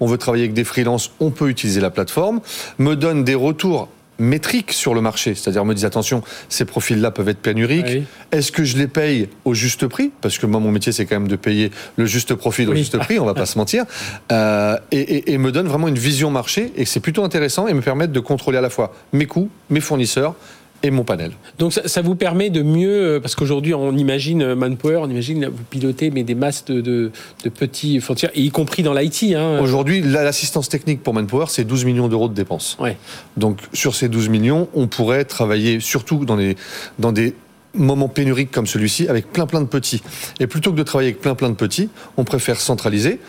on 0.00 0.06
veut 0.06 0.18
travailler 0.18 0.44
avec 0.44 0.54
des 0.54 0.64
freelances, 0.64 1.10
on 1.20 1.30
peut 1.30 1.48
utiliser 1.48 1.80
la 1.80 1.90
plateforme, 1.90 2.40
me 2.78 2.94
donne 2.94 3.24
des 3.24 3.34
retours 3.34 3.88
métriques 4.20 4.72
sur 4.72 4.94
le 4.94 5.00
marché, 5.00 5.34
c'est-à-dire 5.34 5.64
me 5.64 5.74
disent 5.74 5.84
attention, 5.84 6.22
ces 6.48 6.64
profils-là 6.64 7.10
peuvent 7.10 7.28
être 7.28 7.40
pénuriques. 7.40 8.04
Est-ce 8.30 8.52
que 8.52 8.64
je 8.64 8.76
les 8.76 8.86
paye 8.86 9.28
au 9.44 9.54
juste 9.54 9.86
prix? 9.86 10.12
Parce 10.20 10.38
que 10.38 10.46
moi, 10.46 10.60
mon 10.60 10.70
métier, 10.70 10.92
c'est 10.92 11.06
quand 11.06 11.16
même 11.16 11.28
de 11.28 11.36
payer 11.36 11.70
le 11.96 12.06
juste 12.06 12.34
profil 12.34 12.68
au 12.68 12.74
juste 12.74 12.98
prix, 12.98 13.18
on 13.18 13.24
va 13.24 13.34
pas 13.34 13.46
se 13.46 13.58
mentir. 13.58 13.84
Euh, 14.30 14.76
et, 14.92 15.32
et, 15.32 15.38
me 15.38 15.50
donne 15.50 15.66
vraiment 15.66 15.88
une 15.88 15.98
vision 15.98 16.30
marché. 16.30 16.72
Et 16.76 16.84
c'est 16.84 17.00
plutôt 17.00 17.24
intéressant 17.24 17.66
et 17.66 17.74
me 17.74 17.80
permettre 17.80 18.12
de 18.12 18.20
contrôler 18.20 18.58
à 18.58 18.60
la 18.60 18.70
fois 18.70 18.94
mes 19.12 19.26
coûts, 19.26 19.50
mes 19.70 19.80
fournisseurs 19.80 20.34
et 20.82 20.90
mon 20.90 21.04
panel. 21.04 21.32
Donc 21.58 21.72
ça, 21.72 22.02
vous 22.02 22.14
permet 22.14 22.50
de 22.50 22.62
mieux, 22.62 23.16
euh, 23.16 23.20
parce 23.20 23.34
qu'aujourd'hui 23.34 23.74
on 23.74 23.96
imagine 23.96 24.42
euh, 24.42 24.56
Manpower, 24.56 24.96
on 25.02 25.10
imagine 25.10 25.46
vous 25.46 25.64
pilotez 25.68 26.10
mais 26.10 26.22
des 26.22 26.34
masses 26.34 26.64
de, 26.64 26.80
de, 26.80 27.10
petits 27.50 28.00
fournisseurs, 28.00 28.30
y 28.34 28.50
compris 28.50 28.82
dans 28.82 28.94
l'IT. 28.94 29.34
Hein. 29.34 29.60
Aujourd'hui, 29.60 30.00
l'assistance 30.00 30.68
technique 30.68 31.02
pour 31.02 31.14
Manpower, 31.14 31.46
c'est 31.48 31.64
12 31.64 31.84
millions 31.84 32.08
d'euros 32.08 32.28
de 32.28 32.34
dépenses. 32.34 32.76
Ouais. 32.80 32.96
Donc 33.36 33.58
sur 33.72 33.94
ces 33.94 34.08
12 34.08 34.28
millions, 34.28 34.68
on 34.74 34.86
pourrait 34.86 35.24
travailler 35.24 35.80
surtout 35.80 36.24
dans, 36.24 36.36
les, 36.36 36.56
dans 36.98 37.12
des 37.12 37.34
moments 37.74 38.08
pénuriques 38.08 38.50
comme 38.50 38.66
celui-ci 38.66 39.08
avec 39.08 39.32
plein 39.32 39.46
plein 39.46 39.60
de 39.60 39.66
petits. 39.66 40.02
Et 40.40 40.46
plutôt 40.46 40.72
que 40.72 40.76
de 40.76 40.82
travailler 40.82 41.10
avec 41.10 41.20
plein 41.20 41.34
plein 41.34 41.50
de 41.50 41.54
petits, 41.54 41.88
on 42.16 42.24
préfère 42.24 42.60
centraliser. 42.60 43.20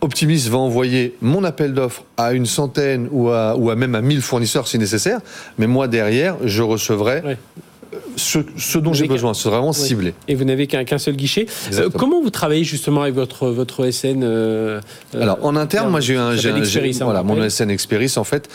Optimis 0.00 0.48
va 0.48 0.58
envoyer 0.58 1.16
mon 1.20 1.42
appel 1.42 1.74
d'offres 1.74 2.04
à 2.16 2.32
une 2.32 2.46
centaine 2.46 3.08
ou 3.10 3.30
à, 3.30 3.56
ou 3.56 3.70
à 3.70 3.76
même 3.76 3.94
à 3.94 4.00
1000 4.00 4.22
fournisseurs 4.22 4.68
si 4.68 4.78
nécessaire, 4.78 5.20
mais 5.58 5.66
moi 5.66 5.88
derrière, 5.88 6.36
je 6.44 6.62
recevrai 6.62 7.36
ce, 8.16 8.78
dont 8.78 8.92
j'ai 8.92 9.06
besoin, 9.06 9.34
c'est 9.34 9.48
vraiment 9.48 9.72
ciblé. 9.72 10.14
Et 10.26 10.34
vous 10.34 10.44
n'avez 10.44 10.66
qu'un 10.66 10.98
seul 10.98 11.16
guichet. 11.16 11.46
Euh, 11.72 11.88
comment 11.90 12.20
vous 12.20 12.30
travaillez 12.30 12.64
justement 12.64 13.02
avec 13.02 13.14
votre, 13.14 13.48
votre 13.48 13.90
SN 13.90 14.22
euh, 14.22 14.80
Alors 15.14 15.38
en 15.42 15.56
interne, 15.56 15.90
moi 15.90 16.00
j'ai 16.00 16.16
un, 16.16 16.34
j'ai, 16.36 16.50
hein, 16.50 17.04
voilà, 17.04 17.22
mon 17.22 17.48
SN 17.48 17.70
Experis 17.70 18.14
en 18.16 18.24
fait. 18.24 18.48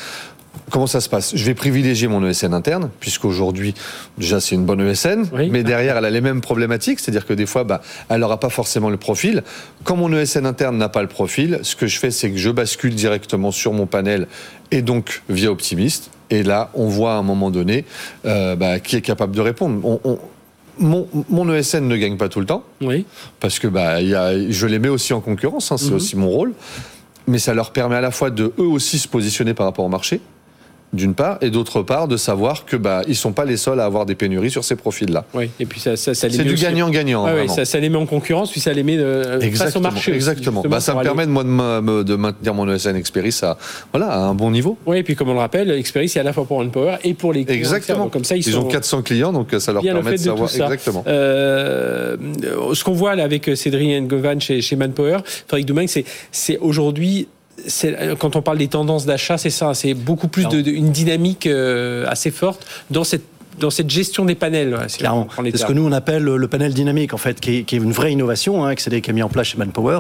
Comment 0.70 0.88
ça 0.88 1.02
se 1.02 1.10
passe? 1.10 1.36
Je 1.36 1.46
vais 1.46 1.54
privilégier 1.54 2.08
mon 2.08 2.26
ESN 2.28 2.54
interne, 2.54 2.90
puisqu'aujourd'hui, 3.00 3.74
déjà, 4.18 4.40
c'est 4.40 4.56
une 4.56 4.66
bonne 4.66 4.82
ESN, 4.82 5.26
mais 5.52 5.64
derrière, 5.64 5.98
elle 5.98 6.06
a 6.06 6.10
les 6.10 6.22
mêmes 6.22 6.42
problématiques, 6.42 7.00
c'est-à-dire 7.00 7.26
que 7.26 7.34
des 7.34 7.46
fois, 7.46 7.64
bah, 7.64 7.82
elle 8.10 8.22
n'aura 8.22 8.40
pas 8.40 8.50
forcément 8.50 8.90
le 8.90 8.98
profil. 8.98 9.44
Quand 9.84 9.96
mon 9.96 10.12
ESN 10.12 10.46
interne 10.46 10.78
n'a 10.78 10.90
pas 10.90 11.02
le 11.02 11.08
profil, 11.08 11.60
ce 11.64 11.76
que 11.76 11.88
je 11.88 12.00
fais, 12.00 12.12
c'est 12.12 12.32
que 12.32 12.38
je 12.38 12.50
bascule 12.50 12.96
directement 12.96 13.52
sur 13.52 13.74
mon 13.74 13.86
panel 13.86 14.28
et 14.72 14.82
donc 14.82 15.22
via 15.30 15.52
Optimist. 15.52 16.10
Et 16.30 16.44
là, 16.44 16.72
on 16.74 16.88
voit 16.88 17.14
à 17.14 17.18
un 17.18 17.24
moment 17.24 17.52
donné 17.52 17.86
euh, 18.26 18.56
bah, 18.56 18.80
qui 18.80 18.96
est 18.96 19.02
capable 19.02 19.36
de 19.36 19.42
répondre. 19.42 20.00
mon, 20.80 21.08
mon, 21.30 21.54
ESN 21.54 21.88
ne 21.88 21.98
gagne 21.98 22.18
pas 22.18 22.30
tout 22.30 22.40
le 22.40 22.48
temps, 22.48 22.64
oui. 22.82 23.06
parce 23.40 23.60
que 23.60 23.68
bah, 23.68 24.02
y 24.02 24.16
a, 24.16 24.50
je 24.50 24.66
les 24.66 24.80
mets 24.80 24.90
aussi 24.90 25.14
en 25.14 25.22
concurrence, 25.22 25.72
hein, 25.72 25.78
c'est 25.78 25.90
mhm. 25.90 25.96
aussi 25.96 26.16
mon 26.16 26.30
rôle, 26.30 26.54
mais 27.28 27.38
ça 27.38 27.54
leur 27.54 27.72
permet 27.72 27.96
à 27.96 28.02
la 28.02 28.12
fois 28.12 28.32
de 28.32 28.54
eux 28.58 28.68
aussi 28.68 28.98
se 28.98 29.08
positionner 29.08 29.54
par 29.54 29.68
rapport 29.68 29.86
au 29.86 29.90
marché, 29.90 30.20
d'une 30.94 31.16
part, 31.16 31.38
et 31.42 31.50
d'autre 31.50 31.82
part 31.82 32.08
de 32.08 32.18
savoir 32.18 32.66
que 32.66 32.78
bah 32.78 33.02
ils 33.08 33.16
sont 33.16 33.34
pas 33.34 33.46
les 33.46 33.58
seuls 33.58 33.80
à 33.80 33.86
avoir 33.86 34.06
des 34.06 34.16
pénuries 34.16 34.52
sur 34.52 34.64
ces 34.64 34.76
profils-là. 34.76 35.26
Oui, 35.34 35.50
et 35.60 35.66
puis 35.66 35.80
ça, 35.80 35.98
ça, 35.98 36.14
ça 36.14 36.30
C'est 36.30 36.44
du 36.44 36.54
gagnant-gagnant. 36.54 37.26
oui, 37.26 37.50
ça, 37.50 37.66
ça, 37.66 37.80
les 37.80 37.90
met 37.90 37.98
en 37.98 38.06
concurrence, 38.06 38.52
puis 38.52 38.62
ça 38.62 38.72
les 38.74 38.84
met 38.84 38.98
de, 38.98 39.40
face 39.56 39.76
au 39.76 39.80
marché. 39.80 40.14
Exactement. 40.14 40.64
Bah, 40.68 40.80
ça 40.80 40.94
me 40.96 41.02
permet 41.02 41.26
de, 41.26 41.32
moi, 41.32 41.44
de, 41.44 42.04
de, 42.04 42.16
maintenir 42.16 42.54
mon 42.54 42.72
ESN 42.72 42.96
Experis 42.96 43.40
à, 43.42 43.58
voilà, 43.92 44.12
à 44.12 44.20
un 44.20 44.36
bon 44.36 44.52
niveau. 44.52 44.78
Oui, 44.86 44.98
et 44.98 45.04
puis 45.04 45.16
comme 45.16 45.30
on 45.30 45.34
le 45.34 45.40
rappelle, 45.40 45.72
Experis, 45.72 46.10
c'est 46.10 46.20
à 46.20 46.24
la 46.24 46.34
fois 46.34 46.46
pour 46.46 46.64
Power 46.70 46.98
et 47.04 47.14
pour 47.14 47.34
les 47.34 47.44
clients. 47.44 47.58
Exactement. 47.58 48.10
comme 48.10 48.24
ça, 48.24 48.36
ils, 48.36 48.48
ils 48.48 48.58
ont 48.58 48.66
400 48.66 49.02
clients, 49.02 49.34
donc 49.34 49.50
ça 49.60 49.74
leur 49.74 49.82
permet 49.82 50.12
de, 50.12 50.18
savoir. 50.18 50.50
Exactement. 50.50 51.04
Euh, 51.08 52.16
ce 52.74 52.84
qu'on 52.84 52.94
voit 52.94 53.16
là 53.16 53.24
avec 53.24 53.50
Cédric 53.56 54.08
Govan 54.08 54.40
chez, 54.40 54.62
chez 54.62 54.76
Manpower, 54.76 55.20
Frédéric 55.48 55.68
Domingue, 55.68 55.90
c'est 56.32 56.58
aujourd'hui 56.60 57.28
quand 58.20 58.36
on 58.36 58.42
parle 58.42 58.58
des 58.58 58.68
tendances 58.68 59.06
d'achat, 59.06 59.38
c'est 59.38 59.50
ça, 59.50 59.74
c'est 59.74 59.94
beaucoup 59.94 60.28
plus 60.28 60.48
de, 60.48 60.58
une 60.70 60.92
dynamique 60.92 61.48
euh, 61.48 62.06
assez 62.08 62.32
forte 62.32 62.66
dans 62.90 63.04
cette 63.04 63.24
dans 63.60 63.70
cette 63.70 63.90
gestion 63.90 64.26
des 64.26 64.34
panels. 64.34 64.76
c'est 64.88 65.06
ce 65.06 65.66
que 65.66 65.74
nous 65.74 65.86
on 65.86 65.92
appelle 65.92 66.24
le 66.24 66.48
panel 66.48 66.74
dynamique 66.74 67.14
en 67.14 67.18
fait, 67.18 67.40
qui 67.40 67.58
est, 67.60 67.72
une 67.74 67.92
vraie 67.92 68.12
innovation, 68.12 68.66
hein, 68.66 68.74
que 68.74 68.82
c'est 68.82 69.02
qui 69.02 69.10
a 69.10 69.14
mis 69.14 69.22
en 69.22 69.30
place 69.30 69.48
chez 69.48 69.58
Manpower, 69.58 70.00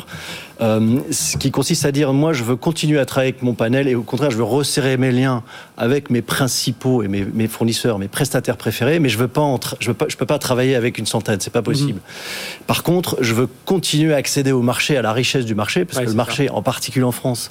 euh, 0.63 0.99
ce 1.11 1.37
qui 1.37 1.51
consiste 1.51 1.85
à 1.85 1.91
dire 1.91 2.13
moi 2.13 2.31
je 2.31 2.43
veux 2.43 2.55
continuer 2.55 2.99
à 2.99 3.05
travailler 3.05 3.33
avec 3.33 3.43
mon 3.43 3.53
panel 3.53 3.87
et 3.87 3.95
au 3.95 4.03
contraire 4.03 4.31
je 4.31 4.37
veux 4.37 4.43
resserrer 4.43 4.97
mes 4.97 5.11
liens 5.11 5.43
avec 5.77 6.09
mes 6.09 6.21
principaux 6.21 7.03
et 7.03 7.07
mes, 7.07 7.47
fournisseurs, 7.47 7.99
mes 7.99 8.07
prestataires 8.07 8.57
préférés, 8.57 8.99
mais 8.99 9.09
je 9.09 9.17
veux 9.17 9.27
pas 9.27 9.43
je 9.79 9.87
veux 9.87 9.93
pas, 9.93 10.05
je 10.07 10.15
peux 10.15 10.25
pas 10.25 10.39
travailler 10.39 10.75
avec 10.75 10.97
une 10.97 11.05
centaine, 11.05 11.39
c'est 11.41 11.51
pas 11.51 11.61
possible. 11.61 11.99
Mhm. 11.99 12.63
Par 12.67 12.83
contre, 12.83 13.17
je 13.21 13.33
veux 13.33 13.49
continuer 13.65 14.13
à 14.13 14.17
accéder 14.17 14.51
au 14.51 14.61
marché, 14.61 14.95
à 14.95 15.01
la 15.01 15.11
richesse 15.11 15.45
du 15.45 15.55
marché, 15.55 15.85
parce 15.85 15.99
que 15.99 16.09
le 16.09 16.13
marché, 16.15 16.49
en 16.49 16.61
particulier 16.61 17.05
en 17.05 17.11
France, 17.11 17.49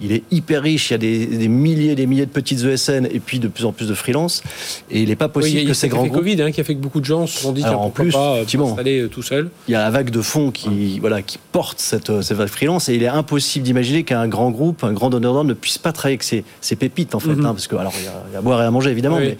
il 0.00 0.12
est 0.12 0.22
hyper 0.30 0.62
riche. 0.62 0.90
Il 0.90 0.92
y 0.92 0.94
a 0.94 0.98
des, 0.98 1.26
des, 1.26 1.48
milliers, 1.48 1.94
des 1.94 2.06
milliers 2.06 2.26
de 2.26 2.30
petites 2.30 2.64
ESN 2.64 3.06
et 3.10 3.20
puis 3.20 3.38
de 3.38 3.48
plus 3.48 3.64
en 3.64 3.72
plus 3.72 3.88
de 3.88 3.94
freelance. 3.94 4.42
Et 4.90 5.02
il 5.02 5.08
n'est 5.08 5.16
pas 5.16 5.28
possible 5.28 5.60
oui, 5.60 5.66
que 5.66 5.74
ces 5.74 5.88
grands 5.88 6.06
groupes. 6.06 6.18
Covid 6.18 6.42
hein, 6.42 6.52
qui 6.52 6.60
a 6.60 6.64
fait 6.64 6.74
que 6.74 6.80
beaucoup 6.80 7.00
de 7.00 7.04
gens 7.04 7.26
se 7.26 7.40
sont 7.40 7.52
dit 7.52 7.64
en 7.64 7.90
plus, 7.90 8.12
pas 8.12 8.38
aller 8.78 9.00
euh, 9.00 9.08
tout 9.08 9.22
seul. 9.22 9.50
Il 9.68 9.72
y 9.72 9.74
a 9.74 9.80
la 9.80 9.90
vague 9.90 10.10
de 10.10 10.22
fonds 10.22 10.50
qui, 10.50 10.98
voilà, 11.00 11.22
qui 11.22 11.38
porte 11.52 11.80
cette, 11.80 12.10
euh, 12.10 12.22
cette 12.22 12.36
vague 12.36 12.48
freelance 12.54 12.88
et 12.88 12.94
il 12.94 13.02
est 13.02 13.08
impossible 13.08 13.64
d'imaginer 13.64 14.02
qu'un 14.04 14.28
grand 14.28 14.50
groupe, 14.50 14.84
un 14.84 14.92
grand 14.92 15.10
donneur 15.10 15.34
d'ordre 15.34 15.48
ne 15.48 15.54
puisse 15.54 15.78
pas 15.78 15.92
travailler 15.92 16.14
avec 16.14 16.22
ses, 16.22 16.44
ses 16.60 16.76
pépites 16.76 17.14
en 17.14 17.20
fait, 17.20 17.34
mhm. 17.34 17.46
hein, 17.46 17.52
parce 17.52 17.66
que 17.66 17.76
alors 17.76 17.92
il 17.98 18.04
y, 18.04 18.08
a, 18.08 18.24
il 18.28 18.32
y, 18.32 18.36
a, 18.36 18.38
à 18.38 18.42
boire 18.42 18.62
et 18.62 18.64
à 18.64 18.70
manger 18.70 18.90
évidemment, 18.90 19.18
mais 19.18 19.36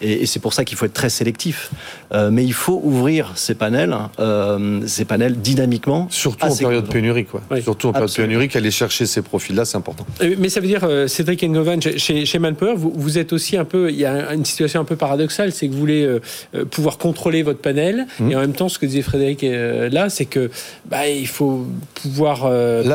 et, 0.00 0.26
c'est 0.26 0.40
pour 0.40 0.52
ça 0.52 0.64
qu'il 0.64 0.76
faut 0.76 0.86
être 0.86 0.92
très 0.92 1.08
sélectif. 1.08 1.70
Euh, 2.12 2.30
mais 2.30 2.44
il 2.44 2.52
faut 2.52 2.80
ouvrir 2.84 3.32
ces 3.36 3.54
panels, 3.54 3.96
euh, 4.18 4.80
ces 4.86 5.04
panels 5.04 5.36
dynamiquement. 5.36 6.08
Surtout 6.10 6.46
en 6.46 6.56
période 6.56 6.88
pénurique, 6.88 7.28
quoi. 7.28 7.42
Surtout 7.62 7.88
en 7.88 7.92
période 7.92 8.14
pénurique, 8.14 8.56
aller 8.56 8.70
chercher 8.70 9.06
ces 9.06 9.22
profils-là, 9.22 9.64
c'est 9.64 9.76
important. 9.76 10.06
Mais 10.38 10.48
ça 10.48 10.60
veut 10.60 10.66
dire, 10.66 10.84
euh, 10.84 11.06
Cédric 11.06 11.42
Engovan, 11.42 11.80
chez, 11.80 12.26
chez 12.26 12.38
Manpower, 12.38 12.74
vous, 12.76 12.92
vous, 12.94 13.18
êtes 13.18 13.32
aussi 13.32 13.56
un 13.56 13.64
peu, 13.64 13.90
il 13.90 13.96
y 13.96 14.04
a 14.04 14.32
une 14.34 14.44
situation 14.44 14.80
un 14.80 14.84
peu 14.84 14.96
paradoxale 14.96 15.14
paradoxal, 15.14 15.52
c'est 15.52 15.68
que 15.68 15.72
vous 15.72 15.78
voulez 15.78 16.04
euh, 16.04 16.64
pouvoir 16.64 16.98
contrôler 16.98 17.42
votre 17.42 17.60
panel, 17.60 18.06
mmh. 18.18 18.30
et 18.30 18.36
en 18.36 18.40
même 18.40 18.52
temps, 18.52 18.68
ce 18.68 18.78
que 18.78 18.86
disait 18.86 19.02
Frédéric 19.02 19.44
là, 19.44 20.08
c'est 20.08 20.24
que 20.24 20.50
bah, 20.86 21.06
il 21.08 21.28
faut 21.28 21.66
pouvoir, 21.94 22.43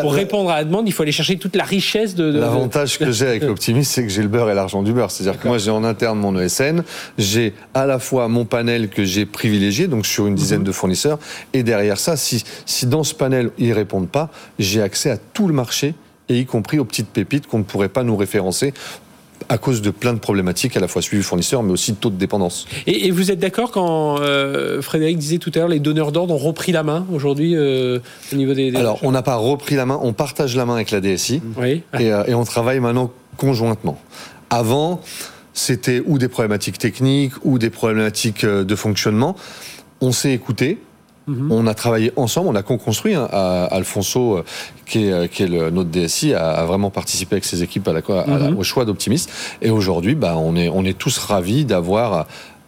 pour 0.01 0.13
répondre 0.13 0.49
à 0.49 0.57
la 0.57 0.63
demande, 0.63 0.87
il 0.87 0.91
faut 0.91 1.03
aller 1.03 1.11
chercher 1.11 1.37
toute 1.37 1.55
la 1.55 1.63
richesse 1.63 2.15
de. 2.15 2.39
L'avantage 2.39 2.97
que 2.97 3.11
j'ai 3.11 3.27
avec 3.27 3.43
l'Optimist, 3.47 3.91
c'est 3.91 4.03
que 4.03 4.09
j'ai 4.09 4.21
le 4.21 4.27
beurre 4.27 4.49
et 4.49 4.55
l'argent 4.55 4.83
du 4.83 4.93
beurre. 4.93 5.11
C'est-à-dire 5.11 5.39
que 5.39 5.47
moi, 5.47 5.57
j'ai 5.57 5.71
en 5.71 5.83
interne 5.83 6.19
mon 6.19 6.37
ESN, 6.39 6.83
j'ai 7.17 7.53
à 7.73 7.85
la 7.85 7.99
fois 7.99 8.27
mon 8.27 8.45
panel 8.45 8.89
que 8.89 9.03
j'ai 9.03 9.25
privilégié, 9.25 9.87
donc 9.87 10.05
sur 10.05 10.27
une 10.27 10.35
dizaine 10.35 10.61
mmh. 10.61 10.65
de 10.65 10.71
fournisseurs, 10.71 11.19
et 11.53 11.63
derrière 11.63 11.99
ça, 11.99 12.17
si, 12.17 12.43
si 12.65 12.85
dans 12.85 13.03
ce 13.03 13.13
panel 13.13 13.51
ils 13.57 13.73
répondent 13.73 14.09
pas, 14.09 14.29
j'ai 14.57 14.81
accès 14.81 15.09
à 15.09 15.17
tout 15.17 15.47
le 15.47 15.53
marché 15.53 15.93
et 16.29 16.39
y 16.39 16.45
compris 16.45 16.79
aux 16.79 16.85
petites 16.85 17.09
pépites 17.09 17.47
qu'on 17.47 17.59
ne 17.59 17.63
pourrait 17.63 17.89
pas 17.89 18.03
nous 18.03 18.15
référencer 18.15 18.73
à 19.47 19.57
cause 19.57 19.81
de 19.81 19.89
plein 19.91 20.13
de 20.13 20.19
problématiques, 20.19 20.75
à 20.75 20.79
la 20.79 20.87
fois 20.87 21.01
suivi 21.01 21.23
fournisseur, 21.23 21.63
mais 21.63 21.71
aussi 21.71 21.93
de 21.93 21.97
taux 21.97 22.09
de 22.09 22.17
dépendance. 22.17 22.67
Et, 22.87 23.11
vous 23.11 23.31
êtes 23.31 23.39
d'accord 23.39 23.71
quand 23.71 24.19
euh, 24.19 24.81
Frédéric 24.81 25.17
disait 25.17 25.37
tout 25.37 25.51
à 25.55 25.59
l'heure, 25.59 25.67
les 25.67 25.79
donneurs 25.79 26.11
d'ordre 26.11 26.33
ont 26.33 26.37
repris 26.37 26.71
la 26.71 26.83
main 26.83 27.05
aujourd'hui 27.11 27.55
euh, 27.55 27.99
au 28.33 28.35
niveau 28.35 28.53
des... 28.53 28.75
Alors, 28.75 28.99
on 29.03 29.11
n'a 29.11 29.21
pas 29.21 29.35
repris 29.35 29.75
la 29.75 29.85
main, 29.85 29.99
on 30.01 30.13
partage 30.13 30.55
la 30.55 30.65
main 30.65 30.75
avec 30.75 30.91
la 30.91 31.01
DSI, 31.01 31.41
oui. 31.57 31.83
et, 31.97 32.11
euh, 32.11 32.23
et 32.27 32.33
on 32.33 32.43
travaille 32.43 32.79
maintenant 32.79 33.11
conjointement. 33.37 33.99
Avant, 34.49 35.01
c'était 35.53 36.01
ou 36.05 36.17
des 36.17 36.27
problématiques 36.27 36.77
techniques 36.77 37.33
ou 37.43 37.59
des 37.59 37.69
problématiques 37.69 38.45
de 38.45 38.75
fonctionnement. 38.75 39.35
On 40.01 40.11
s'est 40.11 40.31
écouté, 40.31 40.79
Mhm. 41.29 41.51
On 41.51 41.67
a 41.67 41.73
travaillé 41.73 42.11
ensemble, 42.15 42.49
on 42.49 42.55
a 42.55 42.63
co-construit. 42.63 43.13
Hein, 43.13 43.27
Alfonso, 43.71 44.37
euh, 44.37 44.43
qui 44.85 45.05
est, 45.05 45.11
euh, 45.11 45.27
qui 45.27 45.43
est 45.43 45.47
le, 45.47 45.69
notre 45.69 45.89
DSI, 45.89 46.33
a, 46.33 46.65
vraiment 46.65 46.89
participé 46.89 47.35
avec 47.35 47.45
ses 47.45 47.61
équipes 47.61 47.87
à 47.87 47.93
la, 47.93 48.01
mhm. 48.01 48.57
au 48.57 48.63
choix 48.63 48.85
d'Optimist. 48.85 49.29
Et 49.61 49.69
aujourd'hui, 49.69 50.15
bah, 50.15 50.35
on, 50.37 50.55
est, 50.55 50.69
on 50.69 50.83
est 50.83 50.97
tous 50.97 51.17
ravis 51.19 51.65
d'avoir 51.65 52.25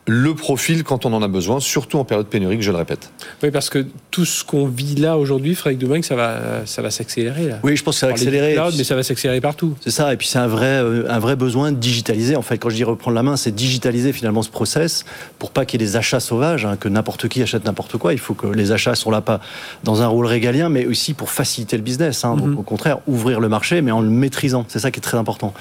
le 0.08 0.34
profil 0.34 0.84
quand 0.84 1.06
on 1.06 1.14
en 1.14 1.22
a 1.22 1.28
besoin, 1.28 1.60
surtout 1.60 1.99
en 1.99 2.04
période 2.06 2.28
pénurique, 2.28 2.62
je 2.62 2.72
le 2.72 2.78
répète. 2.78 3.12
Oui, 3.43 3.52
parce 3.52 3.70
que 3.70 3.86
tout 4.10 4.26
ce 4.26 4.43
qu'on 4.43 4.66
vit 4.66 4.95
là 4.95 5.18
aujourd'hui, 5.18 5.54
Frédéric 5.54 5.88
Domingue, 5.88 6.04
ça 6.04 6.16
va, 6.16 6.66
ça 6.66 6.82
va 6.82 6.89
s'accélérer. 6.89 7.52
Oui, 7.64 7.78
je 7.78 7.84
pense 7.84 7.95
que 7.95 7.99
ça 7.99 8.08
va 8.08 8.14
accélérer. 8.14 8.58
mais 8.76 8.84
ça 8.84 8.95
va 8.95 9.04
s'accélérer 9.04 9.41
partout. 9.41 9.76
C'est 9.82 9.91
ça, 9.91 10.12
et 10.12 10.18
puis 10.18 10.28
c'est 10.28 10.39
un 10.39 10.47
vrai, 10.47 10.82
euh, 10.82 11.06
un 11.10 11.20
vrai 11.20 11.36
besoin 11.36 11.72
de 11.72 11.78
digitaliser. 11.78 12.36
En 12.36 12.41
fait, 12.41 12.58
quand 12.58 12.70
je 12.70 12.76
dis 12.76 12.84
reprendre 12.84 13.16
la 13.16 13.24
main, 13.24 13.38
c'est 13.38 13.52
digitaliser 13.52 14.12
finalement 14.12 14.41
ce 14.41 14.49
process 14.49 15.06
pour 15.38 15.52
pas 15.52 15.66
qu'il 15.66 15.80
y 15.80 15.84
ait 15.84 15.88
des 15.88 15.95
achats 15.95 16.20
sauvages, 16.20 16.66
hein, 16.66 16.78
que 16.80 16.89
n'importe 16.89 17.28
qui 17.28 17.43
achète 17.43 17.66
n'importe 17.66 17.97
quoi. 17.97 18.14
Il 18.14 18.20
faut 18.20 18.34
que 18.34 18.47
les 18.47 18.72
achats 18.72 18.95
sont 18.95 19.12
là 19.12 19.22
pas 19.22 19.39
dans 19.84 20.02
un 20.02 20.08
rôle 20.08 20.26
régalien, 20.26 20.70
mais 20.70 20.86
aussi 20.88 21.14
pour 21.14 21.30
faciliter 21.30 21.78
le 21.78 21.84
business. 21.84 22.26
Hein. 22.26 22.38
Donc, 22.38 22.47
mhm. 22.47 22.58
au 22.58 22.64
contraire, 22.64 22.99
ouvrir 23.08 23.39
le 23.39 23.49
marché, 23.49 23.82
mais 23.82 23.91
en 23.91 24.02
le 24.02 24.10
maîtrisant. 24.10 24.66
C'est 24.68 24.80
ça 24.80 24.89
qui 24.89 24.99
est 24.99 25.02
très 25.02 25.18
important. 25.18 25.54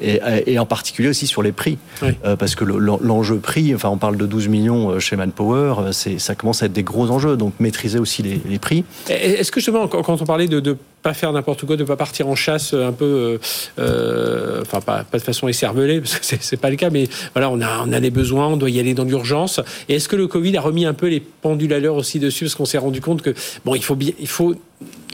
Et, 0.00 0.20
et, 0.46 0.58
en 0.58 0.66
particulier 0.66 1.08
aussi 1.08 1.26
sur 1.26 1.42
les 1.42 1.52
prix, 1.52 1.78
euh, 2.02 2.36
parce 2.36 2.54
que 2.54 2.64
l'enjeu 2.64 3.36
prix, 3.38 3.74
on 3.90 3.98
parle 3.98 4.16
de 4.16 4.26
12 4.26 4.48
millions 4.48 4.90
euh, 4.90 4.98
chez 4.98 5.16
Manpower, 5.16 5.74
euh, 5.78 5.92
ça 5.92 6.34
commence 6.34 6.62
à 6.62 6.66
être 6.66 6.72
des 6.72 6.82
gros 6.82 7.10
enjeux, 7.10 7.36
donc 7.36 7.54
maîtriser 7.60 7.98
aussi 7.98 8.22
les, 8.22 8.58
prix. 8.58 8.84
Est-ce 9.08 9.50
que 9.50 9.60
justement, 9.60 9.88
quand 9.88 10.22
on 10.22 10.24
parlait 10.24 10.48
de 10.48 10.60
ne 10.60 10.76
pas 11.04 11.14
faire 11.14 11.32
n'importe 11.32 11.66
quoi, 11.66 11.76
de 11.76 11.84
pas 11.84 11.96
partir 11.96 12.28
en 12.28 12.34
chasse 12.34 12.72
un 12.72 12.92
peu, 12.92 13.38
euh, 13.78 14.62
enfin 14.62 14.80
pas, 14.80 15.04
de 15.12 15.18
façon 15.18 15.48
écervelée, 15.48 16.00
parce 16.00 16.18
que 16.18 16.36
c'est 16.40 16.56
pas 16.56 16.70
le 16.70 16.76
cas, 16.76 16.88
mais 16.88 17.08
voilà, 17.34 17.50
on 17.50 17.60
a, 17.60 17.84
on 17.86 17.92
a 17.92 18.00
les 18.00 18.10
besoins, 18.10 18.48
on 18.48 18.56
doit 18.56 18.70
y 18.70 18.80
aller 18.80 18.94
dans 18.94 19.04
l'urgence. 19.04 19.60
Et 19.88 19.96
est-ce 19.96 20.08
que 20.08 20.16
le 20.16 20.26
Covid 20.26 20.56
a 20.56 20.62
remis 20.62 20.86
un 20.86 20.94
peu 20.94 21.08
les 21.08 21.20
pendules 21.20 21.74
à 21.74 21.78
l'heure 21.78 21.96
aussi 21.96 22.18
dessus, 22.18 22.46
parce 22.46 22.54
qu'on 22.54 22.64
s'est 22.64 22.78
rendu 22.78 23.02
compte 23.02 23.20
que, 23.20 23.34
bon, 23.66 23.74
il 23.74 23.84
faut, 23.84 23.96
bien, 23.96 24.12
il 24.18 24.28
faut 24.28 24.54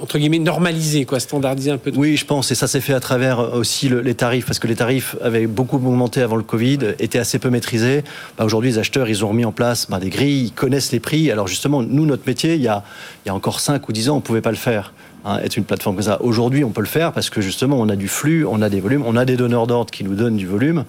entre 0.01 0.19
guillemets 0.19 0.39
normaliser, 0.39 1.05
quoi, 1.05 1.19
standardiser 1.19 1.73
un 1.73 1.77
peu. 1.77 1.91
Oui, 1.97 2.17
je 2.17 2.25
pense, 2.25 2.53
et 2.53 2.55
ça 2.55 2.69
s'est 2.69 2.81
fait 2.81 2.95
à 2.95 3.01
travers 3.01 3.55
aussi 3.55 3.89
les 3.89 4.15
tarifs, 4.15 4.47
parce 4.47 4.61
que 4.61 4.69
les 4.69 4.77
tarifs 4.77 5.17
avaient 5.21 5.49
beaucoup 5.49 5.77
augmenté 5.77 6.23
avant 6.23 6.37
le 6.37 6.45
Covid, 6.45 6.79
étaient 7.01 7.19
assez 7.19 7.41
peu 7.41 7.51
maîtrisés. 7.51 8.05
Bah, 8.39 8.45
aujourd'hui, 8.45 8.71
les 8.71 8.79
acheteurs, 8.79 9.09
ils 9.09 9.25
ont 9.25 9.29
remis 9.29 9.45
en 9.45 9.53
place 9.53 9.89
bah, 9.91 9.99
des 9.99 10.09
grilles, 10.09 10.45
ils 10.45 10.53
connaissent 10.53 10.93
les 10.93 11.01
prix. 11.01 11.33
Alors 11.33 11.49
justement, 11.49 11.83
nous, 11.83 12.07
notre 12.07 12.27
métier, 12.27 12.55
il 12.55 12.63
y 12.63 12.69
a, 12.69 12.85
il 13.25 13.29
y 13.29 13.31
a 13.31 13.35
encore 13.35 13.59
5 13.59 13.89
ou 13.89 13.93
10 13.93 14.11
ans, 14.11 14.15
on 14.15 14.17
ne 14.17 14.23
pouvait 14.23 14.41
pas 14.41 14.53
le 14.53 14.57
faire. 14.57 14.93
Hein, 15.25 15.39
être 15.43 15.57
une 15.57 15.65
plateforme 15.65 15.97
comme 15.97 16.05
ça. 16.05 16.23
Aujourd'hui, 16.23 16.65
on 16.65 16.71
peut 16.71 16.81
le 16.81 16.87
faire 16.87 17.13
parce 17.13 17.29
que 17.29 17.41
justement, 17.41 17.79
on 17.79 17.89
a 17.89 17.97
du 17.97 18.09
flux, 18.09 18.47
on 18.47 18.63
a 18.63 18.71
des 18.71 18.81
volumes, 18.81 19.03
on 19.07 19.17
a 19.17 19.25
des 19.25 19.37
donneurs 19.37 19.67
d'ordre 19.67 19.91
qui 19.91 20.03
nous 20.03 20.15
donnent 20.15 20.37
du 20.37 20.47
volume 20.47 20.85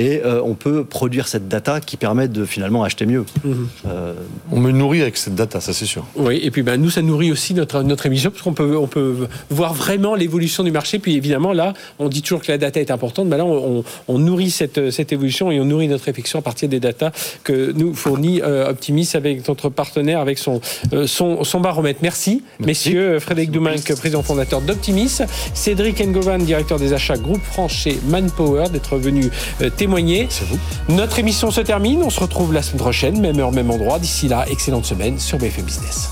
et 0.00 0.22
euh, 0.24 0.40
on 0.42 0.54
peut 0.54 0.84
produire 0.84 1.28
cette 1.28 1.46
data 1.46 1.78
qui 1.80 1.98
permet 1.98 2.26
de 2.26 2.46
finalement 2.46 2.82
acheter 2.84 3.04
mieux. 3.04 3.26
Mhm. 3.44 3.68
Euh, 3.86 4.14
on 4.50 4.58
me 4.58 4.70
nourrit 4.72 5.02
avec 5.02 5.18
cette 5.18 5.34
data, 5.34 5.60
ça 5.60 5.74
c'est 5.74 5.84
sûr. 5.84 6.06
Oui, 6.16 6.40
et 6.42 6.50
puis 6.50 6.62
ben, 6.62 6.80
nous, 6.80 6.88
ça 6.88 7.02
nourrit 7.02 7.30
aussi 7.30 7.52
notre, 7.52 7.82
notre 7.82 8.06
émission, 8.06 8.30
parce 8.30 8.42
qu'on 8.42 8.54
peut, 8.54 8.78
on 8.78 8.86
peut 8.86 9.28
voir 9.50 9.74
vraiment 9.74 10.14
l'évolution 10.14 10.64
du 10.64 10.70
marché. 10.70 10.98
Puis 10.98 11.16
évidemment, 11.16 11.52
là, 11.52 11.74
on 11.98 12.08
dit 12.08 12.22
toujours 12.22 12.40
que 12.40 12.50
la 12.50 12.56
data 12.56 12.80
est 12.80 12.90
importante, 12.90 13.28
mais 13.28 13.36
là, 13.36 13.44
on, 13.44 13.84
on, 14.08 14.18
nourrit 14.18 14.50
cette, 14.50 14.90
cette, 14.90 15.12
évolution 15.12 15.50
et 15.50 15.60
on 15.60 15.66
nourrit 15.66 15.88
notre 15.88 16.04
réflexion 16.04 16.38
à 16.38 16.42
partir 16.42 16.70
des 16.70 16.80
data 16.80 17.12
que 17.44 17.72
nous 17.72 17.92
fournit 17.92 18.40
euh, 18.40 18.70
Optimis 18.70 19.10
avec 19.12 19.46
notre 19.48 19.68
partenaire, 19.68 20.20
avec 20.20 20.38
son, 20.38 20.62
son, 21.06 21.44
son, 21.44 21.60
baromètre. 21.60 22.00
Merci, 22.02 22.42
messieurs. 22.58 23.18
Frédéric 23.18 23.50
Douminc, 23.50 23.82
président 23.98 24.22
fondateur 24.22 24.62
d'Optimis. 24.62 25.18
Cédric 25.52 26.00
Engovan, 26.00 26.38
directeur 26.38 26.78
des 26.78 26.94
achats 26.94 27.16
groupe 27.16 27.42
France 27.42 27.72
chez 27.72 27.98
Manpower, 28.08 28.70
d'être 28.72 28.96
venu 28.96 29.28
témoigner 29.76 29.89
c'est 30.28 30.46
vous. 30.46 30.58
Notre 30.88 31.18
émission 31.18 31.50
se 31.50 31.60
termine. 31.60 32.02
On 32.02 32.10
se 32.10 32.20
retrouve 32.20 32.52
la 32.52 32.62
semaine 32.62 32.80
prochaine, 32.80 33.20
même 33.20 33.38
heure, 33.38 33.52
même 33.52 33.70
endroit. 33.70 33.98
D'ici 33.98 34.28
là, 34.28 34.44
excellente 34.48 34.84
semaine 34.84 35.18
sur 35.18 35.38
BFM 35.38 35.64
Business. 35.64 36.10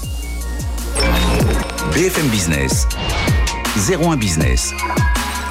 BFM 1.92 2.28
Business, 2.28 2.86
01 3.76 4.16
Business, 4.16 4.72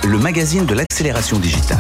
le 0.04 0.18
magazine 0.18 0.66
de 0.66 0.76
l'accélération 0.76 1.40
digitale. 1.40 1.80